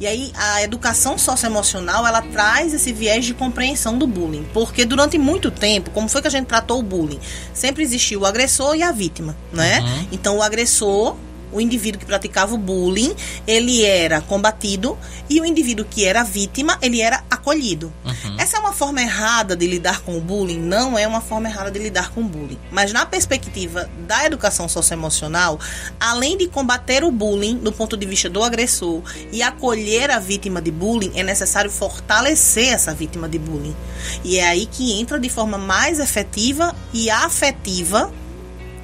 E 0.00 0.06
aí 0.08 0.32
a 0.34 0.60
educação 0.64 1.16
socioemocional, 1.16 2.04
ela 2.04 2.20
traz 2.20 2.74
esse 2.74 2.92
viés 2.92 3.24
de 3.24 3.32
compreensão 3.32 3.96
do 3.96 4.08
bullying, 4.08 4.44
porque 4.52 4.84
durante 4.84 5.16
muito 5.16 5.48
tempo, 5.48 5.90
como 5.90 6.08
foi 6.08 6.20
que 6.20 6.26
a 6.26 6.30
gente 6.32 6.46
tratou 6.46 6.80
o 6.80 6.82
bullying? 6.82 7.20
Sempre 7.54 7.84
existiu 7.84 8.22
o 8.22 8.26
agressor 8.26 8.74
e 8.74 8.82
a 8.82 8.90
vítima, 8.90 9.36
né? 9.52 9.78
Uhum. 9.78 10.08
Então 10.10 10.38
o 10.38 10.42
agressor 10.42 11.14
o 11.52 11.60
indivíduo 11.60 12.00
que 12.00 12.06
praticava 12.06 12.54
o 12.54 12.58
bullying, 12.58 13.14
ele 13.46 13.84
era 13.84 14.20
combatido 14.20 14.98
e 15.28 15.40
o 15.40 15.44
indivíduo 15.44 15.84
que 15.88 16.04
era 16.04 16.22
vítima, 16.22 16.78
ele 16.82 17.00
era 17.00 17.22
acolhido. 17.30 17.92
Uhum. 18.04 18.36
Essa 18.38 18.56
é 18.56 18.60
uma 18.60 18.72
forma 18.72 19.00
errada 19.02 19.54
de 19.54 19.66
lidar 19.66 20.00
com 20.00 20.16
o 20.16 20.20
bullying? 20.20 20.58
Não 20.58 20.98
é 20.98 21.06
uma 21.06 21.20
forma 21.20 21.48
errada 21.48 21.70
de 21.70 21.78
lidar 21.78 22.10
com 22.10 22.20
o 22.22 22.24
bullying. 22.24 22.58
Mas 22.70 22.92
na 22.92 23.04
perspectiva 23.04 23.88
da 24.06 24.24
educação 24.24 24.68
socioemocional, 24.68 25.58
além 26.00 26.36
de 26.36 26.46
combater 26.46 27.04
o 27.04 27.10
bullying 27.10 27.56
do 27.58 27.72
ponto 27.72 27.96
de 27.96 28.06
vista 28.06 28.28
do 28.28 28.42
agressor 28.42 29.02
e 29.30 29.42
acolher 29.42 30.10
a 30.10 30.18
vítima 30.18 30.60
de 30.60 30.70
bullying, 30.70 31.12
é 31.14 31.22
necessário 31.22 31.70
fortalecer 31.70 32.72
essa 32.72 32.94
vítima 32.94 33.28
de 33.28 33.38
bullying. 33.38 33.76
E 34.24 34.38
é 34.38 34.48
aí 34.48 34.66
que 34.66 34.92
entra 35.00 35.18
de 35.18 35.28
forma 35.28 35.58
mais 35.58 35.98
efetiva 35.98 36.74
e 36.92 37.10
afetiva 37.10 38.12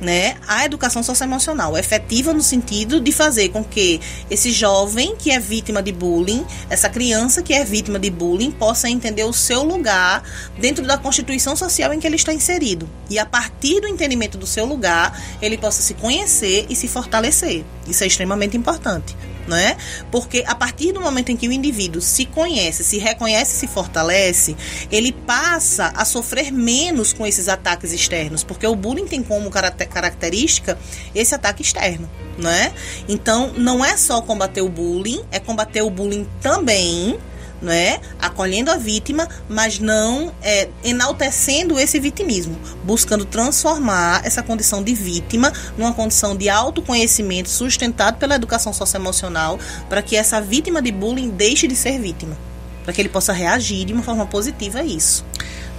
né, 0.00 0.36
a 0.46 0.64
educação 0.64 1.02
socioemocional, 1.02 1.76
efetiva 1.76 2.32
no 2.32 2.42
sentido 2.42 3.00
de 3.00 3.12
fazer 3.12 3.48
com 3.50 3.64
que 3.64 4.00
esse 4.30 4.50
jovem 4.52 5.16
que 5.16 5.30
é 5.30 5.40
vítima 5.40 5.82
de 5.82 5.92
bullying, 5.92 6.44
essa 6.70 6.88
criança 6.88 7.42
que 7.42 7.52
é 7.52 7.64
vítima 7.64 7.98
de 7.98 8.10
bullying, 8.10 8.50
possa 8.50 8.88
entender 8.88 9.24
o 9.24 9.32
seu 9.32 9.62
lugar 9.62 10.22
dentro 10.58 10.86
da 10.86 10.96
constituição 10.96 11.56
social 11.56 11.92
em 11.92 12.00
que 12.00 12.06
ele 12.06 12.16
está 12.16 12.32
inserido. 12.32 12.88
E 13.10 13.18
a 13.18 13.26
partir 13.26 13.80
do 13.80 13.88
entendimento 13.88 14.38
do 14.38 14.46
seu 14.46 14.64
lugar, 14.64 15.20
ele 15.42 15.58
possa 15.58 15.82
se 15.82 15.94
conhecer 15.94 16.66
e 16.68 16.76
se 16.76 16.88
fortalecer. 16.88 17.64
Isso 17.86 18.04
é 18.04 18.06
extremamente 18.06 18.56
importante 18.56 19.16
né? 19.48 19.76
Porque 20.10 20.44
a 20.46 20.54
partir 20.54 20.92
do 20.92 21.00
momento 21.00 21.30
em 21.30 21.36
que 21.36 21.48
o 21.48 21.52
indivíduo 21.52 22.00
se 22.00 22.26
conhece, 22.26 22.84
se 22.84 22.98
reconhece, 22.98 23.56
se 23.56 23.66
fortalece, 23.66 24.56
ele 24.92 25.10
passa 25.12 25.92
a 25.96 26.04
sofrer 26.04 26.52
menos 26.52 27.12
com 27.12 27.26
esses 27.26 27.48
ataques 27.48 27.92
externos, 27.92 28.44
porque 28.44 28.66
o 28.66 28.76
bullying 28.76 29.06
tem 29.06 29.22
como 29.22 29.50
característica 29.50 30.78
esse 31.14 31.34
ataque 31.34 31.62
externo, 31.62 32.08
né? 32.36 32.72
Então, 33.08 33.52
não 33.56 33.84
é 33.84 33.96
só 33.96 34.20
combater 34.20 34.60
o 34.60 34.68
bullying, 34.68 35.24
é 35.32 35.40
combater 35.40 35.82
o 35.82 35.90
bullying 35.90 36.28
também 36.40 37.18
né? 37.60 38.00
acolhendo 38.20 38.70
a 38.70 38.76
vítima, 38.76 39.28
mas 39.48 39.78
não 39.78 40.32
é, 40.42 40.68
enaltecendo 40.84 41.78
esse 41.78 41.98
vitimismo, 41.98 42.58
buscando 42.84 43.24
transformar 43.24 44.22
essa 44.24 44.42
condição 44.42 44.82
de 44.82 44.94
vítima 44.94 45.52
numa 45.76 45.92
condição 45.92 46.36
de 46.36 46.48
autoconhecimento 46.48 47.48
sustentado 47.48 48.18
pela 48.18 48.34
educação 48.34 48.72
socioemocional, 48.72 49.58
para 49.88 50.02
que 50.02 50.16
essa 50.16 50.40
vítima 50.40 50.80
de 50.80 50.92
bullying 50.92 51.30
deixe 51.30 51.66
de 51.66 51.76
ser 51.76 51.98
vítima. 51.98 52.36
para 52.84 52.94
que 52.94 53.02
ele 53.02 53.10
possa 53.10 53.34
reagir 53.34 53.84
de 53.84 53.92
uma 53.92 54.02
forma 54.02 54.24
positiva 54.24 54.78
a 54.78 54.82
isso. 54.82 55.22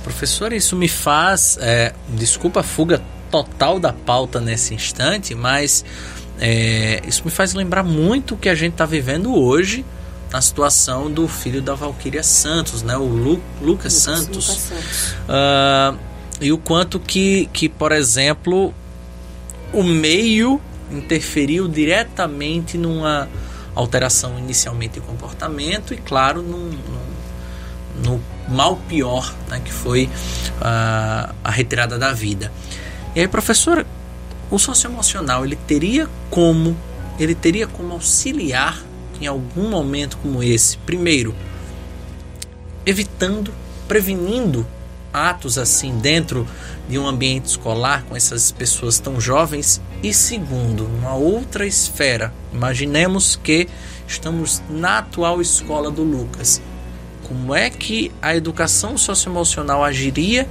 Professor, 0.03 0.53
isso 0.53 0.75
me 0.75 0.87
faz. 0.87 1.57
É, 1.59 1.91
desculpa 2.07 2.59
a 2.59 2.63
fuga 2.63 3.01
total 3.31 3.79
da 3.79 3.91
pauta 3.91 4.39
nesse 4.39 4.75
instante, 4.75 5.33
mas 5.33 5.83
é, 6.39 7.01
isso 7.07 7.23
me 7.25 7.31
faz 7.31 7.53
lembrar 7.53 7.83
muito 7.83 8.35
o 8.35 8.37
que 8.37 8.47
a 8.47 8.53
gente 8.55 8.73
está 8.73 8.85
vivendo 8.85 9.35
hoje 9.35 9.83
na 10.31 10.41
situação 10.41 11.11
do 11.11 11.27
filho 11.27 11.61
da 11.61 11.73
Valquíria 11.73 12.23
Santos, 12.23 12.83
né? 12.83 12.95
o 12.95 13.03
Lu, 13.03 13.31
Lucas, 13.31 13.41
Lucas, 13.61 13.93
Santos. 13.93 14.47
Lucas 14.47 14.61
Santos. 14.61 15.11
Uh, 15.27 15.99
e 16.41 16.51
o 16.51 16.57
quanto 16.57 16.99
que, 16.99 17.49
que, 17.51 17.67
por 17.67 17.91
exemplo, 17.91 18.73
o 19.73 19.83
meio 19.83 20.61
interferiu 20.91 21.67
diretamente 21.67 22.77
numa 22.77 23.27
alteração 23.75 24.37
inicialmente 24.37 24.95
de 24.95 25.01
comportamento 25.01 25.93
e, 25.93 25.97
claro, 25.97 26.41
num, 26.41 26.69
num, 26.69 28.03
no 28.03 28.23
mal 28.47 28.77
pior, 28.87 29.33
né, 29.47 29.61
que 29.63 29.71
foi 29.71 30.05
uh, 30.05 31.33
a 31.43 31.51
retirada 31.51 31.97
da 31.97 32.13
vida. 32.13 32.51
E 33.15 33.19
aí, 33.19 33.27
professora, 33.27 33.85
o 34.49 34.57
socioemocional 34.57 35.45
ele 35.45 35.55
teria 35.55 36.07
como 36.29 36.75
ele 37.19 37.35
teria 37.35 37.67
como 37.67 37.93
auxiliar 37.93 38.81
em 39.21 39.27
algum 39.27 39.69
momento 39.69 40.17
como 40.17 40.41
esse, 40.43 40.77
primeiro, 40.77 41.35
evitando, 42.85 43.53
prevenindo 43.87 44.65
atos 45.11 45.57
assim 45.57 45.97
dentro 45.97 46.47
de 46.87 46.97
um 46.97 47.07
ambiente 47.07 47.45
escolar 47.45 48.03
com 48.03 48.15
essas 48.15 48.51
pessoas 48.51 48.99
tão 48.99 49.19
jovens 49.19 49.81
e 50.01 50.13
segundo, 50.13 50.87
numa 50.87 51.15
outra 51.15 51.65
esfera. 51.65 52.33
Imaginemos 52.53 53.35
que 53.35 53.67
estamos 54.07 54.61
na 54.69 54.99
atual 54.99 55.41
escola 55.41 55.91
do 55.91 56.03
Lucas. 56.03 56.61
Como 57.27 57.53
é 57.53 57.69
que 57.69 58.11
a 58.21 58.35
educação 58.35 58.97
socioemocional 58.97 59.83
agiria 59.83 60.47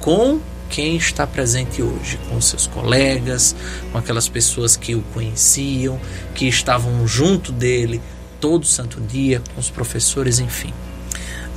com 0.00 0.40
quem 0.68 0.96
está 0.96 1.26
presente 1.26 1.82
hoje, 1.82 2.18
com 2.28 2.40
seus 2.40 2.66
colegas, 2.66 3.54
com 3.92 3.98
aquelas 3.98 4.28
pessoas 4.28 4.76
que 4.76 4.94
o 4.94 5.02
conheciam, 5.14 6.00
que 6.34 6.46
estavam 6.46 7.06
junto 7.06 7.52
dele 7.52 8.00
todo 8.40 8.66
santo 8.66 9.00
dia, 9.00 9.42
com 9.54 9.60
os 9.60 9.70
professores, 9.70 10.38
enfim. 10.38 10.72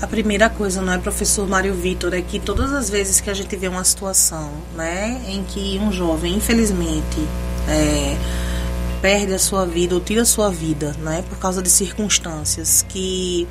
A 0.01 0.07
primeira 0.07 0.49
coisa, 0.49 0.81
não 0.81 0.93
é, 0.93 0.97
professor 0.97 1.47
Mário 1.47 1.73
Vitor, 1.73 2.13
é 2.13 2.21
que 2.21 2.39
todas 2.39 2.71
as 2.71 2.89
vezes 2.89 3.19
que 3.19 3.29
a 3.29 3.33
gente 3.33 3.53
vê 3.57 3.67
uma 3.67 3.83
situação, 3.83 4.49
né, 4.73 5.21
em 5.27 5.43
que 5.43 5.77
um 5.79 5.91
jovem, 5.91 6.35
infelizmente, 6.35 7.27
é, 7.67 8.17
perde 9.01 9.33
a 9.33 9.39
sua 9.39 9.65
vida 9.65 9.93
ou 9.93 9.99
tira 9.99 10.21
a 10.21 10.25
sua 10.25 10.49
vida, 10.49 10.95
né, 10.99 11.23
por 11.27 11.37
causa 11.37 11.61
de 11.61 11.69
circunstâncias 11.69 12.85
que 12.87 13.45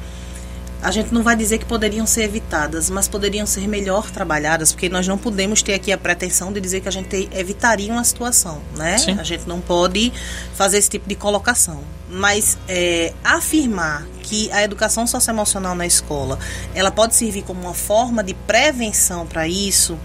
a 0.80 0.90
gente 0.90 1.12
não 1.12 1.22
vai 1.22 1.34
dizer 1.34 1.58
que 1.58 1.64
poderiam 1.64 2.06
ser 2.06 2.22
evitadas, 2.22 2.88
mas 2.88 3.08
poderiam 3.08 3.46
ser 3.46 3.66
melhor 3.66 4.10
trabalhadas, 4.10 4.72
porque 4.72 4.88
nós 4.88 5.08
não 5.08 5.18
podemos 5.18 5.62
ter 5.62 5.74
aqui 5.74 5.90
a 5.90 5.98
pretensão 5.98 6.52
de 6.52 6.60
dizer 6.60 6.80
que 6.80 6.88
a 6.88 6.92
gente 6.92 7.28
evitaria 7.32 7.92
uma 7.92 8.04
situação, 8.04 8.60
né? 8.76 8.96
Sim. 8.98 9.16
A 9.18 9.24
gente 9.24 9.48
não 9.48 9.60
pode 9.60 10.12
fazer 10.54 10.78
esse 10.78 10.90
tipo 10.90 11.08
de 11.08 11.14
colocação. 11.14 11.82
Mas 12.10 12.56
é, 12.68 13.12
afirmar 13.22 14.06
que 14.22 14.50
a 14.52 14.62
educação 14.62 15.06
socioemocional 15.06 15.74
na 15.74 15.86
escola 15.86 16.38
ela 16.74 16.90
pode 16.90 17.14
servir 17.14 17.42
como 17.42 17.60
uma 17.60 17.74
forma 17.74 18.22
de 18.22 18.34
prevenção 18.34 19.26
para 19.26 19.48
isso 19.48 19.98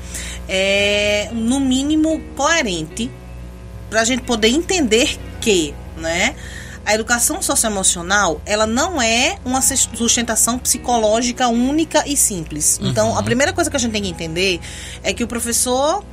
é, 0.48 1.30
no 1.32 1.60
mínimo, 1.60 2.20
coerente 2.36 3.12
para 3.90 4.02
a 4.02 4.04
gente 4.04 4.24
poder 4.24 4.48
entender 4.48 5.20
que, 5.40 5.74
né? 5.98 6.36
A 6.86 6.94
educação 6.94 7.42
socioemocional, 7.42 8.42
ela 8.46 8.68
não 8.68 9.02
é 9.02 9.38
uma 9.46 9.62
sustentação 9.62 10.60
psicológica 10.60 11.48
única 11.48 12.04
e 12.08 12.18
simples. 12.18 12.78
Uhum. 12.82 12.90
Então, 12.90 13.18
a 13.18 13.24
primeira 13.24 13.54
coisa 13.54 13.70
que 13.70 13.76
a 13.76 13.80
gente 13.80 13.92
tem 13.92 14.04
que 14.04 14.10
entender 14.10 14.60
é 15.02 15.14
que 15.14 15.24
o 15.24 15.28
professor 15.28 16.04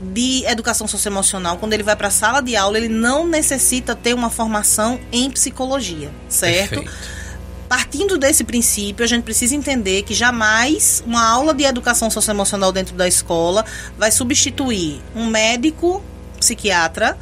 de 0.00 0.44
educação 0.46 0.86
socioemocional, 0.86 1.58
quando 1.58 1.72
ele 1.72 1.82
vai 1.82 1.96
para 1.96 2.08
a 2.08 2.10
sala 2.10 2.40
de 2.40 2.56
aula, 2.56 2.78
ele 2.78 2.88
não 2.88 3.26
necessita 3.26 3.94
ter 3.94 4.14
uma 4.14 4.30
formação 4.30 4.98
em 5.10 5.30
psicologia, 5.30 6.10
certo? 6.28 6.80
Perfeito. 6.80 7.22
Partindo 7.68 8.18
desse 8.18 8.44
princípio, 8.44 9.04
a 9.04 9.08
gente 9.08 9.22
precisa 9.22 9.54
entender 9.54 10.02
que 10.02 10.12
jamais 10.12 11.02
uma 11.06 11.26
aula 11.26 11.54
de 11.54 11.64
educação 11.64 12.10
socioemocional 12.10 12.70
dentro 12.70 12.94
da 12.94 13.08
escola 13.08 13.64
vai 13.96 14.10
substituir 14.10 15.00
um 15.16 15.26
médico 15.26 16.02
psiquiatra 16.38 17.16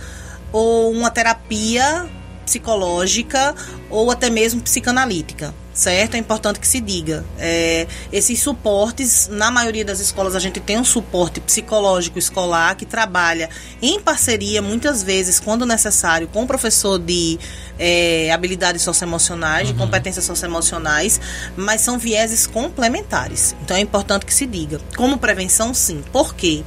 ou 0.53 0.91
uma 0.91 1.11
terapia 1.11 2.09
psicológica 2.51 3.55
ou 3.89 4.11
até 4.11 4.29
mesmo 4.29 4.61
psicanalítica 4.61 5.55
certo? 5.73 6.15
É 6.15 6.19
importante 6.19 6.61
que 6.61 6.69
se 6.69 6.81
diga. 6.81 7.25
É, 7.39 7.87
esses 8.13 8.41
suportes, 8.43 9.29
na 9.29 9.51
maioria 9.51 9.85
das 9.85 9.99
escolas, 10.01 10.35
a 10.35 10.39
gente 10.39 10.61
tem 10.61 10.79
um 10.79 10.85
suporte 10.85 11.41
psicológico 11.41 12.19
escolar 12.19 12.75
que 12.77 12.85
trabalha 12.85 13.49
em 13.81 13.99
parceria, 13.99 14.61
muitas 14.61 15.03
vezes, 15.03 15.41
quando 15.41 15.65
necessário, 15.65 16.29
com 16.29 16.43
o 16.43 16.47
professor 16.47 16.99
de 16.99 17.39
é, 17.79 18.31
habilidades 18.31 18.83
socioemocionais, 18.83 19.69
uhum. 19.69 19.75
de 19.75 19.81
competências 19.81 20.25
socioemocionais, 20.25 21.21
mas 21.57 21.81
são 21.81 21.99
vieses 21.99 22.47
complementares. 22.47 23.57
Então 23.63 23.77
é 23.77 23.81
importante 23.81 24.27
que 24.27 24.35
se 24.35 24.47
diga. 24.47 24.81
Como 24.97 25.17
prevenção, 25.17 25.73
sim. 25.73 26.05
Por 26.13 26.35
quê? 26.35 26.63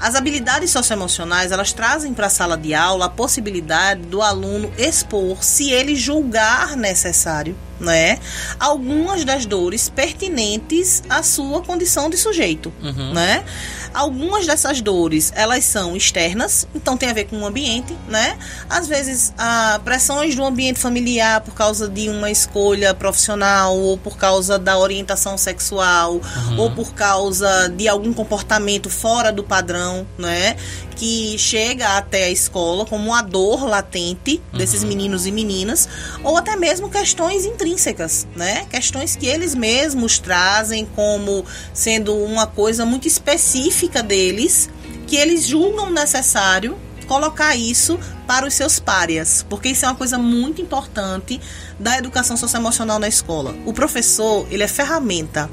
As 0.00 0.14
habilidades 0.14 0.70
socioemocionais, 0.70 1.50
elas 1.50 1.72
trazem 1.72 2.14
para 2.14 2.26
a 2.26 2.30
sala 2.30 2.56
de 2.56 2.72
aula 2.72 3.06
a 3.06 3.08
possibilidade 3.08 4.02
do 4.02 4.22
aluno 4.22 4.72
expor, 4.78 5.42
se 5.42 5.70
ele 5.70 5.96
julgar 5.96 6.76
necessário, 6.76 7.56
né, 7.80 8.18
algumas 8.58 9.24
das 9.24 9.44
dores 9.44 9.88
pertinentes 9.88 11.02
à 11.08 11.22
sua 11.22 11.62
condição 11.62 12.08
de 12.08 12.16
sujeito, 12.16 12.72
uhum. 12.82 13.12
né? 13.12 13.44
Algumas 13.92 14.46
dessas 14.46 14.80
dores, 14.80 15.32
elas 15.34 15.64
são 15.64 15.96
externas, 15.96 16.66
então 16.74 16.96
tem 16.96 17.10
a 17.10 17.12
ver 17.12 17.24
com 17.24 17.38
o 17.38 17.46
ambiente, 17.46 17.96
né? 18.08 18.38
Às 18.68 18.86
vezes, 18.86 19.32
a 19.36 19.80
pressões 19.84 20.34
do 20.34 20.44
ambiente 20.44 20.78
familiar 20.78 21.40
por 21.40 21.54
causa 21.54 21.88
de 21.88 22.08
uma 22.08 22.30
escolha 22.30 22.94
profissional 22.94 23.76
ou 23.76 23.98
por 23.98 24.16
causa 24.16 24.58
da 24.58 24.78
orientação 24.78 25.36
sexual 25.38 26.14
uhum. 26.14 26.58
ou 26.58 26.70
por 26.70 26.94
causa 26.94 27.68
de 27.68 27.88
algum 27.88 28.12
comportamento 28.12 28.90
fora 28.90 29.32
do 29.32 29.42
padrão, 29.42 30.06
né? 30.16 30.56
Que 30.98 31.38
chega 31.38 31.96
até 31.96 32.24
a 32.24 32.30
escola 32.30 32.84
como 32.84 33.10
uma 33.10 33.22
dor 33.22 33.64
latente 33.64 34.42
desses 34.52 34.82
uhum. 34.82 34.88
meninos 34.88 35.26
e 35.26 35.32
meninas, 35.32 35.88
ou 36.24 36.36
até 36.36 36.56
mesmo 36.56 36.90
questões 36.90 37.46
intrínsecas, 37.46 38.26
né? 38.34 38.66
Questões 38.68 39.14
que 39.14 39.26
eles 39.26 39.54
mesmos 39.54 40.18
trazem 40.18 40.84
como 40.84 41.44
sendo 41.72 42.14
uma 42.16 42.48
coisa 42.48 42.84
muito 42.84 43.06
específica 43.06 44.02
deles, 44.02 44.68
que 45.06 45.16
eles 45.16 45.46
julgam 45.46 45.88
necessário 45.88 46.76
colocar 47.06 47.54
isso 47.54 47.98
para 48.26 48.46
os 48.46 48.52
seus 48.52 48.80
párias, 48.80 49.46
porque 49.48 49.68
isso 49.68 49.86
é 49.86 49.88
uma 49.88 49.94
coisa 49.94 50.18
muito 50.18 50.60
importante 50.60 51.40
da 51.78 51.96
educação 51.96 52.36
socioemocional 52.36 52.98
na 52.98 53.08
escola. 53.08 53.54
O 53.64 53.72
professor, 53.72 54.46
ele 54.50 54.64
é 54.64 54.68
ferramenta 54.68 55.48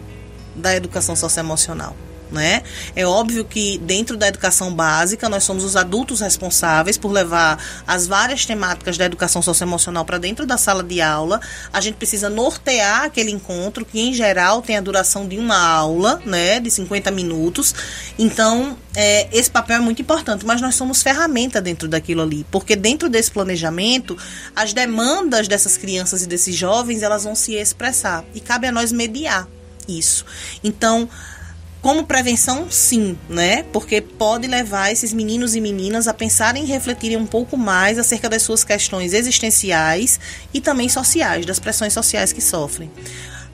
da 0.56 0.76
educação 0.76 1.16
socioemocional 1.16 1.96
né? 2.32 2.64
É 2.96 3.06
óbvio 3.06 3.46
que 3.46 3.78
dentro 3.80 4.18
da 4.18 4.28
educação 4.28 4.74
básica 4.74 5.30
nós 5.30 5.44
somos 5.44 5.64
os 5.64 5.76
adultos 5.76 6.22
responsáveis 6.22 6.98
por 6.98 7.12
levar 7.12 7.58
as 7.88 8.08
várias 8.08 8.46
temáticas 8.46 8.98
da 8.98 9.06
educação 9.06 9.42
socioemocional 9.42 10.06
para 10.06 10.18
dentro 10.18 10.46
da 10.46 10.58
sala 10.58 10.84
de 10.84 11.02
aula. 11.02 11.40
A 11.72 11.82
gente 11.82 11.96
precisa 11.96 12.30
nortear 12.30 13.04
aquele 13.04 13.32
encontro 13.32 13.86
que 13.86 14.00
em 14.00 14.14
geral 14.14 14.62
tem 14.62 14.78
a 14.78 14.82
duração 14.82 15.28
de 15.28 15.38
uma 15.38 15.58
aula, 15.58 16.22
né, 16.26 16.60
de 16.60 16.70
50 16.72 17.12
minutos. 17.12 17.74
Então, 18.18 18.78
é, 18.96 19.28
esse 19.32 19.50
papel 19.50 19.78
é 19.78 19.80
muito 19.80 20.02
importante, 20.02 20.46
mas 20.46 20.62
nós 20.62 20.76
somos 20.76 21.04
ferramenta 21.04 21.62
dentro 21.62 21.88
daquilo 21.88 22.22
ali, 22.22 22.46
porque 22.50 22.76
dentro 22.76 23.10
desse 23.10 23.32
planejamento, 23.32 24.18
as 24.56 24.74
demandas 24.74 25.48
dessas 25.48 25.78
crianças 25.78 26.24
e 26.24 26.28
desses 26.28 26.56
jovens, 26.56 27.02
elas 27.02 27.24
vão 27.24 27.36
se 27.36 27.54
expressar 27.56 28.24
e 28.34 28.40
cabe 28.40 28.68
a 28.68 28.72
nós 28.72 28.92
mediar 28.92 29.48
isso. 29.88 30.26
Então, 30.64 31.08
como 31.86 32.04
prevenção, 32.04 32.66
sim, 32.72 33.16
né? 33.30 33.62
Porque 33.72 34.02
pode 34.02 34.48
levar 34.48 34.92
esses 34.92 35.14
meninos 35.14 35.54
e 35.54 35.62
meninas 35.62 36.08
a 36.08 36.16
pensarem 36.16 36.64
e 36.64 36.66
refletirem 36.66 37.16
um 37.16 37.28
pouco 37.28 37.56
mais 37.56 38.00
acerca 38.00 38.28
das 38.28 38.42
suas 38.42 38.64
questões 38.64 39.14
existenciais 39.14 40.20
e 40.52 40.60
também 40.60 40.90
sociais, 40.90 41.46
das 41.46 41.60
pressões 41.60 41.94
sociais 41.94 42.34
que 42.34 42.42
sofrem. 42.42 42.90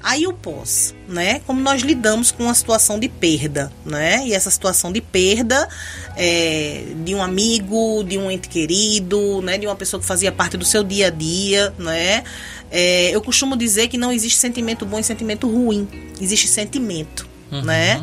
Aí 0.02 0.26
o 0.26 0.32
pós, 0.32 0.96
né? 1.10 1.42
Como 1.46 1.60
nós 1.60 1.82
lidamos 1.82 2.32
com 2.32 2.44
uma 2.44 2.54
situação 2.54 2.98
de 2.98 3.10
perda, 3.10 3.70
né? 3.86 4.26
E 4.26 4.34
essa 4.34 4.50
situação 4.50 4.94
de 4.94 5.02
perda 5.02 5.68
é, 6.16 6.86
de 7.04 7.14
um 7.14 7.22
amigo, 7.22 8.02
de 8.06 8.18
um 8.18 8.32
ente 8.32 8.48
querido, 8.48 9.42
né? 9.42 9.58
De 9.58 9.68
uma 9.68 9.76
pessoa 9.76 10.00
que 10.00 10.08
fazia 10.08 10.32
parte 10.32 10.56
do 10.56 10.64
seu 10.64 10.86
dia 10.86 11.08
a 11.08 11.10
dia, 11.10 11.74
né? 11.78 12.24
É, 12.72 13.14
eu 13.14 13.22
costumo 13.22 13.58
dizer 13.58 13.90
que 13.90 13.98
não 13.98 14.10
existe 14.10 14.38
sentimento 14.38 14.86
bom 14.86 15.00
e 15.00 15.04
sentimento 15.04 15.52
ruim, 15.52 15.86
existe 16.22 16.48
sentimento 16.48 17.30
uhum. 17.52 17.62
né? 17.62 18.02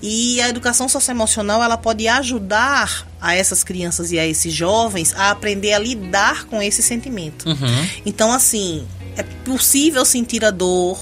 E 0.00 0.40
a 0.40 0.48
educação 0.48 0.88
socioemocional 0.88 1.62
ela 1.62 1.76
pode 1.76 2.06
ajudar 2.06 3.06
a 3.20 3.34
essas 3.34 3.64
crianças 3.64 4.12
e 4.12 4.18
a 4.18 4.26
esses 4.26 4.52
jovens 4.52 5.12
a 5.14 5.30
aprender 5.30 5.72
a 5.72 5.78
lidar 5.78 6.44
com 6.44 6.62
esse 6.62 6.82
sentimento. 6.82 7.48
Uhum. 7.48 7.88
Então, 8.06 8.32
assim, 8.32 8.86
é 9.16 9.22
possível 9.22 10.04
sentir 10.04 10.44
a 10.44 10.50
dor, 10.50 11.00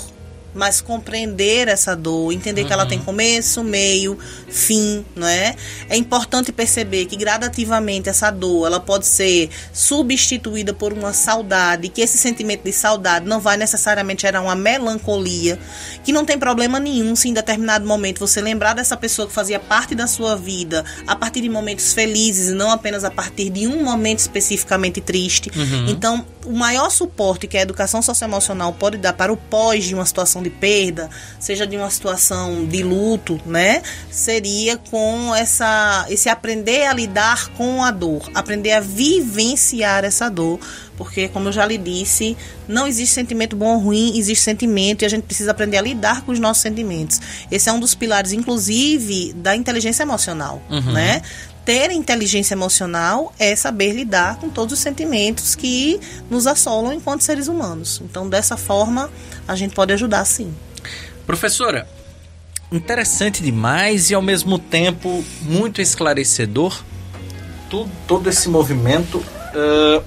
mas 0.56 0.80
compreender 0.80 1.68
essa 1.68 1.94
dor, 1.94 2.32
entender 2.32 2.62
uhum. 2.62 2.66
que 2.66 2.72
ela 2.72 2.86
tem 2.86 2.98
uhum. 2.98 3.04
começo, 3.04 3.62
meio, 3.62 4.18
fim, 4.48 5.04
não 5.14 5.26
é? 5.26 5.54
É 5.88 5.96
importante 5.96 6.50
perceber 6.50 7.06
que 7.06 7.16
gradativamente 7.16 8.08
essa 8.08 8.30
dor, 8.30 8.66
ela 8.66 8.80
pode 8.80 9.06
ser 9.06 9.50
substituída 9.72 10.72
por 10.72 10.92
uma 10.92 11.12
saudade, 11.12 11.88
que 11.88 12.00
esse 12.00 12.18
sentimento 12.18 12.64
de 12.64 12.72
saudade 12.72 13.26
não 13.26 13.40
vai 13.40 13.56
necessariamente 13.56 14.22
gerar 14.22 14.40
uma 14.40 14.54
melancolia, 14.54 15.58
que 16.02 16.12
não 16.12 16.24
tem 16.24 16.38
problema 16.38 16.80
nenhum 16.80 17.14
se 17.14 17.28
em 17.28 17.32
determinado 17.32 17.86
momento 17.86 18.18
você 18.18 18.40
lembrar 18.40 18.74
dessa 18.74 18.96
pessoa 18.96 19.28
que 19.28 19.34
fazia 19.34 19.60
parte 19.60 19.94
da 19.94 20.06
sua 20.06 20.36
vida 20.36 20.84
a 21.06 21.14
partir 21.14 21.40
de 21.40 21.48
momentos 21.48 21.92
felizes 21.92 22.52
não 22.52 22.70
apenas 22.70 23.04
a 23.04 23.10
partir 23.10 23.50
de 23.50 23.66
um 23.66 23.84
momento 23.84 24.20
especificamente 24.20 25.00
triste. 25.00 25.50
Uhum. 25.54 25.88
Então, 25.88 26.26
o 26.46 26.52
maior 26.52 26.90
suporte 26.90 27.46
que 27.46 27.58
a 27.58 27.62
educação 27.62 28.00
socioemocional 28.00 28.72
pode 28.72 28.96
dar 28.96 29.12
para 29.12 29.32
o 29.32 29.36
pós 29.36 29.84
de 29.84 29.94
uma 29.94 30.06
situação 30.06 30.42
de 30.42 30.50
perda, 30.50 31.10
seja 31.38 31.66
de 31.66 31.76
uma 31.76 31.90
situação 31.90 32.64
de 32.64 32.82
luto, 32.82 33.40
né, 33.44 33.82
seria 34.10 34.76
com 34.76 35.34
essa 35.34 36.06
esse 36.08 36.28
aprender 36.28 36.86
a 36.86 36.92
lidar 36.92 37.48
com 37.50 37.82
a 37.82 37.90
dor, 37.90 38.30
aprender 38.34 38.72
a 38.72 38.80
vivenciar 38.80 40.04
essa 40.04 40.28
dor, 40.28 40.60
porque 40.96 41.28
como 41.28 41.48
eu 41.48 41.52
já 41.52 41.66
lhe 41.66 41.76
disse, 41.76 42.36
não 42.68 42.86
existe 42.86 43.14
sentimento 43.14 43.56
bom 43.56 43.74
ou 43.74 43.78
ruim, 43.78 44.16
existe 44.16 44.42
sentimento 44.44 45.02
e 45.02 45.06
a 45.06 45.08
gente 45.08 45.24
precisa 45.24 45.50
aprender 45.50 45.76
a 45.76 45.82
lidar 45.82 46.22
com 46.22 46.32
os 46.32 46.38
nossos 46.38 46.62
sentimentos. 46.62 47.20
Esse 47.50 47.68
é 47.68 47.72
um 47.72 47.80
dos 47.80 47.94
pilares 47.94 48.32
inclusive 48.32 49.32
da 49.34 49.54
inteligência 49.56 50.02
emocional, 50.02 50.62
uhum. 50.70 50.92
né? 50.92 51.22
Ter 51.66 51.90
inteligência 51.90 52.54
emocional 52.54 53.34
é 53.40 53.56
saber 53.56 53.92
lidar 53.92 54.36
com 54.36 54.48
todos 54.48 54.74
os 54.74 54.78
sentimentos 54.78 55.56
que 55.56 56.00
nos 56.30 56.46
assolam 56.46 56.94
enquanto 56.94 57.22
seres 57.22 57.48
humanos. 57.48 58.00
Então, 58.04 58.28
dessa 58.28 58.56
forma, 58.56 59.10
a 59.48 59.56
gente 59.56 59.74
pode 59.74 59.92
ajudar 59.92 60.24
sim. 60.24 60.54
Professora, 61.26 61.88
interessante 62.70 63.42
demais 63.42 64.10
e 64.10 64.14
ao 64.14 64.22
mesmo 64.22 64.60
tempo 64.60 65.24
muito 65.42 65.82
esclarecedor 65.82 66.84
todo, 67.68 67.90
todo 68.06 68.28
esse 68.28 68.48
movimento. 68.48 69.18
Uh, 69.18 70.04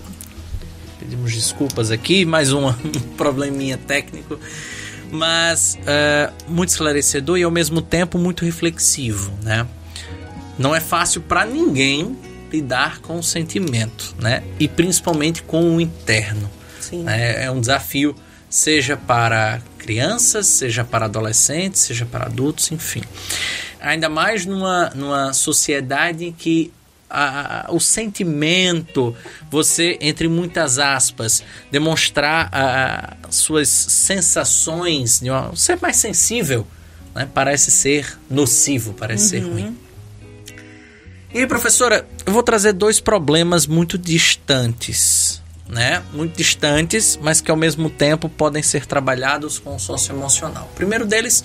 pedimos 0.98 1.34
desculpas 1.34 1.92
aqui, 1.92 2.24
mais 2.24 2.54
um 2.54 2.72
probleminha 3.18 3.78
técnico, 3.78 4.40
mas 5.12 5.78
uh, 5.82 6.34
muito 6.50 6.70
esclarecedor 6.70 7.38
e 7.38 7.44
ao 7.44 7.52
mesmo 7.52 7.82
tempo 7.82 8.18
muito 8.18 8.46
reflexivo, 8.46 9.34
né? 9.44 9.68
Não 10.60 10.76
é 10.76 10.82
fácil 10.82 11.22
para 11.22 11.46
ninguém 11.46 12.18
lidar 12.52 13.00
com 13.00 13.18
o 13.18 13.24
sentimento, 13.24 14.14
né? 14.20 14.44
E 14.60 14.68
principalmente 14.68 15.42
com 15.42 15.78
o 15.78 15.82
interno. 15.82 16.50
Sim. 16.82 17.08
É, 17.08 17.46
é 17.46 17.52
um 17.52 17.62
desafio, 17.62 18.14
seja 18.50 18.98
para 18.98 19.62
crianças, 19.78 20.48
seja 20.48 20.84
para 20.84 21.06
adolescentes, 21.06 21.82
seja 21.82 22.06
para 22.06 22.26
adultos, 22.26 22.72
enfim. 22.72 23.04
Ainda 23.80 24.10
mais 24.10 24.46
numa, 24.46 24.90
numa 24.94 25.32
sociedade 25.32 26.26
em 26.26 26.34
que 26.34 26.74
a, 27.10 27.68
a, 27.68 27.74
o 27.74 27.80
sentimento, 27.80 29.16
você, 29.50 29.98
entre 30.02 30.28
muitas 30.28 30.78
aspas, 30.78 31.42
demonstrar 31.72 32.50
a, 32.52 33.16
suas 33.30 33.70
sensações, 33.70 35.20
de 35.22 35.30
uma, 35.30 35.56
ser 35.56 35.80
mais 35.82 35.96
sensível, 35.96 36.68
né? 37.16 37.28
parece 37.34 37.72
ser 37.72 38.20
nocivo, 38.30 38.94
parece 38.94 39.38
uhum. 39.38 39.44
ser 39.44 39.50
ruim. 39.50 39.78
E 41.32 41.46
professora, 41.46 42.08
eu 42.26 42.34
vou 42.34 42.42
trazer 42.42 42.74
dois 42.74 43.00
problemas 43.00 43.68
muito 43.68 44.00
distantes, 44.00 45.40
né? 45.68 46.02
Muito 46.12 46.36
distantes, 46.36 47.20
mas 47.22 47.40
que 47.40 47.52
ao 47.52 47.58
mesmo 47.58 47.88
tempo 47.88 48.28
podem 48.28 48.64
ser 48.64 48.88
trabalhados 48.88 49.60
com 49.60 49.76
o 49.76 49.80
socioemocional. 49.80 50.68
O 50.72 50.76
primeiro 50.76 51.06
deles, 51.06 51.44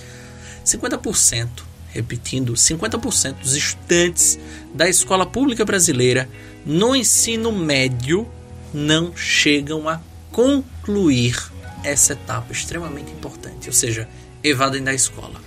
50%, 0.64 1.48
repetindo, 1.90 2.54
50% 2.54 3.34
dos 3.40 3.54
estudantes 3.54 4.38
da 4.72 4.88
escola 4.88 5.26
pública 5.26 5.66
brasileira 5.66 6.30
no 6.64 6.96
ensino 6.96 7.52
médio 7.52 8.26
não 8.72 9.14
chegam 9.14 9.86
a 9.86 10.00
concluir 10.32 11.36
essa 11.84 12.14
etapa 12.14 12.50
extremamente 12.50 13.12
importante, 13.12 13.68
ou 13.68 13.74
seja, 13.74 14.08
evadem 14.42 14.82
da 14.82 14.94
escola. 14.94 15.40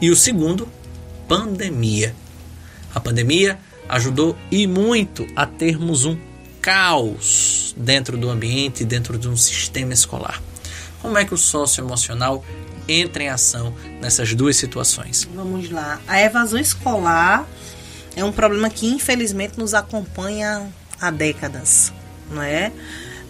E 0.00 0.10
o 0.10 0.16
segundo, 0.16 0.68
pandemia. 1.28 2.14
A 2.94 3.00
pandemia 3.00 3.58
ajudou 3.88 4.36
e 4.50 4.66
muito 4.66 5.26
a 5.34 5.46
termos 5.46 6.04
um 6.04 6.16
caos 6.60 7.74
dentro 7.76 8.16
do 8.16 8.30
ambiente, 8.30 8.84
dentro 8.84 9.18
de 9.18 9.28
um 9.28 9.36
sistema 9.36 9.92
escolar. 9.92 10.40
Como 11.02 11.18
é 11.18 11.24
que 11.24 11.34
o 11.34 11.36
socioemocional 11.36 12.42
entra 12.88 13.22
em 13.22 13.28
ação 13.28 13.74
nessas 14.00 14.34
duas 14.34 14.56
situações? 14.56 15.28
Vamos 15.34 15.70
lá. 15.70 16.00
A 16.06 16.20
evasão 16.20 16.58
escolar 16.58 17.46
é 18.16 18.24
um 18.24 18.32
problema 18.32 18.70
que 18.70 18.86
infelizmente 18.86 19.58
nos 19.58 19.74
acompanha 19.74 20.66
há 21.00 21.10
décadas, 21.10 21.92
não 22.30 22.42
é? 22.42 22.72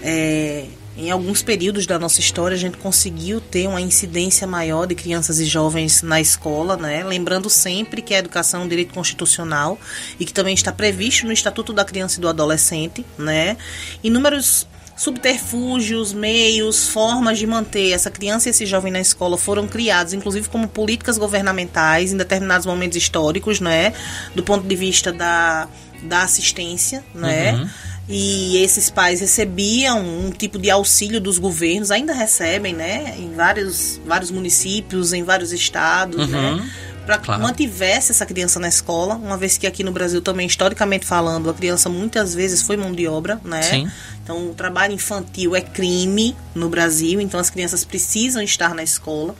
é 0.00 0.66
em 0.96 1.11
alguns 1.11 1.42
períodos 1.42 1.87
da 1.87 1.98
nossa 1.98 2.20
história 2.20 2.54
a 2.54 2.59
gente 2.59 2.76
conseguiu 2.76 3.40
ter 3.40 3.66
uma 3.66 3.80
incidência 3.80 4.46
maior 4.46 4.87
de 4.87 4.94
crianças 4.94 5.40
e 5.40 5.44
jovens 5.44 6.02
na 6.02 6.20
escola, 6.20 6.76
né? 6.76 7.02
Lembrando 7.02 7.50
sempre 7.50 8.00
que 8.00 8.14
a 8.14 8.18
educação 8.18 8.62
é 8.62 8.64
um 8.64 8.68
direito 8.68 8.94
constitucional 8.94 9.78
e 10.20 10.24
que 10.24 10.33
também 10.33 10.54
está 10.54 10.72
previsto 10.72 11.26
no 11.26 11.33
Estatuto 11.33 11.72
da 11.72 11.85
Criança 11.85 12.18
e 12.18 12.20
do 12.20 12.28
Adolescente, 12.28 13.04
né? 13.18 13.57
Inúmeros 14.04 14.68
subterfúgios, 14.96 16.12
meios, 16.12 16.88
formas 16.88 17.38
de 17.38 17.46
manter 17.48 17.90
essa 17.90 18.11
criança 18.11 18.48
e 18.48 18.50
esse 18.50 18.64
jovem 18.64 18.92
na 18.92 19.00
escola 19.00 19.37
foram 19.37 19.66
criados, 19.66 20.12
inclusive 20.12 20.48
como 20.48 20.68
políticas 20.68 21.18
governamentais 21.18 22.12
em 22.12 22.16
determinados 22.16 22.66
momentos 22.66 22.96
históricos, 22.96 23.59
né? 23.59 23.92
Do 24.33 24.44
ponto 24.44 24.64
de 24.64 24.76
vista 24.76 25.12
da, 25.12 25.66
da 26.04 26.22
assistência, 26.22 27.04
né? 27.12 27.54
Uhum 27.54 27.93
e 28.09 28.59
esses 28.59 28.90
pais 28.90 29.21
recebiam 29.21 30.01
um 30.01 30.31
tipo 30.31 30.59
de 30.59 30.71
auxílio 30.71 31.21
dos 31.21 31.38
governos, 31.38 31.90
ainda 31.90 32.12
recebem, 32.12 32.75
né, 32.75 33.14
em 33.19 33.33
vários, 33.35 34.01
vários 34.05 34.31
municípios, 34.31 35.12
em 35.12 35.23
vários 35.23 35.53
estados, 35.53 36.29
né, 36.29 36.38
uhum. 36.38 36.57
né, 36.57 36.71
para 37.07 37.19
que 37.19 37.27
claro. 37.27 37.43
mantivesse 37.43 38.12
essa 38.12 38.25
criança 38.27 38.59
na 38.59 38.69
escola, 38.69 39.14
uma 39.14 39.37
vez 39.37 39.57
que 39.57 39.67
aqui 39.67 39.83
no 39.85 39.93
Brasil 39.93 40.21
também, 40.21 40.47
historicamente 40.47 41.07
falando, 41.07 41.51
a 41.51 41.55
criança 41.55 41.88
muitas 41.88 42.35
vezes 42.35 42.62
foi 42.62 42.77
mão 42.77 42.93
de 42.93 43.07
obra, 43.07 43.40
né? 43.45 43.62
Sim. 43.62 43.90
Então, 44.23 44.51
o 44.51 44.55
trabalho 44.55 44.95
infantil 44.95 45.55
é 45.55 45.61
crime 45.61 46.35
no 46.55 46.71
Brasil, 46.71 47.21
então 47.21 47.38
as 47.38 47.51
crianças 47.51 47.85
precisam 47.85 48.43
estar 48.43 48.75
na 48.75 48.83
escola. 48.83 49.35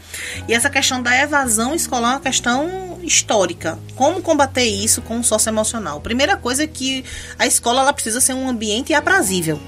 E 0.47 0.53
essa 0.53 0.69
questão 0.69 1.03
da 1.03 1.17
evasão 1.17 1.75
escolar 1.75 2.13
é 2.13 2.15
uma 2.17 2.21
questão 2.21 2.94
histórica. 3.05 3.79
Como 3.95 4.23
combater 4.23 4.65
isso 4.65 5.03
com 5.03 5.19
o 5.19 5.25
socioemocional? 5.25 6.01
Primeira 6.01 6.37
coisa 6.37 6.65
é 6.65 6.67
que 6.67 7.05
a 7.39 7.47
escola 7.47 7.83
ela 7.83 7.93
precisa 7.93 8.21
ser 8.21 8.35
um 8.35 8.49
ambiente 8.49 8.93
aprazível 8.95 9.61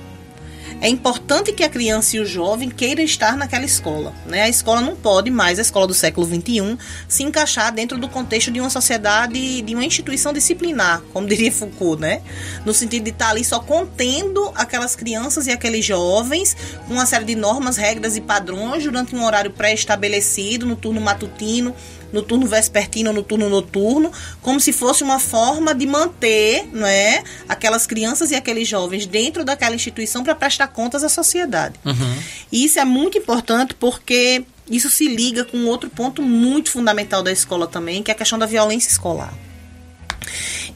é 0.81 0.88
importante 0.88 1.53
que 1.53 1.64
a 1.64 1.68
criança 1.68 2.16
e 2.16 2.20
o 2.20 2.27
jovem 2.27 2.68
queiram 2.68 3.03
estar 3.03 3.37
naquela 3.37 3.64
escola. 3.64 4.12
Né? 4.27 4.42
A 4.42 4.49
escola 4.49 4.81
não 4.81 4.94
pode 4.94 5.31
mais, 5.31 5.59
a 5.59 5.62
escola 5.62 5.87
do 5.87 5.94
século 5.94 6.27
XXI, 6.27 6.77
se 7.09 7.22
encaixar 7.22 7.72
dentro 7.72 7.99
do 7.99 8.09
contexto 8.09 8.51
de 8.51 8.61
uma 8.61 8.68
sociedade, 8.68 9.62
de 9.62 9.75
uma 9.75 9.85
instituição 9.85 10.33
disciplinar, 10.33 11.03
como 11.12 11.27
diria 11.29 11.51
Foucault, 11.51 12.01
né? 12.01 12.20
No 12.64 12.75
sentido 12.75 13.05
de 13.05 13.11
estar 13.11 13.31
ali 13.31 13.44
só 13.44 13.61
contendo 13.61 14.53
aquelas 14.55 14.94
crianças 14.94 15.46
e 15.46 15.51
aqueles 15.51 15.85
jovens 15.85 16.57
com 16.87 16.94
uma 16.94 17.07
série 17.07 17.25
de 17.25 17.35
normas, 17.35 17.77
regras 17.77 18.16
e 18.16 18.20
padrões 18.20 18.85
durante 18.85 19.14
um 19.14 19.25
horário 19.25 19.51
pré-estabelecido, 19.51 20.66
no 20.66 20.77
turno 20.77 21.01
matutino, 21.01 21.75
no 22.12 22.23
turno 22.23 22.47
vespertino, 22.47 23.12
no 23.12 23.23
turno 23.23 23.49
noturno, 23.49 24.12
como 24.40 24.61
se 24.61 24.73
fosse 24.73 25.03
uma 25.03 25.19
forma 25.19 25.75
de 25.75 25.87
manter, 25.87 26.69
não 26.73 26.87
é, 26.87 27.23
aquelas 27.49 27.87
crianças 27.87 28.31
e 28.31 28.35
aqueles 28.35 28.66
jovens 28.66 29.07
dentro 29.07 29.45
daquela 29.45 29.75
instituição 29.75 30.23
para 30.23 30.35
prestar 30.35 30.69
contas 30.69 31.05
à 31.05 31.09
sociedade. 31.09 31.75
Uhum. 31.85 32.17
E 32.50 32.65
isso 32.65 32.79
é 32.79 32.85
muito 32.85 33.19
importante 33.19 33.75
porque 33.75 34.44
isso 34.71 34.90
se 34.90 35.07
liga 35.09 35.44
com 35.44 35.65
outro 35.67 35.88
ponto 35.88 36.23
muito 36.23 36.71
fundamental 36.71 37.23
da 37.23 37.31
escola 37.31 37.67
também, 37.67 38.02
que 38.02 38.11
é 38.11 38.15
a 38.15 38.17
questão 38.17 38.38
da 38.38 38.46
violência 38.46 38.90
escolar. 38.90 39.33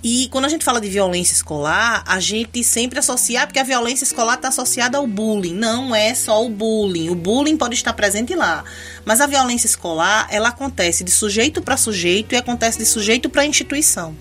E 0.03 0.29
quando 0.29 0.47
a 0.47 0.49
gente 0.49 0.65
fala 0.65 0.81
de 0.81 0.89
violência 0.89 1.35
escolar, 1.35 2.03
a 2.07 2.19
gente 2.21 2.65
sempre 2.65 2.99
associa, 2.99 3.47
porque 3.47 3.59
a 3.59 3.65
violência 3.65 4.05
escolar 4.05 4.35
está 4.35 4.49
associada 4.49 4.97
ao 4.97 5.07
bullying. 5.07 5.55
Não 5.55 5.95
é 5.95 6.15
só 6.15 6.45
o 6.45 6.49
bullying. 6.49 7.11
O 7.11 7.15
bullying 7.15 7.57
pode 7.57 7.75
estar 7.75 7.93
presente 7.93 8.35
lá. 8.35 8.65
Mas 9.05 9.21
a 9.21 9.27
violência 9.27 9.67
escolar, 9.67 10.27
ela 10.31 10.49
acontece 10.49 11.05
de 11.05 11.11
sujeito 11.11 11.61
para 11.61 11.77
sujeito 11.77 12.35
e 12.35 12.39
acontece 12.39 12.79
de 12.79 12.87
sujeito 12.87 13.29
para 13.29 13.45
instituição. 13.45 14.17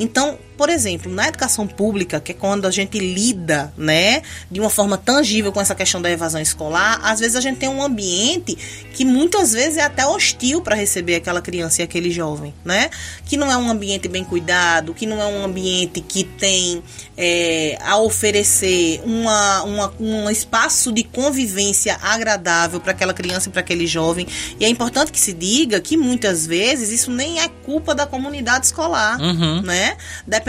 Então, 0.00 0.36
por 0.60 0.68
exemplo, 0.68 1.10
na 1.10 1.26
educação 1.26 1.66
pública, 1.66 2.20
que 2.20 2.32
é 2.32 2.34
quando 2.34 2.66
a 2.66 2.70
gente 2.70 2.98
lida, 2.98 3.72
né, 3.78 4.20
de 4.50 4.60
uma 4.60 4.68
forma 4.68 4.98
tangível 4.98 5.50
com 5.50 5.58
essa 5.58 5.74
questão 5.74 6.02
da 6.02 6.10
evasão 6.10 6.38
escolar, 6.38 7.00
às 7.02 7.18
vezes 7.18 7.34
a 7.34 7.40
gente 7.40 7.56
tem 7.56 7.66
um 7.66 7.82
ambiente 7.82 8.58
que 8.92 9.02
muitas 9.02 9.52
vezes 9.52 9.78
é 9.78 9.82
até 9.84 10.06
hostil 10.06 10.60
para 10.60 10.76
receber 10.76 11.14
aquela 11.14 11.40
criança 11.40 11.80
e 11.80 11.84
aquele 11.84 12.10
jovem, 12.10 12.52
né? 12.62 12.90
Que 13.24 13.38
não 13.38 13.50
é 13.50 13.56
um 13.56 13.70
ambiente 13.70 14.06
bem 14.06 14.22
cuidado, 14.22 14.92
que 14.92 15.06
não 15.06 15.18
é 15.18 15.24
um 15.24 15.42
ambiente 15.42 16.02
que 16.02 16.24
tem 16.24 16.82
é, 17.16 17.78
a 17.80 17.96
oferecer 17.96 19.00
uma, 19.02 19.62
uma, 19.62 19.94
um 19.98 20.28
espaço 20.28 20.92
de 20.92 21.04
convivência 21.04 21.98
agradável 22.02 22.80
para 22.80 22.92
aquela 22.92 23.14
criança 23.14 23.48
e 23.48 23.52
para 23.52 23.62
aquele 23.62 23.86
jovem. 23.86 24.26
E 24.58 24.66
é 24.66 24.68
importante 24.68 25.10
que 25.10 25.18
se 25.18 25.32
diga 25.32 25.80
que 25.80 25.96
muitas 25.96 26.46
vezes 26.46 26.90
isso 26.90 27.10
nem 27.10 27.40
é 27.40 27.48
culpa 27.48 27.94
da 27.94 28.04
comunidade 28.04 28.66
escolar, 28.66 29.18
uhum. 29.18 29.62
né? 29.62 29.96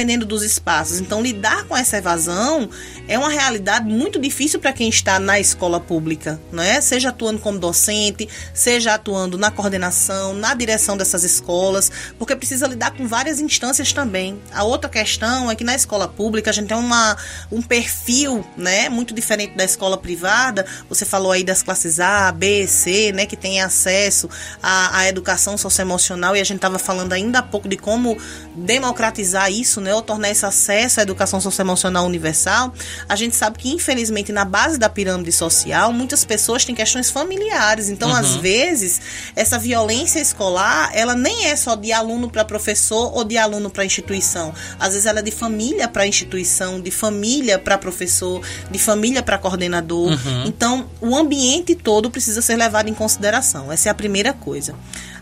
Dependendo 0.02 0.26
dos 0.26 0.42
espaços. 0.42 1.00
Então, 1.00 1.22
lidar 1.22 1.66
com 1.66 1.78
essa 1.78 1.96
evasão 1.96 2.68
é 3.08 3.20
uma 3.20 3.30
realidade 3.30 3.86
muito 3.88 4.18
difícil 4.18 4.60
para 4.60 4.74
quem 4.74 4.90
está 4.90 5.20
na 5.20 5.40
escola 5.40 5.80
pública, 5.80 6.42
né? 6.52 6.82
Seja 6.82 7.10
atuando 7.10 7.38
como 7.38 7.60
docente, 7.60 8.28
seja 8.52 8.96
atuando 8.96 9.38
na 9.38 9.52
coordenação, 9.52 10.34
na 10.34 10.56
direção 10.56 10.98
dessas 10.98 11.24
escolas, 11.24 11.92
porque 12.18 12.36
precisa 12.36 12.66
lidar 12.66 12.96
com 12.98 13.06
várias 13.06 13.40
instâncias 13.40 13.94
também. 13.94 14.42
A 14.52 14.64
outra 14.64 14.90
questão 14.90 15.52
é 15.52 15.56
que 15.56 15.64
na 15.64 15.76
escola 15.76 16.08
pública 16.08 16.50
a 16.50 16.54
gente 16.54 16.70
tem 16.70 16.78
uma, 16.78 17.16
um 17.52 17.62
perfil, 17.62 18.44
né, 18.58 18.90
muito 18.90 19.14
diferente 19.14 19.56
da 19.56 19.64
escola 19.64 20.00
privada. 20.00 20.66
Você 20.90 21.06
falou 21.06 21.32
aí 21.32 21.44
das 21.44 21.62
classes 21.62 22.00
A, 22.00 22.32
B, 22.32 22.66
C, 22.66 23.12
né, 23.12 23.28
que 23.28 23.38
tem 23.38 23.62
acesso 23.62 24.28
à, 24.64 24.98
à 24.98 25.08
educação 25.08 25.56
socioemocional 25.60 26.36
e 26.36 26.40
a 26.40 26.44
gente 26.44 26.58
estava 26.58 26.80
falando 26.80 27.14
ainda 27.14 27.38
há 27.38 27.44
pouco 27.44 27.70
de 27.70 27.78
como 27.78 28.18
democratizar 28.56 29.52
isso, 29.52 29.82
né, 29.82 29.91
ou 29.94 30.02
tornar 30.02 30.30
esse 30.30 30.46
acesso 30.46 31.00
à 31.00 31.04
educação 31.04 31.40
socioemocional 31.42 32.06
universal. 32.06 32.74
A 33.08 33.16
gente 33.16 33.36
sabe 33.36 33.58
que 33.58 33.70
infelizmente 33.70 34.32
na 34.32 34.46
base 34.46 34.78
da 34.78 34.90
pirâmide 34.90 35.32
social 35.32 35.92
muitas 35.92 36.24
pessoas 36.24 36.66
têm 36.66 36.76
questões 36.76 37.10
familiares, 37.10 37.90
então 37.90 38.10
uhum. 38.10 38.16
às 38.16 38.36
vezes 38.36 39.02
essa 39.36 39.58
violência 39.58 40.20
escolar 40.20 40.92
ela 40.94 41.16
nem 41.16 41.48
é 41.48 41.56
só 41.56 41.76
de 41.76 41.92
aluno 41.92 42.30
para 42.30 42.46
professor 42.46 43.16
ou 43.16 43.24
de 43.24 43.38
aluno 43.38 43.70
para 43.70 43.86
instituição. 43.86 44.54
Às 44.80 44.94
vezes 44.94 45.06
ela 45.06 45.20
é 45.20 45.24
de 45.24 45.32
família 45.32 45.88
para 45.88 46.06
instituição, 46.06 46.80
de 46.80 46.92
família 46.92 47.58
para 47.58 47.78
professor, 47.78 48.42
de 48.70 48.80
família 48.80 49.24
para 49.24 49.38
coordenador. 49.38 50.12
Uhum. 50.12 50.46
Então, 50.46 50.90
o 51.00 51.16
ambiente 51.16 51.76
todo 51.76 52.10
precisa 52.10 52.42
ser 52.42 52.56
levado 52.56 52.90
em 52.90 52.94
consideração. 52.94 53.72
Essa 53.72 53.90
é 53.90 53.92
a 53.92 53.96
primeira 53.96 54.34
coisa. 54.34 54.76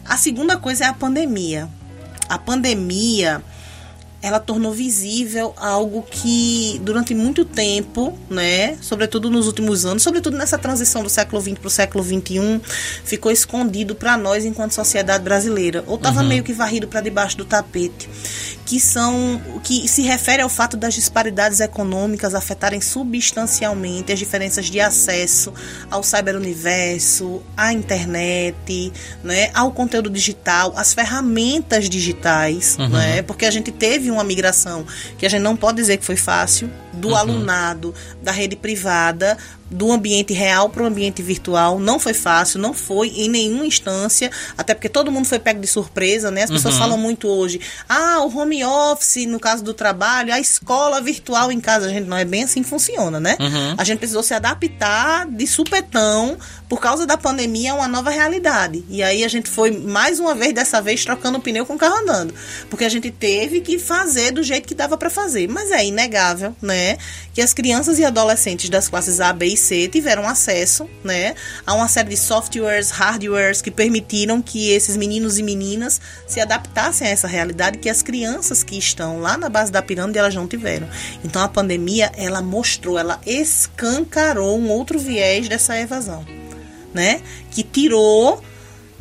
A 0.05 0.17
segunda 0.17 0.57
coisa 0.57 0.85
é 0.85 0.87
a 0.87 0.93
pandemia. 0.93 1.69
A 2.27 2.37
pandemia 2.37 3.43
ela 4.21 4.39
tornou 4.39 4.73
visível 4.73 5.53
algo 5.57 6.03
que 6.03 6.79
durante 6.83 7.15
muito 7.15 7.45
tempo, 7.45 8.17
né, 8.29 8.77
sobretudo 8.81 9.29
nos 9.29 9.47
últimos 9.47 9.85
anos, 9.85 10.03
sobretudo 10.03 10.37
nessa 10.37 10.57
transição 10.57 11.01
do 11.03 11.09
século 11.09 11.41
XX 11.41 11.57
para 11.57 11.67
o 11.67 11.69
século 11.69 12.03
XXI, 12.03 12.61
ficou 13.03 13.31
escondido 13.31 13.95
para 13.95 14.17
nós 14.17 14.43
enquanto 14.43 14.73
sociedade 14.73 15.23
brasileira, 15.23 15.83
ou 15.87 15.95
estava 15.95 16.21
uhum. 16.21 16.27
meio 16.27 16.43
que 16.43 16.51
varrido 16.51 16.87
para 16.87 17.01
debaixo 17.01 17.37
do 17.37 17.45
tapete, 17.45 18.09
que 18.65 18.79
são 18.79 19.41
que 19.63 19.87
se 19.87 20.01
refere 20.01 20.41
ao 20.41 20.49
fato 20.49 20.75
das 20.77 20.93
disparidades 20.93 21.59
econômicas 21.59 22.35
afetarem 22.35 22.81
substancialmente 22.81 24.11
as 24.11 24.19
diferenças 24.19 24.65
de 24.65 24.79
acesso 24.79 25.53
ao 25.89 26.03
cyberuniverso, 26.03 27.41
à 27.55 27.73
internet, 27.73 28.91
né, 29.23 29.49
ao 29.53 29.71
conteúdo 29.71 30.09
digital, 30.09 30.73
às 30.75 30.93
ferramentas 30.93 31.89
digitais, 31.89 32.77
uhum. 32.77 32.89
né, 32.89 33.21
porque 33.21 33.45
a 33.45 33.51
gente 33.51 33.71
teve 33.71 34.08
uma 34.11 34.23
migração 34.23 34.85
que 35.17 35.25
a 35.25 35.29
gente 35.29 35.41
não 35.41 35.55
pode 35.55 35.77
dizer 35.77 35.97
que 35.97 36.05
foi 36.05 36.15
fácil, 36.15 36.69
do 36.99 37.09
uhum. 37.09 37.15
alunado 37.15 37.93
da 38.21 38.31
rede 38.31 38.55
privada 38.55 39.37
do 39.69 39.91
ambiente 39.91 40.33
real 40.33 40.69
para 40.69 40.83
o 40.83 40.85
ambiente 40.85 41.21
virtual. 41.21 41.79
Não 41.79 41.99
foi 41.99 42.13
fácil, 42.13 42.59
não 42.59 42.73
foi 42.73 43.09
em 43.09 43.29
nenhuma 43.29 43.65
instância, 43.65 44.31
até 44.57 44.73
porque 44.73 44.89
todo 44.89 45.11
mundo 45.11 45.25
foi 45.25 45.39
pego 45.39 45.59
de 45.59 45.67
surpresa, 45.67 46.31
né? 46.31 46.43
As 46.43 46.49
pessoas 46.49 46.73
uhum. 46.73 46.79
falam 46.79 46.97
muito 46.97 47.27
hoje, 47.27 47.61
ah, 47.87 48.21
o 48.21 48.35
home 48.35 48.63
office, 48.63 49.27
no 49.27 49.39
caso 49.39 49.63
do 49.63 49.73
trabalho, 49.73 50.33
a 50.33 50.39
escola 50.39 50.99
virtual 51.01 51.51
em 51.51 51.59
casa. 51.59 51.85
A 51.85 51.89
gente 51.89 52.07
não 52.07 52.17
é 52.17 52.25
bem 52.25 52.43
assim 52.43 52.63
que 52.63 52.69
funciona, 52.69 53.19
né? 53.19 53.37
Uhum. 53.39 53.75
A 53.77 53.83
gente 53.83 53.99
precisou 53.99 54.23
se 54.23 54.33
adaptar 54.33 55.27
de 55.27 55.45
supetão 55.45 56.37
por 56.67 56.79
causa 56.79 57.05
da 57.05 57.17
pandemia 57.17 57.71
a 57.71 57.75
uma 57.75 57.87
nova 57.87 58.09
realidade. 58.09 58.83
E 58.89 59.01
aí 59.03 59.23
a 59.23 59.27
gente 59.27 59.49
foi, 59.49 59.71
mais 59.71 60.19
uma 60.19 60.35
vez, 60.35 60.53
dessa 60.53 60.81
vez, 60.81 61.03
trocando 61.03 61.37
o 61.37 61.41
pneu 61.41 61.65
com 61.65 61.73
o 61.75 61.77
carro 61.77 61.97
andando. 61.97 62.33
Porque 62.69 62.85
a 62.85 62.89
gente 62.89 63.09
teve 63.11 63.61
que 63.61 63.79
fazer 63.79 64.31
do 64.31 64.43
jeito 64.43 64.67
que 64.67 64.75
dava 64.75 64.97
para 64.97 65.09
fazer. 65.09 65.47
Mas 65.47 65.71
é 65.71 65.85
inegável, 65.85 66.55
né? 66.61 66.88
Que 67.33 67.41
as 67.41 67.53
crianças 67.53 67.99
e 67.99 68.05
adolescentes 68.05 68.69
das 68.69 68.87
classes 68.87 69.19
A, 69.19 69.33
B 69.33 69.47
e 69.47 69.57
C 69.57 69.87
tiveram 69.87 70.27
acesso, 70.27 70.89
né, 71.03 71.35
a 71.65 71.73
uma 71.73 71.87
série 71.87 72.09
de 72.09 72.17
softwares, 72.17 72.89
hardwares 72.89 73.61
que 73.61 73.71
permitiram 73.71 74.41
que 74.41 74.71
esses 74.71 74.95
meninos 74.95 75.37
e 75.37 75.43
meninas 75.43 75.99
se 76.27 76.39
adaptassem 76.39 77.07
a 77.07 77.11
essa 77.11 77.27
realidade 77.27 77.77
que 77.77 77.89
as 77.89 78.01
crianças 78.01 78.63
que 78.63 78.77
estão 78.77 79.19
lá 79.19 79.37
na 79.37 79.49
base 79.49 79.71
da 79.71 79.81
pirâmide 79.81 80.19
elas 80.19 80.35
não 80.35 80.47
tiveram. 80.47 80.87
Então 81.23 81.41
a 81.41 81.47
pandemia 81.47 82.11
ela 82.15 82.41
mostrou, 82.41 82.97
ela 82.97 83.19
escancarou 83.25 84.57
um 84.57 84.69
outro 84.69 84.99
viés 84.99 85.47
dessa 85.47 85.77
evasão, 85.77 86.25
né, 86.93 87.21
que 87.51 87.63
tirou 87.63 88.43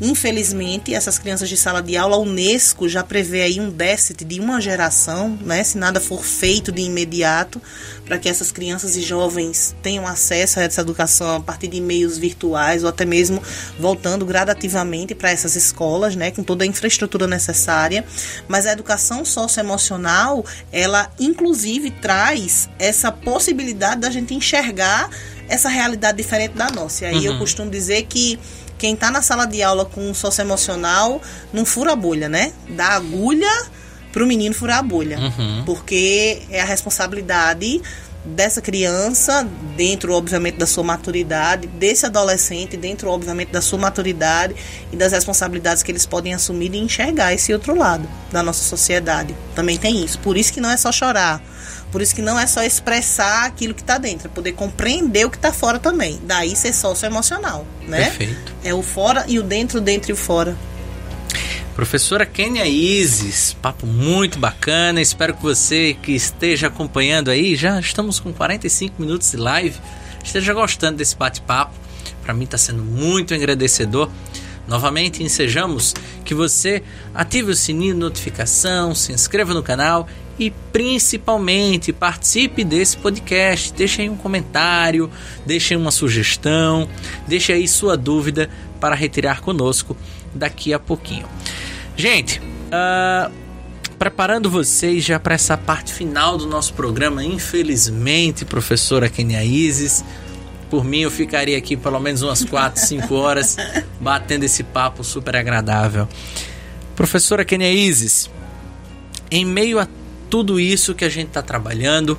Infelizmente, 0.01 0.95
essas 0.95 1.19
crianças 1.19 1.49
de 1.49 1.57
sala 1.57 1.83
de 1.83 1.97
aula, 1.97 2.17
a 2.17 2.19
Unesco 2.19 2.89
já 2.89 3.03
prevê 3.03 3.43
aí 3.43 3.61
um 3.61 3.69
déficit 3.69 4.25
de 4.25 4.39
uma 4.39 4.61
geração, 4.61 5.37
né, 5.43 5.65
se 5.65 5.77
nada 5.77 6.01
for 6.01 6.25
feito 6.25 6.71
de 6.71 6.83
imediato, 6.83 7.61
para 8.05 8.17
que 8.17 8.29
essas 8.29 8.53
crianças 8.53 8.97
e 8.97 9.03
jovens 9.03 9.75
tenham 9.83 10.07
acesso 10.07 10.61
a 10.61 10.63
essa 10.63 10.81
educação 10.81 11.37
a 11.37 11.41
partir 11.41 11.67
de 11.67 11.81
meios 11.81 12.17
virtuais 12.17 12.85
ou 12.85 12.89
até 12.89 13.05
mesmo 13.05 13.43
voltando 13.79 14.25
gradativamente 14.25 15.15
para 15.15 15.31
essas 15.31 15.57
escolas, 15.57 16.15
né, 16.15 16.31
com 16.31 16.45
toda 16.45 16.63
a 16.63 16.67
infraestrutura 16.67 17.27
necessária. 17.27 18.05
Mas 18.47 18.67
a 18.67 18.73
educação 18.73 19.25
socioemocional, 19.25 20.45
ela 20.73 21.11
inclusive 21.19 21.91
traz 21.91 22.69
essa 22.79 23.11
possibilidade 23.11 24.01
da 24.01 24.11
gente 24.11 24.33
enxergar 24.33 25.11
essa 25.49 25.69
realidade 25.69 26.19
diferente 26.19 26.53
da 26.53 26.71
nossa. 26.71 27.05
E 27.05 27.09
aí 27.09 27.17
uhum. 27.27 27.35
eu 27.35 27.39
costumo 27.39 27.71
dizer 27.71 28.03
que 28.05 28.39
quem 28.79 28.95
está 28.95 29.11
na 29.11 29.21
sala 29.21 29.45
de 29.45 29.63
aula 29.63 29.85
com 29.85 30.09
um 30.09 30.15
socioemocional 30.15 31.21
não 31.53 31.65
fura 31.65 31.93
a 31.93 31.97
bolha, 31.97 32.29
né? 32.29 32.53
Da 32.71 32.91
agulha 32.91 33.51
para 34.13 34.23
o 34.23 34.27
menino 34.27 34.55
furar 34.55 34.79
a 34.79 34.83
bolha. 34.83 35.19
Uhum. 35.19 35.65
Porque 35.67 36.43
é 36.49 36.61
a 36.61 36.65
responsabilidade 36.65 37.83
dessa 38.25 38.61
criança, 38.61 39.47
dentro, 39.77 40.13
obviamente, 40.13 40.57
da 40.57 40.67
sua 40.67 40.85
maturidade, 40.85 41.67
desse 41.67 42.05
adolescente, 42.05 42.77
dentro, 42.77 43.09
obviamente, 43.11 43.51
da 43.51 43.61
sua 43.61 43.79
maturidade 43.79 44.55
e 44.93 44.97
das 44.97 45.13
responsabilidades 45.13 45.83
que 45.83 45.91
eles 45.91 46.05
podem 46.05 46.35
assumir 46.35 46.75
e 46.75 46.79
enxergar 46.79 47.33
esse 47.33 47.53
outro 47.53 47.77
lado 47.77 48.09
da 48.31 48.43
nossa 48.43 48.63
sociedade. 48.65 49.35
Também 49.55 49.79
tem 49.79 50.05
isso. 50.05 50.19
Por 50.19 50.37
isso 50.37 50.53
que 50.53 50.61
não 50.61 50.71
é 50.71 50.77
só 50.77 50.93
chorar. 50.93 51.43
Por 51.91 52.03
isso 52.03 52.15
que 52.15 52.21
não 52.21 52.39
é 52.39 52.47
só 52.47 52.63
expressar 52.63 53.47
aquilo 53.47 53.73
que 53.73 53.81
está 53.81 53.97
dentro, 53.97 54.29
é 54.29 54.31
poder 54.31 54.53
compreender 54.53 55.27
o 55.27 55.31
que 55.31 55.37
está 55.37 55.53
fora 55.53 55.79
também. 55.79 56.21
Daí 56.25 56.55
ser 56.55 56.73
socioemocional, 56.73 57.67
né? 57.87 58.05
Perfeito. 58.05 58.55
É 58.63 58.75
o 58.75 58.83
fora 58.83 59.25
e 59.27 59.39
o 59.39 59.43
dentro, 59.43 59.81
dentro 59.81 60.11
e 60.11 60.13
o 60.13 60.17
fora. 60.17 60.57
Professora 61.75 62.27
Kênia 62.27 62.67
Isis, 62.67 63.57
papo 63.63 63.87
muito 63.87 64.39
bacana. 64.39 65.01
Espero 65.01 65.33
que 65.33 65.43
você 65.43 65.97
que 66.03 66.13
esteja 66.13 66.67
acompanhando 66.67 67.31
aí, 67.31 67.55
já 67.55 67.79
estamos 67.79 68.19
com 68.19 68.33
45 68.33 69.01
minutos 69.01 69.31
de 69.31 69.37
live, 69.37 69.79
esteja 70.23 70.53
gostando 70.53 70.99
desse 70.99 71.17
bate-papo. 71.17 71.73
Para 72.23 72.35
mim 72.35 72.45
está 72.45 72.59
sendo 72.59 72.83
muito 72.83 73.33
agradecedor. 73.33 74.11
Novamente, 74.67 75.23
ensejamos 75.23 75.95
que 76.25 76.35
você 76.35 76.83
ative 77.15 77.53
o 77.53 77.57
sininho 77.57 77.95
de 77.95 78.01
notificação, 78.01 78.95
se 78.95 79.13
inscreva 79.13 79.55
no 79.55 79.63
canal 79.63 80.07
e 80.39 80.51
principalmente 80.73 81.93
participe 81.93 82.63
desse 82.63 82.97
podcast. 82.97 83.73
Deixe 83.73 84.03
aí 84.03 84.11
um 84.11 84.17
comentário, 84.17 85.11
deixe 85.45 85.75
aí 85.75 85.81
uma 85.81 85.91
sugestão, 85.91 86.89
deixe 87.27 87.53
aí 87.53 87.67
sua 87.67 87.97
dúvida 87.97 88.49
para 88.81 88.95
retirar 88.95 89.41
conosco 89.41 89.97
daqui 90.35 90.73
a 90.73 90.79
pouquinho. 90.79 91.27
Gente, 91.97 92.41
uh, 92.41 93.33
preparando 93.99 94.49
vocês 94.49 95.05
já 95.05 95.19
para 95.19 95.35
essa 95.35 95.57
parte 95.57 95.93
final 95.93 96.39
do 96.39 96.47
nosso 96.47 96.73
programa, 96.75 97.25
infelizmente, 97.25 98.45
professora 98.45 99.09
Kenia 99.09 99.45
Isis. 99.45 100.05
Por 100.71 100.85
mim, 100.85 101.01
eu 101.01 101.11
ficaria 101.11 101.59
aqui 101.59 101.77
pelo 101.77 101.99
menos 101.99 102.23
umas 102.23 102.45
4, 102.45 102.81
5 102.81 103.15
horas 103.15 103.57
batendo 104.01 104.45
esse 104.45 104.63
papo 104.63 105.03
super 105.03 105.35
agradável. 105.35 106.07
Professora 106.95 107.45
Kenia 107.45 107.73
Isis, 107.73 108.31
em 109.31 109.45
meio 109.45 109.81
a 109.81 109.89
tudo 110.29 110.61
isso 110.61 110.95
que 110.95 111.05
a 111.05 111.09
gente 111.09 111.29
está 111.29 111.43
trabalhando, 111.43 112.19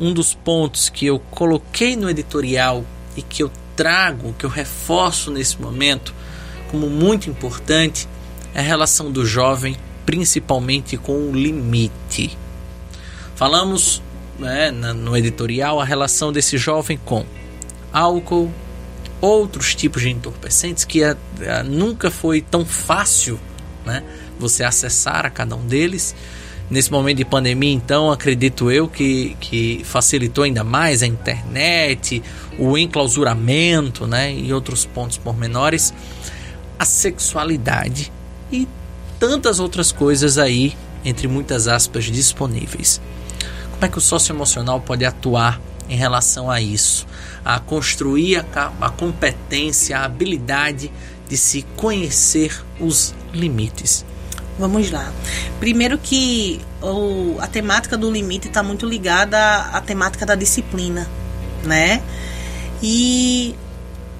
um 0.00 0.12
dos 0.12 0.34
pontos 0.34 0.88
que 0.88 1.06
eu 1.06 1.18
coloquei 1.18 1.96
no 1.96 2.08
editorial 2.08 2.84
e 3.16 3.22
que 3.22 3.42
eu 3.42 3.50
trago, 3.76 4.34
que 4.38 4.44
eu 4.44 4.50
reforço 4.50 5.30
nesse 5.30 5.60
momento 5.60 6.14
como 6.70 6.88
muito 6.88 7.28
importante, 7.28 8.08
é 8.54 8.60
a 8.60 8.62
relação 8.62 9.10
do 9.10 9.24
jovem, 9.26 9.76
principalmente 10.06 10.96
com 10.96 11.28
o 11.28 11.32
limite. 11.32 12.36
Falamos 13.34 14.02
né, 14.38 14.70
no 14.70 15.16
editorial 15.16 15.80
a 15.80 15.84
relação 15.84 16.32
desse 16.32 16.56
jovem 16.56 16.98
com 17.04 17.24
álcool, 17.92 18.50
outros 19.20 19.74
tipos 19.74 20.02
de 20.02 20.10
entorpecentes 20.10 20.84
que 20.84 21.04
a, 21.04 21.16
a, 21.46 21.62
nunca 21.62 22.10
foi 22.10 22.40
tão 22.40 22.64
fácil 22.64 23.38
né, 23.84 24.02
você 24.38 24.64
acessar 24.64 25.26
a 25.26 25.30
cada 25.30 25.54
um 25.54 25.66
deles. 25.66 26.14
Nesse 26.72 26.90
momento 26.90 27.18
de 27.18 27.24
pandemia, 27.26 27.70
então, 27.70 28.10
acredito 28.10 28.70
eu 28.70 28.88
que, 28.88 29.36
que 29.38 29.82
facilitou 29.84 30.42
ainda 30.42 30.64
mais 30.64 31.02
a 31.02 31.06
internet, 31.06 32.22
o 32.58 32.78
enclausuramento 32.78 34.06
né, 34.06 34.32
e 34.32 34.54
outros 34.54 34.86
pontos 34.86 35.18
pormenores, 35.18 35.92
a 36.78 36.86
sexualidade 36.86 38.10
e 38.50 38.66
tantas 39.20 39.60
outras 39.60 39.92
coisas 39.92 40.38
aí, 40.38 40.74
entre 41.04 41.28
muitas 41.28 41.68
aspas, 41.68 42.04
disponíveis. 42.04 43.02
Como 43.72 43.84
é 43.84 43.88
que 43.88 43.98
o 43.98 44.00
socioemocional 44.00 44.80
pode 44.80 45.04
atuar 45.04 45.60
em 45.90 45.96
relação 45.96 46.50
a 46.50 46.58
isso? 46.58 47.06
A 47.44 47.60
construir 47.60 48.46
a, 48.56 48.72
a 48.80 48.88
competência, 48.88 49.98
a 49.98 50.06
habilidade 50.06 50.90
de 51.28 51.36
se 51.36 51.66
conhecer 51.76 52.64
os 52.80 53.14
limites. 53.30 54.06
Vamos 54.58 54.90
lá. 54.90 55.12
Primeiro 55.58 55.98
que 55.98 56.60
o, 56.80 57.36
a 57.40 57.46
temática 57.46 57.96
do 57.96 58.10
limite 58.10 58.48
está 58.48 58.62
muito 58.62 58.86
ligada 58.86 59.38
à, 59.38 59.78
à 59.78 59.80
temática 59.80 60.26
da 60.26 60.34
disciplina, 60.34 61.08
né? 61.64 62.02
E 62.82 63.54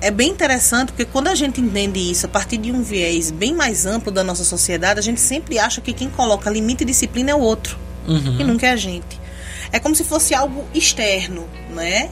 é 0.00 0.10
bem 0.10 0.30
interessante 0.30 0.88
porque 0.88 1.04
quando 1.04 1.28
a 1.28 1.34
gente 1.34 1.60
entende 1.60 1.98
isso 1.98 2.26
a 2.26 2.28
partir 2.28 2.56
de 2.56 2.72
um 2.72 2.82
viés 2.82 3.30
bem 3.30 3.54
mais 3.54 3.86
amplo 3.86 4.10
da 4.10 4.24
nossa 4.24 4.44
sociedade, 4.44 4.98
a 4.98 5.02
gente 5.02 5.20
sempre 5.20 5.58
acha 5.58 5.80
que 5.80 5.92
quem 5.92 6.08
coloca 6.10 6.50
limite 6.50 6.82
e 6.82 6.86
disciplina 6.86 7.30
é 7.30 7.34
o 7.34 7.40
outro 7.40 7.78
uhum. 8.06 8.40
e 8.40 8.44
nunca 8.44 8.66
é 8.66 8.70
a 8.70 8.76
gente. 8.76 9.20
É 9.70 9.78
como 9.78 9.94
se 9.94 10.04
fosse 10.04 10.34
algo 10.34 10.64
externo, 10.74 11.48
né? 11.70 12.10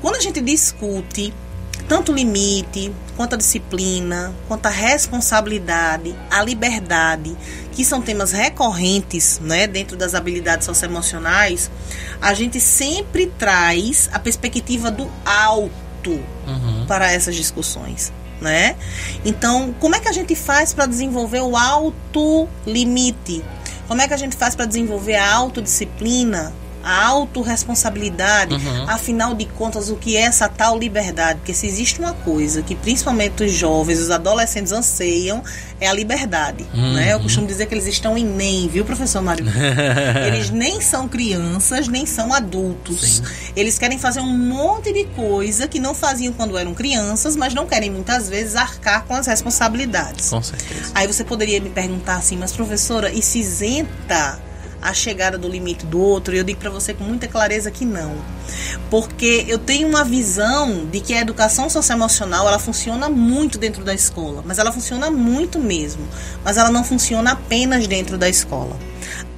Quando 0.00 0.16
a 0.16 0.20
gente 0.20 0.40
discute 0.40 1.32
tanto 1.88 2.12
o 2.12 2.14
limite, 2.14 2.92
quanto 3.16 3.34
a 3.34 3.38
disciplina, 3.38 4.34
quanto 4.46 4.66
a 4.66 4.70
responsabilidade, 4.70 6.14
a 6.30 6.42
liberdade, 6.42 7.34
que 7.72 7.84
são 7.84 8.02
temas 8.02 8.30
recorrentes 8.30 9.40
né, 9.42 9.66
dentro 9.66 9.96
das 9.96 10.14
habilidades 10.14 10.66
socioemocionais, 10.66 11.70
a 12.20 12.34
gente 12.34 12.60
sempre 12.60 13.26
traz 13.38 14.10
a 14.12 14.18
perspectiva 14.18 14.90
do 14.90 15.10
alto 15.24 16.10
uhum. 16.46 16.84
para 16.86 17.10
essas 17.10 17.34
discussões. 17.34 18.12
Né? 18.40 18.76
Então, 19.24 19.74
como 19.80 19.96
é 19.96 20.00
que 20.00 20.08
a 20.08 20.12
gente 20.12 20.36
faz 20.36 20.72
para 20.72 20.86
desenvolver 20.86 21.40
o 21.40 21.56
alto 21.56 22.48
limite? 22.64 23.42
Como 23.88 24.00
é 24.00 24.06
que 24.06 24.14
a 24.14 24.18
gente 24.18 24.36
faz 24.36 24.54
para 24.54 24.66
desenvolver 24.66 25.16
a 25.16 25.34
autodisciplina? 25.34 26.52
A 26.88 27.04
autorresponsabilidade, 27.08 28.54
uhum. 28.54 28.88
afinal 28.88 29.34
de 29.34 29.44
contas, 29.44 29.90
o 29.90 29.96
que 29.96 30.16
é 30.16 30.22
essa 30.22 30.48
tal 30.48 30.78
liberdade? 30.78 31.40
Porque 31.40 31.52
se 31.52 31.66
existe 31.66 32.00
uma 32.00 32.14
coisa 32.14 32.62
que 32.62 32.74
principalmente 32.74 33.44
os 33.44 33.52
jovens, 33.52 33.98
os 33.98 34.10
adolescentes 34.10 34.72
anseiam, 34.72 35.44
é 35.78 35.86
a 35.86 35.92
liberdade. 35.92 36.64
Uhum. 36.72 36.94
Né? 36.94 37.12
Eu 37.12 37.20
costumo 37.20 37.46
dizer 37.46 37.66
que 37.66 37.74
eles 37.74 37.86
estão 37.86 38.16
em 38.16 38.24
nem, 38.24 38.68
viu, 38.68 38.86
professor 38.86 39.20
Mário? 39.20 39.44
eles 40.26 40.48
nem 40.48 40.80
são 40.80 41.06
crianças, 41.06 41.88
nem 41.88 42.06
são 42.06 42.32
adultos. 42.32 43.00
Sim. 43.02 43.22
Eles 43.54 43.78
querem 43.78 43.98
fazer 43.98 44.20
um 44.20 44.38
monte 44.38 44.90
de 44.90 45.04
coisa 45.08 45.68
que 45.68 45.78
não 45.78 45.92
faziam 45.94 46.32
quando 46.32 46.56
eram 46.56 46.72
crianças, 46.72 47.36
mas 47.36 47.52
não 47.52 47.66
querem 47.66 47.90
muitas 47.90 48.30
vezes 48.30 48.56
arcar 48.56 49.04
com 49.04 49.14
as 49.14 49.26
responsabilidades. 49.26 50.30
Com 50.30 50.42
certeza. 50.42 50.90
Aí 50.94 51.06
você 51.06 51.22
poderia 51.22 51.60
me 51.60 51.68
perguntar 51.68 52.16
assim, 52.16 52.38
mas 52.38 52.50
professora, 52.52 53.12
e 53.12 53.20
se 53.20 53.40
isenta 53.40 54.47
a 54.80 54.92
chegada 54.92 55.36
do 55.36 55.48
limite 55.48 55.84
do 55.86 56.00
outro, 56.00 56.34
e 56.34 56.38
eu 56.38 56.44
digo 56.44 56.60
para 56.60 56.70
você 56.70 56.94
com 56.94 57.04
muita 57.04 57.28
clareza 57.28 57.70
que 57.70 57.84
não. 57.84 58.16
Porque 58.90 59.44
eu 59.48 59.58
tenho 59.58 59.88
uma 59.88 60.04
visão 60.04 60.86
de 60.86 61.00
que 61.00 61.14
a 61.14 61.20
educação 61.20 61.68
socioemocional, 61.68 62.46
ela 62.46 62.58
funciona 62.58 63.08
muito 63.08 63.58
dentro 63.58 63.84
da 63.84 63.94
escola, 63.94 64.42
mas 64.44 64.58
ela 64.58 64.72
funciona 64.72 65.10
muito 65.10 65.58
mesmo, 65.58 66.06
mas 66.44 66.56
ela 66.56 66.70
não 66.70 66.84
funciona 66.84 67.32
apenas 67.32 67.86
dentro 67.86 68.16
da 68.16 68.28
escola. 68.28 68.76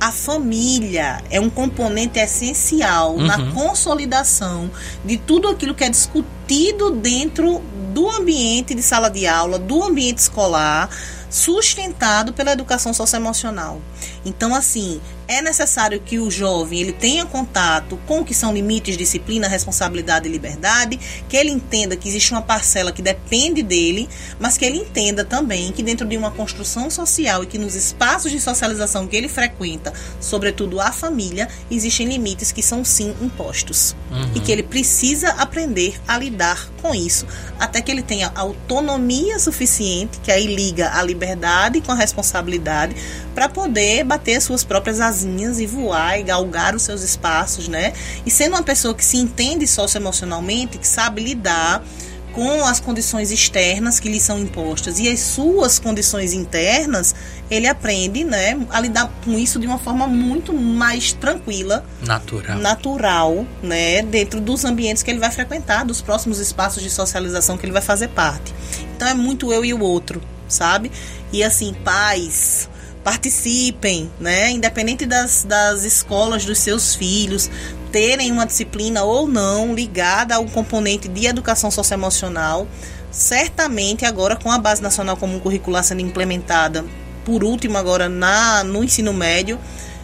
A 0.00 0.10
família 0.10 1.22
é 1.30 1.38
um 1.40 1.50
componente 1.50 2.18
essencial 2.18 3.16
uhum. 3.16 3.26
na 3.26 3.52
consolidação 3.52 4.70
de 5.04 5.18
tudo 5.18 5.48
aquilo 5.48 5.74
que 5.74 5.84
é 5.84 5.90
discutido 5.90 6.90
dentro 6.90 7.62
do 7.92 8.08
ambiente 8.08 8.74
de 8.74 8.82
sala 8.82 9.10
de 9.10 9.26
aula, 9.26 9.58
do 9.58 9.82
ambiente 9.82 10.18
escolar, 10.18 10.88
sustentado 11.28 12.32
pela 12.32 12.52
educação 12.52 12.92
socioemocional. 12.92 13.80
Então, 14.24 14.54
assim, 14.54 15.00
é 15.30 15.40
necessário 15.40 16.00
que 16.00 16.18
o 16.18 16.28
jovem 16.28 16.80
ele 16.80 16.92
tenha 16.92 17.24
contato 17.24 17.96
com 18.04 18.18
o 18.18 18.24
que 18.24 18.34
são 18.34 18.52
limites, 18.52 18.96
disciplina, 18.96 19.46
responsabilidade 19.46 20.28
e 20.28 20.32
liberdade, 20.32 20.98
que 21.28 21.36
ele 21.36 21.50
entenda 21.50 21.96
que 21.96 22.08
existe 22.08 22.32
uma 22.32 22.42
parcela 22.42 22.90
que 22.90 23.00
depende 23.00 23.62
dele, 23.62 24.08
mas 24.40 24.58
que 24.58 24.64
ele 24.64 24.78
entenda 24.78 25.24
também 25.24 25.70
que 25.70 25.84
dentro 25.84 26.04
de 26.04 26.16
uma 26.16 26.32
construção 26.32 26.90
social 26.90 27.44
e 27.44 27.46
que 27.46 27.58
nos 27.58 27.76
espaços 27.76 28.32
de 28.32 28.40
socialização 28.40 29.06
que 29.06 29.16
ele 29.16 29.28
frequenta, 29.28 29.92
sobretudo 30.20 30.80
a 30.80 30.90
família, 30.90 31.48
existem 31.70 32.08
limites 32.08 32.50
que 32.50 32.60
são 32.60 32.84
sim 32.84 33.14
impostos 33.22 33.94
uhum. 34.10 34.32
e 34.34 34.40
que 34.40 34.50
ele 34.50 34.64
precisa 34.64 35.28
aprender 35.34 35.94
a 36.08 36.18
lidar 36.18 36.68
com 36.82 36.92
isso 36.92 37.24
até 37.60 37.80
que 37.82 37.90
ele 37.90 38.02
tenha 38.02 38.32
autonomia 38.34 39.38
suficiente, 39.38 40.18
que 40.20 40.32
aí 40.32 40.46
liga 40.46 40.90
a 40.94 41.02
liberdade 41.02 41.80
com 41.82 41.92
a 41.92 41.94
responsabilidade, 41.94 42.96
para 43.34 43.48
poder 43.48 44.02
bater 44.02 44.40
suas 44.40 44.64
próprias 44.64 44.98
asinhas 45.20 45.60
e 45.60 45.66
voar 45.66 46.18
e 46.18 46.22
galgar 46.22 46.74
os 46.74 46.82
seus 46.82 47.02
espaços, 47.02 47.68
né? 47.68 47.92
E 48.24 48.30
sendo 48.30 48.54
uma 48.54 48.62
pessoa 48.62 48.94
que 48.94 49.04
se 49.04 49.16
entende 49.16 49.66
socioemocionalmente, 49.66 50.78
que 50.78 50.86
sabe 50.86 51.22
lidar 51.22 51.84
com 52.32 52.64
as 52.64 52.78
condições 52.78 53.32
externas 53.32 53.98
que 53.98 54.08
lhe 54.08 54.20
são 54.20 54.38
impostas 54.38 55.00
e 55.00 55.08
as 55.08 55.18
suas 55.18 55.80
condições 55.80 56.32
internas, 56.32 57.12
ele 57.50 57.66
aprende, 57.66 58.22
né, 58.22 58.56
a 58.70 58.80
lidar 58.80 59.10
com 59.24 59.36
isso 59.36 59.58
de 59.58 59.66
uma 59.66 59.78
forma 59.78 60.06
muito 60.06 60.52
mais 60.52 61.12
tranquila, 61.12 61.84
natural, 62.06 62.56
natural, 62.56 63.46
né, 63.60 64.02
dentro 64.02 64.40
dos 64.40 64.64
ambientes 64.64 65.02
que 65.02 65.10
ele 65.10 65.18
vai 65.18 65.32
frequentar, 65.32 65.84
dos 65.84 66.00
próximos 66.00 66.38
espaços 66.38 66.84
de 66.84 66.88
socialização 66.88 67.58
que 67.58 67.66
ele 67.66 67.72
vai 67.72 67.82
fazer 67.82 68.06
parte. 68.08 68.54
Então 68.94 69.08
é 69.08 69.14
muito 69.14 69.52
eu 69.52 69.64
e 69.64 69.74
o 69.74 69.80
outro, 69.80 70.22
sabe? 70.46 70.92
E 71.32 71.42
assim, 71.42 71.74
pais, 71.84 72.69
participem, 73.02 74.10
né? 74.20 74.50
Independente 74.50 75.06
das, 75.06 75.44
das 75.44 75.84
escolas 75.84 76.44
dos 76.44 76.58
seus 76.58 76.94
filhos, 76.94 77.50
terem 77.90 78.30
uma 78.30 78.46
disciplina 78.46 79.02
ou 79.02 79.26
não 79.26 79.74
ligada 79.74 80.34
ao 80.34 80.44
componente 80.46 81.08
de 81.08 81.26
educação 81.26 81.70
socioemocional, 81.70 82.68
certamente 83.10 84.04
agora 84.04 84.36
com 84.36 84.50
a 84.50 84.58
Base 84.58 84.82
Nacional 84.82 85.16
Comum 85.16 85.40
Curricular 85.40 85.82
sendo 85.82 86.00
implementada, 86.00 86.84
por 87.24 87.42
último 87.42 87.76
agora 87.76 88.08
na, 88.08 88.62
no 88.64 88.84
ensino 88.84 89.12
médio, 89.12 89.58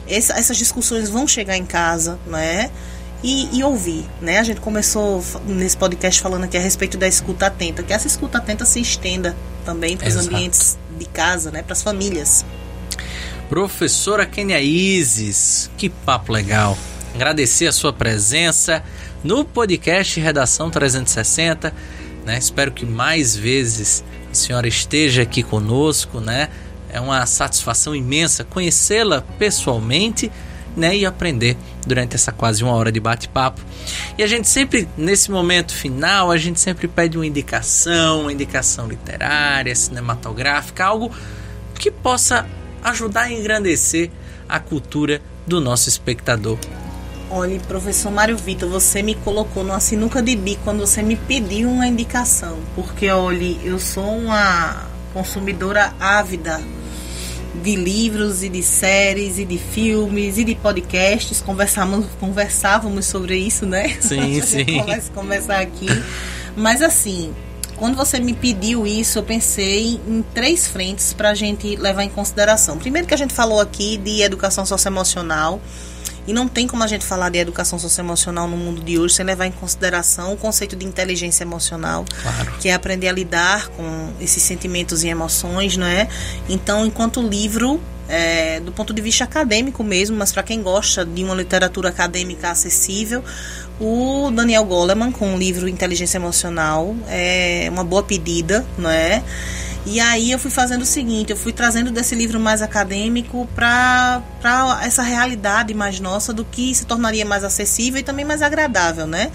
essa, 0.09 0.35
essas 0.35 0.57
discussões 0.57 1.09
vão 1.09 1.27
chegar 1.27 1.57
em 1.57 1.65
casa, 1.65 2.19
né? 2.27 2.71
E, 3.23 3.59
e, 3.59 3.65
ouvir, 3.65 4.05
né? 4.21 4.39
A 4.39 4.45
gente 4.45 4.61
começou 4.61 5.25
nesse 5.47 5.77
podcast 5.77 6.21
falando 6.21 6.45
aqui 6.45 6.57
a 6.57 6.61
respeito 6.61 6.99
da 6.99 7.09
escuta 7.09 7.47
atenta, 7.47 7.83
que 7.83 7.93
essa 7.93 8.07
escuta 8.07 8.39
atenta 8.39 8.65
se 8.65 8.79
estenda 8.81 9.35
também 9.65 9.97
para 9.97 10.09
os 10.09 10.17
ambientes 10.17 10.79
de 10.97 11.07
casa, 11.07 11.51
né? 11.51 11.63
Para 11.63 11.73
as 11.73 11.83
famílias. 11.83 12.45
Professora 13.49 14.27
Kenia 14.27 14.61
Isis, 14.61 15.71
que 15.77 15.89
papo 15.89 16.33
legal. 16.33 16.77
Agradecer 17.15 17.69
a 17.69 17.73
sua 17.73 17.93
presença 17.93 18.83
no 19.23 19.45
podcast 19.45 20.19
Redação 20.19 20.69
360. 20.69 21.73
Né? 22.25 22.39
Espero 22.39 22.73
que 22.73 22.85
mais 22.85 23.37
vezes 23.37 24.03
a 24.31 24.35
senhora 24.35 24.67
esteja 24.67 25.23
aqui 25.23 25.45
conosco. 25.45 26.19
Né? 26.21 26.49
É 26.91 27.01
uma 27.01 27.25
satisfação 27.25 27.95
imensa 27.95 28.43
conhecê-la 28.43 29.23
pessoalmente 29.39 30.31
né? 30.77 30.97
e 30.97 31.07
aprender 31.07 31.57
durante 31.87 32.17
essa 32.17 32.33
quase 32.33 32.65
uma 32.65 32.73
hora 32.73 32.91
de 32.91 32.99
bate-papo. 32.99 33.61
E 34.19 34.25
a 34.25 34.27
gente 34.27 34.49
sempre, 34.49 34.89
nesse 34.97 35.31
momento 35.31 35.73
final, 35.73 36.33
a 36.33 36.37
gente 36.37 36.59
sempre 36.59 36.89
pede 36.89 37.17
uma 37.17 37.27
indicação, 37.27 38.23
uma 38.23 38.33
indicação 38.33 38.89
literária, 38.89 39.73
cinematográfica, 39.73 40.85
algo 40.85 41.15
que 41.79 41.93
possa 41.93 42.45
ajudar 42.87 43.23
a 43.23 43.33
engrandecer 43.33 44.11
a 44.49 44.61
cultura 44.61 45.21
do 45.45 45.61
nosso 45.61 45.89
espectador. 45.89 46.57
Olha, 47.29 47.59
professor 47.61 48.13
Mário 48.13 48.37
Vitor, 48.37 48.69
você 48.69 49.03
me 49.03 49.17
colocou 49.17 49.65
numa 49.65 49.81
sinuca 49.81 50.23
de 50.23 50.37
bico 50.37 50.63
quando 50.63 50.79
você 50.79 51.03
me 51.03 51.17
pediu 51.17 51.69
uma 51.69 51.89
indicação. 51.89 52.57
Porque, 52.77 53.11
olha, 53.11 53.57
eu 53.65 53.81
sou 53.81 54.17
uma 54.17 54.87
consumidora 55.13 55.93
ávida 55.99 56.61
de 57.61 57.75
livros 57.75 58.45
e 58.45 58.49
de 58.49 58.63
séries 58.63 59.39
e 59.39 59.45
de 59.45 59.59
filmes 59.59 60.39
e 60.39 60.45
de 60.45 60.55
podcasts. 60.55 61.41
Conversamos, 61.41 62.07
conversávamos 62.21 63.07
sobre 63.07 63.37
isso, 63.37 63.67
né? 63.67 63.97
Sim, 64.01 64.41
sim. 64.47 64.79
Começa 64.79 65.11
conversar 65.13 65.61
aqui. 65.61 65.89
Mas 66.55 66.81
assim, 66.81 67.35
quando 67.77 67.97
você 67.97 68.19
me 68.19 68.33
pediu 68.33 68.87
isso, 68.87 69.19
eu 69.19 69.23
pensei 69.23 70.01
em 70.07 70.25
três 70.35 70.67
frentes 70.67 71.13
para 71.13 71.31
a 71.31 71.35
gente 71.35 71.77
levar 71.77 72.03
em 72.03 72.09
consideração. 72.09 72.79
Primeiro 72.79 73.07
que 73.07 73.15
a 73.15 73.19
gente 73.19 73.35
falou 73.35 73.61
aqui 73.61 73.97
de 73.97 74.23
educação 74.23 74.65
socioemocional 74.65 75.61
E 76.27 76.33
não 76.33 76.49
tem 76.49 76.67
como 76.67 76.83
a 76.83 76.87
gente 76.87 77.05
falar 77.05 77.29
de 77.31 77.39
educação 77.39 77.79
socioemocional 77.79 78.49
no 78.49 78.57
mundo 78.57 78.81
de 78.83 78.99
hoje 78.99 79.15
sem 79.15 79.25
levar 79.25 79.47
em 79.47 79.53
consideração 79.53 80.33
o 80.33 80.37
conceito 80.37 80.75
de 80.75 80.85
inteligência 80.85 81.45
emocional, 81.45 82.05
Claro. 82.23 82.53
que 82.61 82.69
é 82.69 82.75
aprender 82.75 83.09
a 83.09 83.13
lidar 83.13 83.69
com 83.69 84.13
esses 84.21 84.43
sentimentos 84.43 85.05
e 85.05 85.09
emoções, 85.09 85.77
não 85.77 85.87
é? 85.87 86.09
Então, 86.49 86.85
enquanto 86.85 87.21
livro, 87.23 87.81
é, 88.09 88.61
do 88.61 88.73
ponto 88.73 88.93
de 88.93 89.01
vista 89.03 89.25
acadêmico 89.25 89.83
mesmo, 89.85 90.17
mas 90.17 90.33
para 90.33 90.43
quem 90.43 90.63
gosta 90.63 91.05
de 91.05 91.23
uma 91.25 91.35
literatura 91.35 91.89
acadêmica 91.91 92.51
acessível, 92.51 93.23
o 93.81 94.31
Daniel 94.33 94.65
Goleman 94.65 95.13
com 95.13 95.35
o 95.35 95.39
livro 95.39 95.69
Inteligência 95.69 96.17
Emocional 96.19 96.97
é 97.09 97.69
uma 97.71 97.85
boa 97.85 98.03
pedida, 98.03 98.65
não 98.79 98.91
é? 98.91 99.23
E 99.87 100.01
aí 100.01 100.33
eu 100.33 100.39
fui 100.39 100.51
fazendo 100.51 100.83
o 100.83 100.87
seguinte, 100.87 101.31
eu 101.31 101.37
fui 101.37 101.53
trazendo 101.53 101.93
desse 101.93 102.15
livro 102.17 102.41
mais 102.41 102.61
acadêmico 102.61 103.49
para 103.55 104.21
essa 104.83 105.03
realidade 105.03 105.73
mais 105.73 106.01
nossa 106.01 106.33
do 106.33 106.45
que 106.45 106.75
se 106.75 106.85
tornaria 106.85 107.25
mais 107.25 107.45
acessível 107.45 108.01
e 108.01 108.03
também 108.03 108.25
mais 108.25 108.43
agradável, 108.43 109.07
né? 109.07 109.31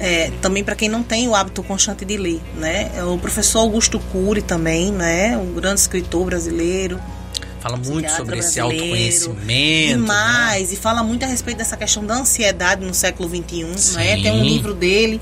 É, 0.00 0.32
também 0.40 0.64
para 0.64 0.74
quem 0.74 0.88
não 0.88 1.02
tem 1.02 1.28
o 1.28 1.34
hábito 1.34 1.62
constante 1.62 2.06
de 2.06 2.16
ler, 2.16 2.40
né? 2.56 2.90
O 3.04 3.18
professor 3.18 3.60
Augusto 3.60 4.00
Cury 4.00 4.40
também, 4.40 4.90
né? 4.90 5.36
Um 5.36 5.52
grande 5.52 5.80
escritor 5.80 6.24
brasileiro, 6.24 6.98
Fala 7.62 7.76
muito 7.76 7.90
psiquiatra 8.06 8.16
sobre 8.16 8.38
esse 8.38 8.58
autoconhecimento. 8.60 9.46
né? 9.46 9.86
Demais, 9.88 10.72
e 10.72 10.76
fala 10.76 11.02
muito 11.02 11.24
a 11.24 11.28
respeito 11.28 11.58
dessa 11.58 11.76
questão 11.76 12.04
da 12.04 12.14
ansiedade 12.14 12.84
no 12.84 12.92
século 12.92 13.28
XXI, 13.28 13.94
né? 13.96 14.20
Tem 14.22 14.32
um 14.32 14.42
livro 14.42 14.74
dele 14.74 15.20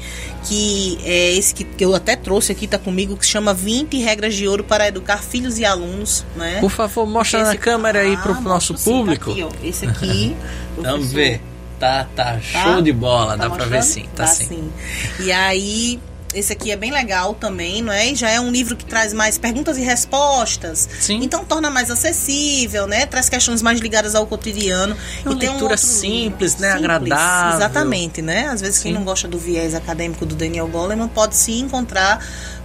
que 0.48 0.98
é 1.04 1.32
esse 1.32 1.54
que, 1.54 1.66
eu 1.78 1.94
até 1.94 2.16
trouxe 2.16 2.52
aqui, 2.52 2.66
tá 2.66 2.78
comigo, 2.78 3.16
que 3.16 3.24
se 3.26 3.32
chama 3.32 3.52
20 3.52 3.98
Regras 3.98 4.34
de 4.34 4.48
Ouro 4.48 4.64
para 4.64 4.88
Educar 4.88 5.22
Filhos 5.22 5.58
e 5.58 5.64
Alunos, 5.64 6.24
né? 6.36 6.58
Por 6.60 6.70
favor, 6.70 7.06
mostra 7.06 7.40
Esse- 7.42 7.50
na 7.50 7.56
câmera 7.56 8.00
aí 8.00 8.16
pro 8.16 8.32
Ah, 8.32 8.40
nosso 8.40 8.76
sim, 8.76 8.84
tá 8.90 8.90
público. 8.90 9.30
aqui, 9.32 9.42
ó. 9.42 9.50
Esse 9.62 9.86
aqui. 9.86 10.34
Vamos 10.78 11.12
ver. 11.12 11.42
Tá, 11.78 12.06
tá, 12.14 12.34
tá? 12.34 12.40
show 12.40 12.82
de 12.82 12.92
bola, 12.92 13.38
Tá 13.38 13.48
dá 13.48 13.54
pra 13.54 13.64
ver 13.64 13.76
mostrando? 13.76 14.04
sim, 14.04 14.08
tá, 14.14 14.26
sim. 14.26 14.44
sim. 14.46 14.72
E 15.20 15.32
aí, 15.32 15.98
esse 16.34 16.52
aqui 16.52 16.70
é 16.70 16.76
bem 16.76 16.90
legal 16.92 17.34
também, 17.34 17.82
não 17.82 17.92
é? 17.92 18.08
E 18.10 18.14
já 18.14 18.30
é 18.30 18.40
um 18.40 18.50
livro 18.50 18.76
que 18.76 18.84
traz 18.84 19.12
mais 19.12 19.36
perguntas 19.38 19.76
e 19.78 19.82
respostas. 19.82 20.88
Sim. 21.00 21.20
Então 21.22 21.44
torna 21.44 21.70
mais 21.70 21.90
acessível, 21.90 22.86
né? 22.86 23.06
Traz 23.06 23.28
questões 23.28 23.60
mais 23.62 23.80
ligadas 23.80 24.14
ao 24.14 24.26
cotidiano. 24.26 24.96
É 25.24 25.28
uma 25.28 25.36
e 25.36 25.38
tem 25.38 25.48
um 25.48 25.52
leitura 25.52 25.72
outro 25.72 25.86
simples, 25.86 26.52
livro. 26.52 26.66
né? 26.68 26.72
Agradável. 26.72 27.56
Exatamente, 27.58 28.22
né? 28.22 28.46
Às 28.48 28.60
vezes 28.60 28.78
quem 28.82 28.92
Sim. 28.92 28.98
não 28.98 29.04
gosta 29.04 29.26
do 29.26 29.38
viés 29.38 29.74
acadêmico 29.74 30.24
do 30.24 30.34
Daniel 30.34 30.68
Goleman 30.68 31.08
pode 31.08 31.34
se 31.36 31.52
encontrar 31.52 32.24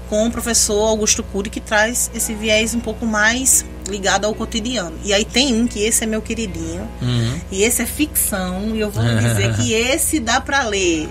com 0.10 0.28
o 0.28 0.32
professor 0.32 0.86
Augusto 0.88 1.24
Cury, 1.24 1.50
que 1.50 1.60
traz 1.60 2.12
esse 2.14 2.36
viés 2.36 2.76
um 2.76 2.80
pouco 2.80 3.08
mais 3.08 3.66
ligado 3.88 4.26
ao 4.26 4.36
cotidiano. 4.36 4.94
E 5.04 5.12
aí 5.12 5.26
tem 5.26 5.52
um 5.60 5.66
que 5.66 5.80
esse 5.80 6.04
é 6.04 6.08
meu 6.08 6.22
queridinho, 6.22 6.88
Uhum. 7.02 7.40
e 7.52 7.64
esse 7.64 7.82
é 7.82 7.86
ficção, 7.88 8.76
e 8.76 8.80
eu 8.82 8.92
vou 8.92 9.04
dizer 9.04 9.56
que 9.58 9.74
esse 9.74 10.20
dá 10.20 10.40
pra 10.40 10.62
ler 10.64 11.10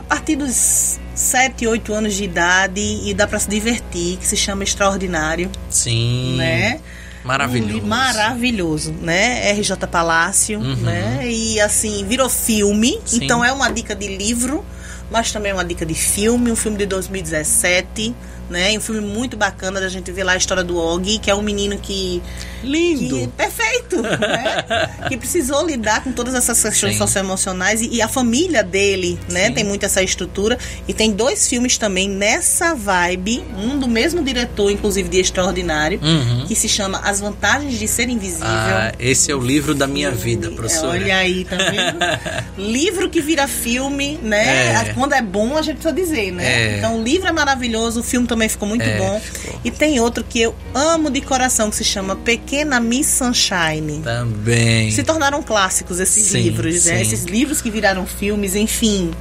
a 0.00 0.04
partir 0.04 0.36
dos 0.36 0.98
7, 1.20 1.66
8 1.66 1.92
anos 1.92 2.14
de 2.14 2.24
idade 2.24 2.80
e 2.80 3.12
dá 3.12 3.26
pra 3.26 3.38
se 3.38 3.48
divertir, 3.48 4.16
que 4.16 4.26
se 4.26 4.36
chama 4.36 4.64
Extraordinário, 4.64 5.50
Sim. 5.68 6.36
né? 6.38 6.80
Maravilhoso. 7.22 7.86
Maravilhoso, 7.86 8.92
né? 8.92 9.52
RJ 9.52 9.76
Palácio, 9.86 10.58
Uhum. 10.58 10.76
né? 10.76 11.28
E 11.30 11.60
assim, 11.60 12.04
virou 12.06 12.30
filme, 12.30 12.98
Sim. 13.04 13.20
então 13.24 13.44
é 13.44 13.52
uma 13.52 13.68
dica 13.70 13.94
de 13.94 14.16
livro, 14.16 14.64
mas 15.10 15.30
também 15.30 15.50
é 15.50 15.54
uma 15.54 15.64
dica 15.64 15.84
de 15.84 15.92
filme, 15.94 16.50
um 16.50 16.56
filme 16.56 16.78
de 16.78 16.86
2017, 16.86 18.14
né? 18.48 18.72
Um 18.76 18.80
filme 18.80 19.02
muito 19.02 19.36
bacana 19.36 19.78
da 19.78 19.88
gente 19.90 20.10
ver 20.10 20.24
lá 20.24 20.32
a 20.32 20.36
história 20.38 20.64
do 20.64 20.78
Og, 20.78 21.18
que 21.18 21.30
é 21.30 21.34
um 21.34 21.42
menino 21.42 21.76
que 21.78 22.22
Lindo. 22.62 23.18
que, 23.20 23.26
perfeito, 23.28 24.02
né? 24.02 24.64
que 25.08 25.16
precisou 25.16 25.66
lidar 25.66 26.02
com 26.04 26.12
todas 26.12 26.34
essas 26.34 26.60
questões 26.62 26.92
Sim. 26.94 26.98
socioemocionais 26.98 27.80
e, 27.80 27.88
e 27.94 28.02
a 28.02 28.08
família 28.08 28.62
dele, 28.62 29.18
né? 29.30 29.46
Sim. 29.46 29.52
Tem 29.54 29.64
muito 29.64 29.84
essa 29.86 30.02
estrutura 30.02 30.58
e 30.86 30.92
tem 30.94 31.10
dois 31.12 31.48
filmes 31.48 31.78
também 31.78 32.08
nessa 32.08 32.74
vibe, 32.74 33.42
um 33.56 33.78
do 33.78 33.88
mesmo 33.88 34.22
diretor, 34.22 34.70
inclusive 34.70 35.08
de 35.08 35.18
Extraordinário, 35.20 36.00
Uhum. 36.02 36.46
que 36.46 36.54
se 36.54 36.68
chama 36.68 36.98
As 37.04 37.20
Vantagens 37.20 37.78
de 37.78 37.86
Ser 37.88 38.08
Invisível. 38.08 38.46
Ah, 38.48 38.92
esse 38.98 39.30
é 39.30 39.34
o 39.34 39.40
livro 39.40 39.74
da 39.74 39.86
minha 39.86 40.10
vida, 40.10 40.42
Filme. 40.42 40.56
professora. 40.56 40.98
É, 40.98 41.02
olha 41.02 41.16
aí, 41.16 41.44
tá 41.44 41.56
vendo? 41.56 41.98
livro 42.58 43.08
que 43.10 43.20
vira 43.20 43.46
filme, 43.48 44.18
né? 44.22 44.72
É. 44.88 44.92
Quando 44.94 45.12
é 45.14 45.22
bom, 45.22 45.56
a 45.56 45.62
gente 45.62 45.76
precisa 45.76 45.94
dizer, 45.94 46.32
né? 46.32 46.44
É. 46.74 46.78
Então, 46.78 46.98
o 46.98 47.02
livro 47.02 47.28
é 47.28 47.32
maravilhoso, 47.32 48.00
o 48.00 48.02
filme 48.02 48.26
também 48.26 48.48
ficou 48.48 48.68
muito 48.68 48.82
É, 48.82 48.98
bom. 48.98 49.20
ficou. 49.20 49.60
E 49.64 49.70
tem 49.70 50.00
outro 50.00 50.24
que 50.24 50.40
eu 50.40 50.54
amo 50.74 51.10
de 51.10 51.20
coração, 51.20 51.70
que 51.70 51.76
se 51.76 51.84
chama 51.84 52.16
Pequena 52.50 52.80
Miss 52.80 53.06
Sunshine. 53.06 54.02
Também. 54.02 54.90
Se 54.90 55.04
tornaram 55.04 55.40
clássicos 55.40 56.00
esses 56.00 56.24
Sim, 56.24 56.42
livros, 56.42 56.84
né? 56.86 57.00
Esses 57.00 57.22
livros 57.22 57.62
que 57.62 57.70
viraram 57.70 58.04
filmes, 58.04 58.56
enfim. 58.56 59.12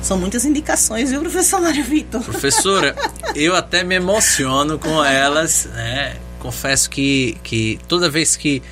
São 0.00 0.16
muitas 0.16 0.44
indicações, 0.44 1.10
viu, 1.10 1.20
professor 1.20 1.60
Mário 1.60 1.82
Vitor? 1.82 2.22
Professora, 2.22 2.94
eu 3.34 3.56
até 3.56 3.82
me 3.82 3.96
emociono 3.96 4.78
com 4.78 5.04
elas, 5.04 5.68
né? 5.74 6.14
Confesso 6.38 6.88
que, 6.88 7.36
que 7.42 7.80
toda 7.88 8.08
vez 8.08 8.36
que 8.36 8.62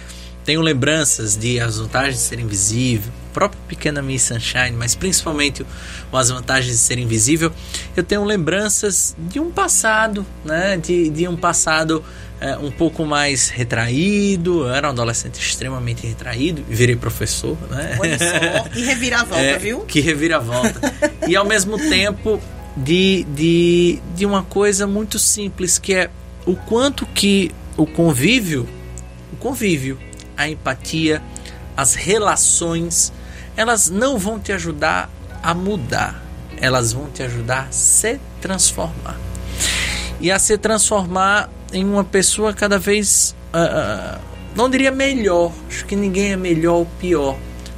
tenho 0.44 0.60
lembranças 0.60 1.36
de 1.36 1.58
As 1.58 1.78
Vantagens 1.78 2.18
de 2.18 2.22
Ser 2.22 2.38
Invisível, 2.38 3.10
próprio 3.32 3.60
Pequena 3.66 4.00
Miss 4.00 4.22
Sunshine, 4.22 4.76
mas 4.78 4.94
principalmente 4.94 5.66
o 6.12 6.16
As 6.16 6.28
Vantagens 6.28 6.72
de 6.72 6.78
Ser 6.78 6.98
Invisível, 7.00 7.52
eu 7.96 8.04
tenho 8.04 8.22
lembranças 8.22 9.16
de 9.18 9.40
um 9.40 9.50
passado, 9.50 10.24
né? 10.44 10.76
De, 10.76 11.10
de 11.10 11.26
um 11.26 11.36
passado 11.36 12.04
é, 12.45 12.59
um 12.59 12.70
pouco 12.70 13.07
mais 13.07 13.49
retraído. 13.49 14.64
Eu 14.64 14.74
era 14.74 14.88
um 14.88 14.90
adolescente 14.90 15.40
extremamente 15.40 16.07
retraído 16.07 16.62
virei 16.68 16.95
professor, 16.95 17.57
né? 17.70 17.97
Olha 17.99 18.18
só, 18.18 18.68
que 18.68 18.82
reviravolta, 18.82 19.40
É, 19.40 19.59
viu? 19.59 19.80
Que 19.80 20.01
reviravolta. 20.01 20.78
e 21.26 21.34
ao 21.34 21.47
mesmo 21.47 21.78
tempo 21.78 22.38
de, 22.76 23.24
de, 23.30 23.99
de 24.14 24.26
uma 24.26 24.42
coisa 24.42 24.86
muito 24.86 25.18
simples, 25.18 25.78
que 25.78 25.95
é 25.95 26.11
o 26.45 26.55
quanto 26.55 27.07
que 27.07 27.51
o 27.78 27.86
convívio, 27.86 28.68
o 29.32 29.36
convívio, 29.36 29.99
a 30.36 30.47
empatia, 30.47 31.22
as 31.74 31.95
relações, 31.95 33.11
elas 33.57 33.88
não 33.88 34.18
vão 34.18 34.38
te 34.38 34.53
ajudar 34.53 35.11
a 35.42 35.55
mudar, 35.55 36.22
elas 36.61 36.92
vão 36.92 37.07
te 37.11 37.22
ajudar 37.22 37.68
a 37.68 37.72
se 37.72 38.20
transformar. 38.42 39.18
E 40.20 40.30
a 40.30 40.38
se 40.38 40.59
transformar 40.59 41.49
em 41.74 41.84
uma 41.84 42.04
pessoa 42.04 42.52
cada 42.52 42.78
vez, 42.78 43.34
ah, 43.52 44.18
não 44.54 44.70
diria 44.70 44.90
melhor, 44.90 45.52
acho 45.68 45.84
que 45.84 45.96
ninguém 45.96 46.32
é 46.32 46.36
melhor 46.36 46.74
ou 46.74 46.86
pior, 47.00 47.36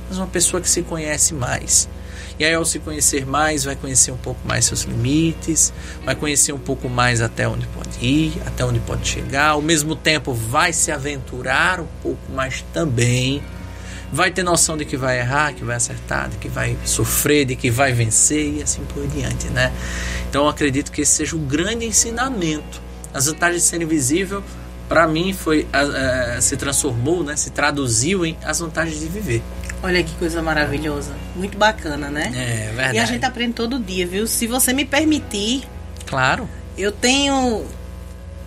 mas 0.09 0.18
uma 0.18 0.26
pessoa 0.26 0.61
que 0.61 0.68
se 0.68 0.82
conhece 0.82 1.34
mais. 1.34 1.88
E 2.38 2.44
aí, 2.44 2.53
ao 2.53 2.66
se 2.66 2.78
conhecer 2.78 3.24
mais, 3.24 3.64
vai 3.64 3.74
conhecer 3.74 4.11
um 4.11 4.16
pouco 4.18 4.47
mais 4.47 4.66
seus 4.66 4.82
limites, 4.82 5.72
vai 6.05 6.14
conhecer 6.14 6.53
um 6.53 6.59
pouco 6.59 6.86
mais 6.86 7.22
até 7.22 7.49
onde 7.49 7.66
pode 7.68 8.05
ir, 8.05 8.34
até 8.44 8.62
onde 8.62 8.78
pode 8.78 9.09
chegar. 9.09 9.53
Ao 9.53 9.62
mesmo 9.62 9.97
tempo, 9.97 10.34
vai 10.34 10.70
se 10.70 10.92
aventurar 10.92 11.80
um 11.80 11.86
pouco 12.03 12.30
mais 12.32 12.62
também. 12.74 13.42
Vai 14.12 14.30
ter 14.30 14.42
noção 14.42 14.76
de 14.76 14.84
que 14.84 14.99
vai 14.99 15.18
errar, 15.18 15.55
que 15.55 15.64
vai 15.64 15.76
acertar, 15.76 16.28
de 16.28 16.36
que 16.36 16.49
vai 16.49 16.76
sofrer, 16.84 17.47
de 17.47 17.57
que 17.57 17.70
vai 17.70 17.94
vencer 17.94 18.59
e 18.59 18.62
assim 18.62 18.82
por 18.92 19.07
diante, 19.09 19.49
né? 19.49 19.72
Então, 20.28 20.47
acredito 20.47 20.92
que 20.92 21.01
esse 21.01 21.12
seja 21.12 21.36
o 21.36 21.38
grande 21.38 21.86
ensinamento. 21.86 22.86
As 23.17 23.27
vantagens 23.27 23.62
de 23.62 23.69
ser 23.69 23.81
invisível, 23.83 24.43
para 24.89 25.07
mim, 25.07 25.33
foi 25.33 25.67
ah, 25.73 26.37
ah, 26.37 26.41
se 26.41 26.57
transformou, 26.57 27.25
né? 27.25 27.35
Se 27.37 27.51
traduziu 27.51 28.25
em 28.27 28.37
as 28.45 28.61
vantagens 28.61 29.01
de 29.01 29.07
viver. 29.09 29.43
Olha 29.83 30.03
que 30.03 30.14
coisa 30.17 30.43
maravilhosa. 30.43 31.12
Muito 31.35 31.57
bacana, 31.57 32.09
né? 32.11 32.33
É 32.35 32.67
verdade. 32.75 32.97
E 32.97 32.99
a 32.99 33.05
gente 33.07 33.25
aprende 33.25 33.53
todo 33.55 33.79
dia, 33.79 34.07
viu? 34.07 34.27
Se 34.27 34.47
você 34.47 34.73
me 34.73 34.85
permitir, 34.85 35.64
Claro. 36.07 36.49
eu 36.79 36.93
tenho 36.93 37.64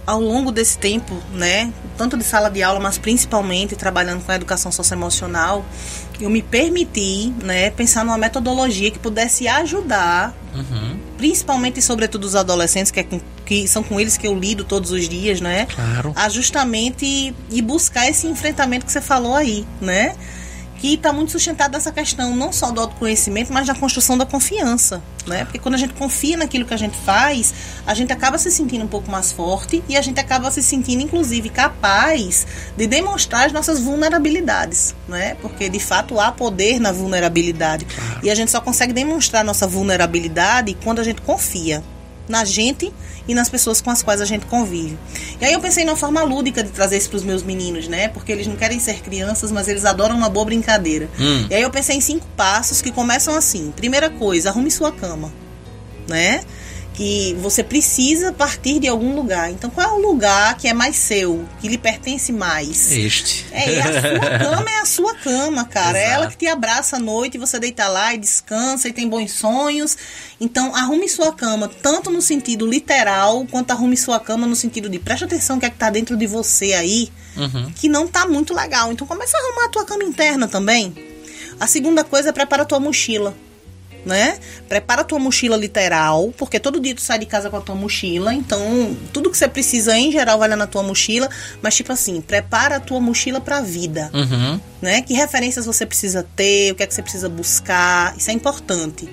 ao 0.06 0.20
longo 0.20 0.52
desse 0.52 0.76
tempo, 0.78 1.14
né, 1.34 1.72
tanto 1.96 2.18
de 2.18 2.24
sala 2.24 2.50
de 2.50 2.64
aula, 2.64 2.80
mas 2.80 2.98
principalmente 2.98 3.76
trabalhando 3.76 4.24
com 4.26 4.32
a 4.32 4.36
educação 4.36 4.72
socioemocional, 4.72 5.64
eu 6.20 6.32
me 6.32 6.42
permiti, 6.42 7.32
né, 7.44 7.70
pensar 7.70 8.04
numa 8.04 8.18
metodologia 8.18 8.90
que 8.90 8.98
pudesse 8.98 9.48
ajudar, 9.48 10.34
Uhum. 10.56 10.98
Principalmente 11.20 11.80
e 11.80 11.82
sobretudo 11.82 12.24
os 12.24 12.34
adolescentes, 12.34 12.92
que, 12.92 13.02
é 13.02 13.04
com- 13.04 13.20
que 13.46 13.68
são 13.68 13.84
com 13.84 14.00
eles 14.00 14.16
que 14.16 14.26
eu 14.26 14.34
lido 14.40 14.64
todos 14.64 14.90
os 14.92 15.10
dias, 15.10 15.42
né, 15.42 15.68
Claro. 15.76 16.14
a 16.16 16.30
justamente 16.30 17.36
e 17.52 17.62
buscar 17.62 18.10
esse 18.10 18.26
enfrentamento 18.26 18.86
que 18.86 18.92
você 18.92 19.02
falou 19.02 19.36
aí, 19.36 19.66
né? 19.82 20.16
Que 20.80 20.94
está 20.94 21.12
muito 21.12 21.32
sustentado 21.32 21.74
nessa 21.74 21.92
questão 21.92 22.36
não 22.36 22.52
só 22.52 22.72
do 22.72 22.80
autoconhecimento, 22.80 23.52
mas 23.52 23.68
da 23.68 23.76
construção 23.76 24.18
da 24.18 24.26
confiança, 24.26 25.02
né? 25.28 25.44
Porque 25.44 25.60
quando 25.60 25.76
a 25.76 25.78
gente 25.78 25.94
confia 25.94 26.38
naquilo 26.38 26.66
que 26.66 26.74
a 26.74 26.78
gente 26.78 26.98
faz, 26.98 27.54
a 27.86 27.94
gente 27.94 28.14
acaba 28.14 28.38
se 28.38 28.50
sentindo 28.50 28.86
um 28.86 28.88
pouco 28.88 29.12
mais 29.12 29.32
forte 29.32 29.84
e 29.90 29.98
a 29.98 30.02
gente 30.02 30.20
acaba 30.20 30.50
se 30.52 30.64
sentindo, 30.64 31.04
inclusive, 31.04 31.50
capaz 31.50 32.48
de 32.78 32.88
demonstrar 32.88 33.46
as 33.46 33.52
nossas 33.52 33.80
vulnerabilidades, 33.80 34.96
né? 35.08 35.36
Porque 35.42 35.68
de 35.70 35.80
fato 35.80 36.20
há 36.20 36.32
poder 36.32 36.80
na 36.80 36.92
vulnerabilidade 36.92 37.86
e 38.24 38.30
a 38.30 38.36
gente 38.36 38.50
só 38.50 38.62
consegue 38.62 38.94
demonstrar 38.94 39.44
nossa 39.44 39.68
vulnerabilidade 39.68 40.78
quando 40.84 41.00
a 41.00 41.04
gente 41.04 41.22
confia, 41.22 41.84
na 42.30 42.46
gente 42.46 42.94
e 43.28 43.34
nas 43.34 43.50
pessoas 43.50 43.82
com 43.82 43.90
as 43.90 44.04
quais 44.04 44.22
a 44.22 44.26
gente 44.26 44.46
convive. 44.46 44.98
E 45.42 45.46
aí 45.46 45.52
eu 45.52 45.60
pensei 45.60 45.84
numa 45.84 45.98
forma 45.98 46.22
lúdica 46.24 46.64
de 46.64 46.70
trazer 46.70 46.98
isso 46.98 47.10
para 47.10 47.18
os 47.18 47.24
meus 47.24 47.44
meninos, 47.44 47.88
né? 47.88 48.08
Porque 48.08 48.32
eles 48.32 48.48
não 48.48 48.56
querem 48.56 48.80
ser 48.80 49.02
crianças, 49.02 49.52
mas 49.52 49.68
eles 49.68 49.84
adoram 49.84 50.16
uma 50.16 50.30
boa 50.30 50.46
brincadeira. 50.46 51.10
Hum. 51.20 51.48
E 51.50 51.56
aí 51.56 51.62
eu 51.62 51.72
pensei 51.72 51.98
em 51.98 52.02
cinco 52.02 52.26
passos 52.38 52.82
que 52.82 52.92
começam 52.92 53.36
assim. 53.36 53.74
Primeira 53.76 54.10
coisa, 54.10 54.50
arrume 54.50 54.70
sua 54.70 54.92
cama, 54.92 55.34
né? 56.08 56.42
Que 57.00 57.34
você 57.36 57.64
precisa 57.64 58.34
partir 58.34 58.78
de 58.78 58.86
algum 58.90 59.16
lugar. 59.16 59.50
Então, 59.50 59.70
qual 59.70 59.90
é 59.90 59.94
o 59.94 60.02
lugar 60.06 60.58
que 60.58 60.68
é 60.68 60.74
mais 60.74 60.98
seu, 60.98 61.48
que 61.62 61.70
lhe 61.70 61.78
pertence 61.78 62.34
mais? 62.34 62.92
Este. 62.92 63.46
É, 63.54 63.80
a 63.80 64.02
sua 64.02 64.20
cama 64.38 64.70
é 64.70 64.80
a 64.80 64.86
sua 64.86 65.16
cama, 65.16 65.64
cara. 65.64 65.98
Exato. 65.98 66.12
É 66.12 66.14
ela 66.14 66.28
que 66.28 66.36
te 66.36 66.46
abraça 66.46 66.98
à 66.98 67.00
noite 67.00 67.36
e 67.36 67.38
você 67.38 67.58
deita 67.58 67.88
lá 67.88 68.14
e 68.14 68.18
descansa 68.18 68.90
e 68.90 68.92
tem 68.92 69.08
bons 69.08 69.32
sonhos. 69.32 69.98
Então, 70.42 70.76
arrume 70.76 71.08
sua 71.08 71.32
cama, 71.32 71.72
tanto 71.82 72.12
no 72.12 72.22
sentido 72.22 72.68
literal, 72.68 73.48
quanto 73.50 73.72
arrume 73.72 73.96
sua 73.96 74.20
cama 74.20 74.46
no 74.46 74.56
sentido 74.56 74.90
de 74.90 75.00
preste 75.00 75.24
atenção 75.24 75.56
o 75.56 75.60
que 75.62 75.68
é 75.68 75.70
que 75.70 75.78
tá 75.78 75.90
dentro 75.90 76.18
de 76.18 76.28
você 76.28 76.74
aí, 76.74 77.10
uhum. 77.38 77.72
que 77.78 77.88
não 77.88 78.10
tá 78.10 78.28
muito 78.28 78.54
legal. 78.54 78.92
Então, 78.92 79.08
começa 79.08 79.38
a 79.38 79.40
arrumar 79.40 79.68
a 79.68 79.70
tua 79.70 79.86
cama 79.86 80.04
interna 80.04 80.50
também. 80.50 80.94
A 81.62 81.66
segunda 81.66 82.04
coisa 82.04 82.28
é 82.28 82.34
prepara 82.34 82.64
a 82.64 82.66
tua 82.66 82.80
mochila 82.82 83.34
né? 84.06 84.40
Prepara 84.68 85.02
a 85.02 85.04
tua 85.04 85.20
mochila 85.20 85.56
literal, 85.56 86.34
porque 86.38 86.60
todo 86.60 86.80
dia 86.80 86.96
tu 86.96 87.02
sai 87.02 87.20
de 87.20 87.26
casa 87.26 87.50
com 87.50 87.58
a 87.58 87.62
tua 87.62 87.76
mochila, 87.76 88.34
então 88.34 88.96
tudo 89.14 89.30
que 89.30 89.38
você 89.38 89.48
precisa 89.48 89.98
em 89.98 90.12
geral 90.12 90.40
vai 90.40 90.50
lá 90.50 90.56
na 90.56 90.68
tua 90.68 90.84
mochila, 90.84 91.30
mas 91.62 91.76
tipo 91.76 91.92
assim, 91.92 92.22
prepara 92.22 92.78
a 92.78 92.80
tua 92.80 93.00
mochila 93.00 93.42
pra 93.42 93.62
vida, 93.62 94.10
uhum. 94.14 94.60
né? 94.82 95.02
Que 95.02 95.14
referências 95.14 95.66
você 95.66 95.86
precisa 95.86 96.26
ter, 96.36 96.72
o 96.72 96.76
que 96.76 96.84
é 96.84 96.88
que 96.88 96.94
você 96.94 97.02
precisa 97.02 97.30
buscar, 97.30 98.16
isso 98.18 98.30
é 98.30 98.34
importante. 98.34 99.10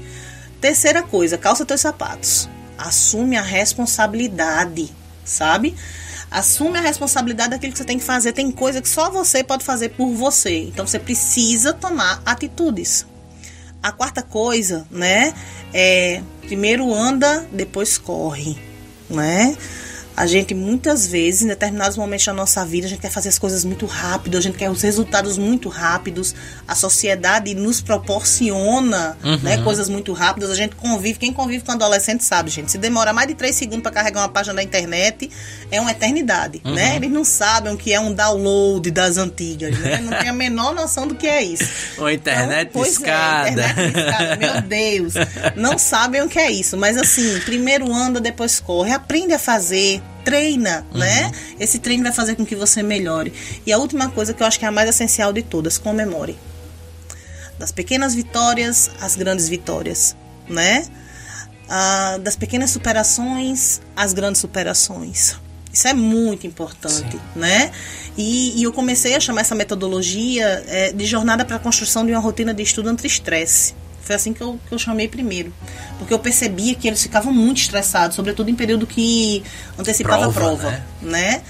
Terceira 0.60 1.02
coisa, 1.02 1.36
calça 1.36 1.64
teus 1.64 1.80
sapatos. 1.80 2.48
Assume 2.78 3.36
a 3.36 3.42
responsabilidade, 3.42 4.90
sabe? 5.24 5.74
Assume 6.30 6.78
a 6.78 6.80
responsabilidade 6.80 7.50
daquilo 7.50 7.72
que 7.72 7.78
você 7.78 7.84
tem 7.84 7.98
que 7.98 8.04
fazer. 8.04 8.32
Tem 8.32 8.50
coisa 8.50 8.82
que 8.82 8.88
só 8.88 9.10
você 9.10 9.44
pode 9.44 9.64
fazer 9.64 9.90
por 9.90 10.12
você. 10.12 10.64
Então 10.64 10.86
você 10.86 10.98
precisa 10.98 11.72
tomar 11.72 12.20
atitudes. 12.26 13.06
A 13.82 13.92
quarta 13.92 14.22
coisa, 14.22 14.86
né, 14.90 15.32
é 15.72 16.22
primeiro 16.42 16.92
anda, 16.92 17.46
depois 17.52 17.98
corre, 17.98 18.56
né? 19.08 19.56
A 20.16 20.26
gente 20.26 20.54
muitas 20.54 21.06
vezes, 21.06 21.42
em 21.42 21.48
determinados 21.48 21.96
momentos 21.98 22.24
da 22.24 22.32
nossa 22.32 22.64
vida, 22.64 22.86
a 22.86 22.88
gente 22.88 23.00
quer 23.00 23.10
fazer 23.10 23.28
as 23.28 23.38
coisas 23.38 23.64
muito 23.64 23.84
rápido, 23.84 24.38
a 24.38 24.40
gente 24.40 24.56
quer 24.56 24.70
os 24.70 24.80
resultados 24.80 25.36
muito 25.36 25.68
rápidos. 25.68 26.34
A 26.66 26.74
sociedade 26.74 27.54
nos 27.54 27.82
proporciona 27.82 29.18
uhum. 29.22 29.38
né, 29.42 29.58
coisas 29.58 29.90
muito 29.90 30.14
rápidas. 30.14 30.50
A 30.50 30.54
gente 30.54 30.74
convive, 30.74 31.18
quem 31.18 31.34
convive 31.34 31.62
com 31.64 31.72
adolescente 31.72 32.24
sabe, 32.24 32.48
gente. 32.48 32.72
Se 32.72 32.78
demora 32.78 33.12
mais 33.12 33.28
de 33.28 33.34
três 33.34 33.56
segundos 33.56 33.82
para 33.82 33.92
carregar 33.92 34.22
uma 34.22 34.28
página 34.30 34.54
da 34.54 34.62
internet, 34.62 35.30
é 35.70 35.78
uma 35.80 35.90
eternidade, 35.90 36.62
uhum. 36.64 36.72
né? 36.72 36.96
Eles 36.96 37.10
não 37.10 37.24
sabem 37.24 37.74
o 37.74 37.76
que 37.76 37.92
é 37.92 38.00
um 38.00 38.14
download 38.14 38.90
das 38.90 39.18
antigas, 39.18 39.78
né? 39.78 39.98
Não 39.98 40.18
tem 40.18 40.30
a 40.30 40.32
menor 40.32 40.74
noção 40.74 41.06
do 41.06 41.14
que 41.14 41.26
é 41.26 41.42
isso. 41.42 41.68
Uma 41.98 42.12
internet 42.12 42.70
então. 42.70 42.84
É, 42.84 42.88
internet 42.88 43.98
escada. 43.98 44.36
Meu 44.36 44.62
Deus. 44.62 45.14
Não 45.56 45.78
sabem 45.78 46.22
o 46.22 46.28
que 46.28 46.38
é 46.38 46.50
isso. 46.50 46.76
Mas 46.76 46.96
assim, 46.96 47.38
primeiro 47.40 47.92
anda, 47.92 48.20
depois 48.20 48.60
corre. 48.60 48.92
Aprende 48.92 49.32
a 49.32 49.38
fazer 49.38 50.02
treina, 50.24 50.86
uhum. 50.92 50.98
né? 50.98 51.30
Esse 51.58 51.78
treino 51.78 52.02
vai 52.02 52.12
fazer 52.12 52.34
com 52.34 52.44
que 52.44 52.56
você 52.56 52.82
melhore. 52.82 53.32
E 53.64 53.72
a 53.72 53.78
última 53.78 54.10
coisa 54.10 54.34
que 54.34 54.42
eu 54.42 54.46
acho 54.46 54.58
que 54.58 54.64
é 54.64 54.68
a 54.68 54.72
mais 54.72 54.88
essencial 54.88 55.32
de 55.32 55.42
todas, 55.42 55.78
comemore. 55.78 56.36
Das 57.58 57.72
pequenas 57.72 58.14
vitórias 58.14 58.90
às 59.00 59.16
grandes 59.16 59.48
vitórias, 59.48 60.16
né? 60.48 60.86
Ah, 61.68 62.18
das 62.20 62.36
pequenas 62.36 62.70
superações 62.70 63.80
às 63.94 64.12
grandes 64.12 64.40
superações. 64.40 65.36
Isso 65.72 65.88
é 65.88 65.92
muito 65.92 66.46
importante, 66.46 67.12
Sim. 67.12 67.20
né? 67.34 67.70
E, 68.16 68.58
e, 68.58 68.62
eu 68.62 68.72
comecei 68.72 69.14
a 69.14 69.20
chamar 69.20 69.42
essa 69.42 69.54
metodologia 69.54 70.64
é, 70.66 70.90
de 70.90 71.04
jornada 71.04 71.44
para 71.44 71.56
a 71.56 71.58
construção 71.58 72.06
de 72.06 72.12
uma 72.12 72.20
rotina 72.20 72.54
de 72.54 72.62
estudo 72.62 72.88
anti-estresse. 72.88 73.74
Foi 74.06 74.14
assim 74.14 74.32
que 74.32 74.40
eu, 74.40 74.58
que 74.68 74.72
eu 74.72 74.78
chamei 74.78 75.08
primeiro. 75.08 75.52
Porque 75.98 76.14
eu 76.14 76.18
percebia 76.20 76.76
que 76.76 76.86
eles 76.86 77.02
ficavam 77.02 77.32
muito 77.32 77.60
estressados, 77.60 78.14
sobretudo 78.14 78.48
em 78.48 78.54
período 78.54 78.86
que 78.86 79.42
antecipava 79.76 80.32
prova, 80.32 80.38
a 80.38 80.42
prova, 80.42 80.70
né? 80.70 80.82
né? 81.02 81.42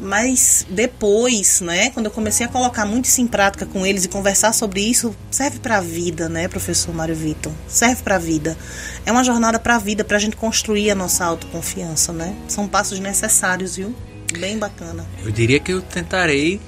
Mas 0.00 0.64
depois, 0.70 1.60
né, 1.60 1.90
quando 1.90 2.06
eu 2.06 2.10
comecei 2.10 2.46
a 2.46 2.48
colocar 2.48 2.86
muito 2.86 3.04
isso 3.04 3.20
em 3.20 3.26
prática 3.26 3.66
com 3.66 3.84
eles 3.84 4.06
e 4.06 4.08
conversar 4.08 4.54
sobre 4.54 4.80
isso, 4.80 5.14
serve 5.30 5.58
para 5.58 5.76
a 5.76 5.80
vida, 5.82 6.26
né, 6.26 6.48
professor 6.48 6.94
Mário 6.94 7.14
Vitor? 7.14 7.52
Serve 7.68 8.02
para 8.02 8.16
a 8.16 8.18
vida. 8.18 8.56
É 9.04 9.12
uma 9.12 9.22
jornada 9.22 9.58
para 9.58 9.76
a 9.76 9.78
vida, 9.78 10.02
para 10.02 10.16
a 10.16 10.20
gente 10.20 10.36
construir 10.36 10.90
a 10.90 10.94
nossa 10.94 11.26
autoconfiança, 11.26 12.14
né? 12.14 12.34
São 12.48 12.66
passos 12.66 12.98
necessários, 12.98 13.76
viu? 13.76 13.94
Bem 14.38 14.56
bacana. 14.56 15.04
Eu 15.22 15.30
diria 15.30 15.60
que 15.60 15.70
eu 15.70 15.82
tentarei 15.82 16.58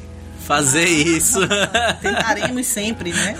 fazer 0.52 0.84
isso. 0.84 1.38
Tentaremos 2.02 2.66
sempre, 2.66 3.10
né? 3.10 3.34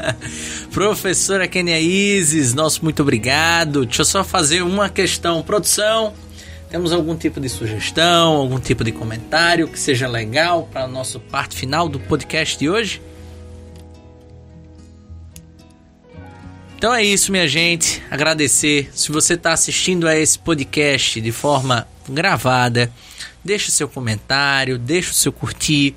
Professora 0.72 1.46
Kenia 1.46 1.78
Isis, 1.78 2.54
nosso 2.54 2.82
muito 2.82 3.02
obrigado. 3.02 3.84
Deixa 3.84 4.00
eu 4.00 4.06
só 4.06 4.24
fazer 4.24 4.62
uma 4.62 4.88
questão. 4.88 5.42
Produção, 5.42 6.14
temos 6.70 6.94
algum 6.94 7.14
tipo 7.14 7.38
de 7.40 7.50
sugestão, 7.50 8.36
algum 8.36 8.58
tipo 8.58 8.82
de 8.82 8.90
comentário 8.90 9.68
que 9.68 9.78
seja 9.78 10.08
legal 10.08 10.66
para 10.72 10.84
a 10.84 10.88
nossa 10.88 11.18
parte 11.18 11.54
final 11.54 11.90
do 11.90 12.00
podcast 12.00 12.58
de 12.58 12.70
hoje? 12.70 13.02
Então 16.78 16.94
é 16.94 17.04
isso, 17.04 17.30
minha 17.30 17.46
gente. 17.46 18.02
Agradecer. 18.10 18.90
Se 18.94 19.12
você 19.12 19.34
está 19.34 19.52
assistindo 19.52 20.08
a 20.08 20.16
esse 20.16 20.38
podcast 20.38 21.20
de 21.20 21.32
forma 21.32 21.86
gravada, 22.08 22.90
deixe 23.44 23.70
seu 23.70 23.88
comentário, 23.88 24.78
deixe 24.78 25.10
o 25.10 25.14
seu 25.14 25.32
curtir. 25.32 25.94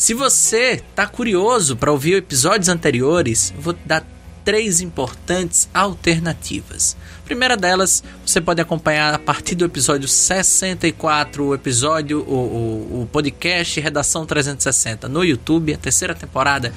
Se 0.00 0.14
você 0.14 0.82
está 0.88 1.06
curioso 1.06 1.76
para 1.76 1.92
ouvir 1.92 2.14
episódios 2.14 2.70
anteriores, 2.70 3.52
vou 3.58 3.76
dar 3.84 4.02
três 4.42 4.80
importantes 4.80 5.68
alternativas. 5.74 6.96
A 7.18 7.26
primeira 7.26 7.54
delas, 7.54 8.02
você 8.24 8.40
pode 8.40 8.62
acompanhar 8.62 9.12
a 9.12 9.18
partir 9.18 9.54
do 9.54 9.66
episódio 9.66 10.08
64, 10.08 11.44
o 11.44 11.54
episódio, 11.54 12.20
o, 12.20 12.32
o, 12.32 13.02
o 13.02 13.08
podcast 13.12 13.78
Redação 13.78 14.24
360 14.24 15.06
no 15.06 15.22
YouTube, 15.22 15.74
a 15.74 15.76
terceira 15.76 16.14
temporada. 16.14 16.72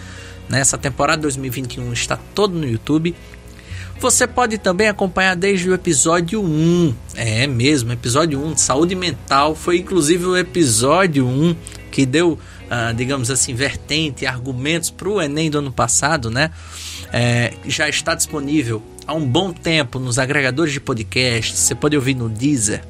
Nessa 0.49 0.77
temporada 0.77 1.21
2021 1.21 1.93
está 1.93 2.19
todo 2.35 2.53
no 2.53 2.67
YouTube. 2.67 3.15
Você 4.01 4.27
pode 4.27 4.57
também 4.57 4.89
acompanhar 4.89 5.37
desde 5.37 5.69
o 5.69 5.73
episódio 5.73 6.43
1. 6.43 6.93
É 7.15 7.47
mesmo, 7.47 7.93
episódio 7.93 8.43
1 8.43 8.55
de 8.55 8.59
saúde 8.59 8.95
mental. 8.95 9.55
Foi 9.55 9.77
inclusive 9.77 10.25
o 10.25 10.35
episódio 10.35 11.25
1 11.25 11.55
que 11.89 12.05
deu 12.05 12.37
uh, 12.73 12.93
digamos 12.93 13.29
assim, 13.29 13.53
vertente, 13.53 14.25
argumentos 14.25 14.89
para 14.89 15.09
o 15.09 15.21
Enem 15.21 15.49
do 15.49 15.59
ano 15.59 15.71
passado, 15.71 16.29
né? 16.29 16.51
É, 17.11 17.53
já 17.65 17.87
está 17.87 18.15
disponível 18.15 18.81
há 19.05 19.13
um 19.13 19.25
bom 19.25 19.51
tempo 19.51 19.99
nos 19.99 20.17
agregadores 20.17 20.73
de 20.73 20.79
podcast. 20.79 21.55
Você 21.55 21.75
pode 21.75 21.95
ouvir 21.95 22.15
no 22.15 22.27
Deezer, 22.27 22.83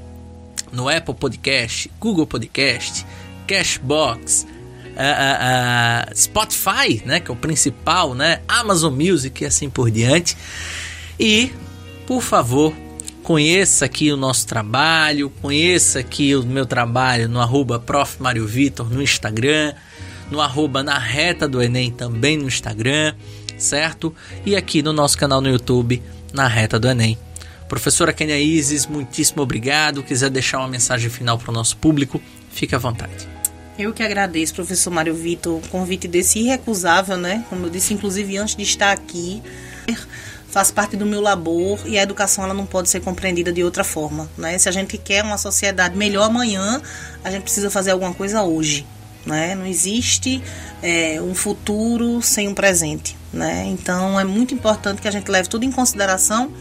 no 0.72 0.88
Apple 0.88 1.14
Podcast, 1.14 1.92
Google 2.00 2.26
Podcast, 2.26 3.06
Cashbox, 3.48 4.44
uh, 4.44 6.12
uh, 6.12 6.18
Spotify, 6.18 7.02
né, 7.06 7.20
que 7.20 7.30
é 7.30 7.34
o 7.34 7.38
principal, 7.38 8.14
né, 8.14 8.40
Amazon 8.48 8.94
Music 8.94 9.44
e 9.44 9.48
assim 9.48 9.70
por 9.70 9.92
diante. 9.92 10.38
E, 11.20 11.52
por 12.08 12.22
favor, 12.22 12.74
Conheça 13.24 13.86
aqui 13.86 14.12
o 14.12 14.18
nosso 14.18 14.46
trabalho, 14.46 15.30
conheça 15.42 16.00
aqui 16.00 16.36
o 16.36 16.44
meu 16.44 16.66
trabalho 16.66 17.30
no 17.30 17.40
arroba 17.40 17.80
Prof. 17.80 18.18
Vitor 18.46 18.90
no 18.90 19.02
Instagram, 19.02 19.74
no 20.30 20.42
arroba 20.42 20.84
na 20.84 21.00
reta 21.00 21.48
do 21.48 21.64
Enem 21.64 21.90
também 21.90 22.38
no 22.38 22.48
Instagram, 22.48 23.16
certo? 23.58 24.14
E 24.46 24.58
aqui 24.58 24.84
no 24.84 24.92
nosso 24.92 25.18
canal 25.18 25.40
no 25.40 25.48
YouTube, 25.48 26.04
na 26.34 26.50
reta 26.50 26.78
do 26.78 26.90
Enem. 26.90 27.18
Professora 27.70 28.12
Kenia 28.12 28.38
Isis, 28.38 28.86
muitíssimo 28.86 29.42
obrigado. 29.42 30.04
Quiser 30.04 30.30
deixar 30.30 30.60
uma 30.60 30.68
mensagem 30.68 31.10
final 31.10 31.38
para 31.38 31.50
o 31.50 31.54
nosso 31.54 31.78
público, 31.78 32.22
fique 32.52 32.76
à 32.76 32.78
vontade. 32.78 33.26
Eu 33.80 33.94
que 33.94 34.04
agradeço, 34.04 34.54
professor 34.54 34.92
Mário 34.92 35.16
Vitor, 35.16 35.60
o 35.60 35.68
convite 35.70 36.10
desse 36.10 36.40
irrecusável, 36.40 37.16
né? 37.16 37.46
Como 37.50 37.68
eu 37.68 37.70
disse, 37.70 37.94
inclusive 37.94 38.38
antes 38.38 38.58
de 38.58 38.64
estar 38.64 38.92
aqui 38.92 39.42
faz 40.54 40.70
parte 40.70 40.96
do 40.96 41.04
meu 41.04 41.20
labor 41.20 41.80
e 41.84 41.98
a 41.98 42.04
educação 42.04 42.44
ela 42.44 42.54
não 42.54 42.68
pode 42.68 42.88
ser 42.88 43.00
compreendida 43.00 43.52
de 43.52 43.64
outra 43.64 43.84
forma, 43.84 44.30
né? 44.38 44.56
Se 44.60 44.70
a 44.70 44.72
gente 44.72 45.00
quer 45.00 45.24
uma 45.24 45.36
sociedade 45.36 45.98
melhor 45.98 46.26
amanhã, 46.26 46.80
a 47.24 47.32
gente 47.32 47.42
precisa 47.42 47.72
fazer 47.72 47.90
alguma 47.90 48.14
coisa 48.14 48.44
hoje, 48.44 48.86
né? 49.26 49.56
Não 49.56 49.66
existe 49.66 50.44
é, 50.84 51.20
um 51.20 51.34
futuro 51.34 52.22
sem 52.22 52.48
um 52.48 52.54
presente, 52.54 53.18
né? 53.34 53.66
Então 53.66 54.20
é 54.20 54.24
muito 54.24 54.54
importante 54.54 55.02
que 55.02 55.08
a 55.08 55.12
gente 55.12 55.28
leve 55.28 55.50
tudo 55.50 55.66
em 55.66 55.72
consideração 55.72 56.54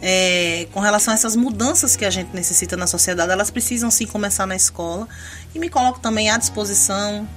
é, 0.00 0.66
com 0.72 0.80
relação 0.80 1.12
a 1.12 1.14
essas 1.14 1.36
mudanças 1.36 1.96
que 1.96 2.06
a 2.06 2.10
gente 2.10 2.34
necessita 2.34 2.78
na 2.78 2.86
sociedade. 2.86 3.30
Elas 3.30 3.50
precisam 3.50 3.90
sim 3.90 4.06
começar 4.06 4.46
na 4.46 4.56
escola 4.56 5.06
e 5.54 5.58
me 5.58 5.68
coloco 5.68 6.00
também 6.00 6.30
à 6.30 6.38
disposição 6.38 7.28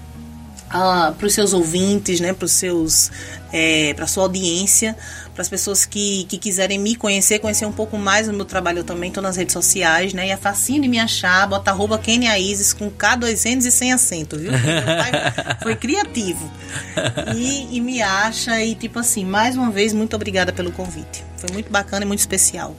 ah, 0.69 1.13
para 1.17 1.27
os 1.27 1.33
seus 1.33 1.53
ouvintes, 1.53 2.19
né, 2.19 2.33
para 2.33 2.45
os 2.45 2.51
seus, 2.51 3.11
é, 3.51 3.93
para 3.93 4.07
sua 4.07 4.23
audiência, 4.23 4.95
para 5.33 5.41
as 5.41 5.49
pessoas 5.49 5.85
que, 5.85 6.25
que 6.25 6.37
quiserem 6.37 6.79
me 6.79 6.95
conhecer, 6.95 7.39
conhecer 7.39 7.65
um 7.65 7.71
pouco 7.71 7.97
mais 7.97 8.27
do 8.27 8.33
meu 8.33 8.45
trabalho, 8.45 8.79
eu 8.79 8.83
também 8.83 9.09
estou 9.09 9.21
nas 9.21 9.37
redes 9.37 9.53
sociais, 9.53 10.11
né? 10.11 10.27
E 10.27 10.31
é 10.31 10.37
facinho 10.37 10.81
de 10.81 10.87
me 10.87 10.99
achar, 10.99 11.47
bota 11.47 11.69
arroba 11.69 11.99
Kenia 11.99 12.39
Isis 12.39 12.73
com 12.73 12.89
K200 12.89 13.65
e 13.65 13.71
sem 13.71 13.93
acento, 13.93 14.37
viu? 14.37 14.51
Foi 15.61 15.75
criativo. 15.75 16.51
E, 17.35 17.77
e 17.77 17.79
me 17.79 18.01
acha, 18.01 18.63
e 18.63 18.73
tipo 18.73 18.97
assim, 18.97 19.23
mais 19.23 19.55
uma 19.55 19.69
vez, 19.69 19.93
muito 19.93 20.15
obrigada 20.15 20.51
pelo 20.51 20.71
convite. 20.71 21.23
Foi 21.37 21.51
muito 21.53 21.71
bacana 21.71 22.03
e 22.03 22.07
muito 22.07 22.19
especial. 22.19 22.75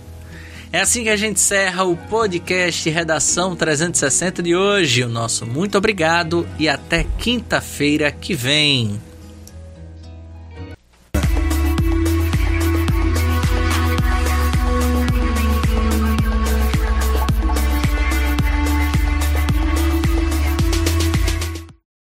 É 0.71 0.81
assim 0.81 1.03
que 1.03 1.09
a 1.09 1.16
gente 1.16 1.37
encerra 1.37 1.85
o 1.85 1.97
podcast 1.97 2.91
Redação 2.91 3.57
360 3.57 4.43
de 4.43 4.55
hoje. 4.55 5.03
O 5.03 5.09
nosso 5.09 5.47
muito 5.47 5.79
obrigado 5.79 6.47
e 6.59 6.69
até 6.69 7.07
quinta-feira 7.19 8.12
que 8.12 8.35
vem. 8.35 9.01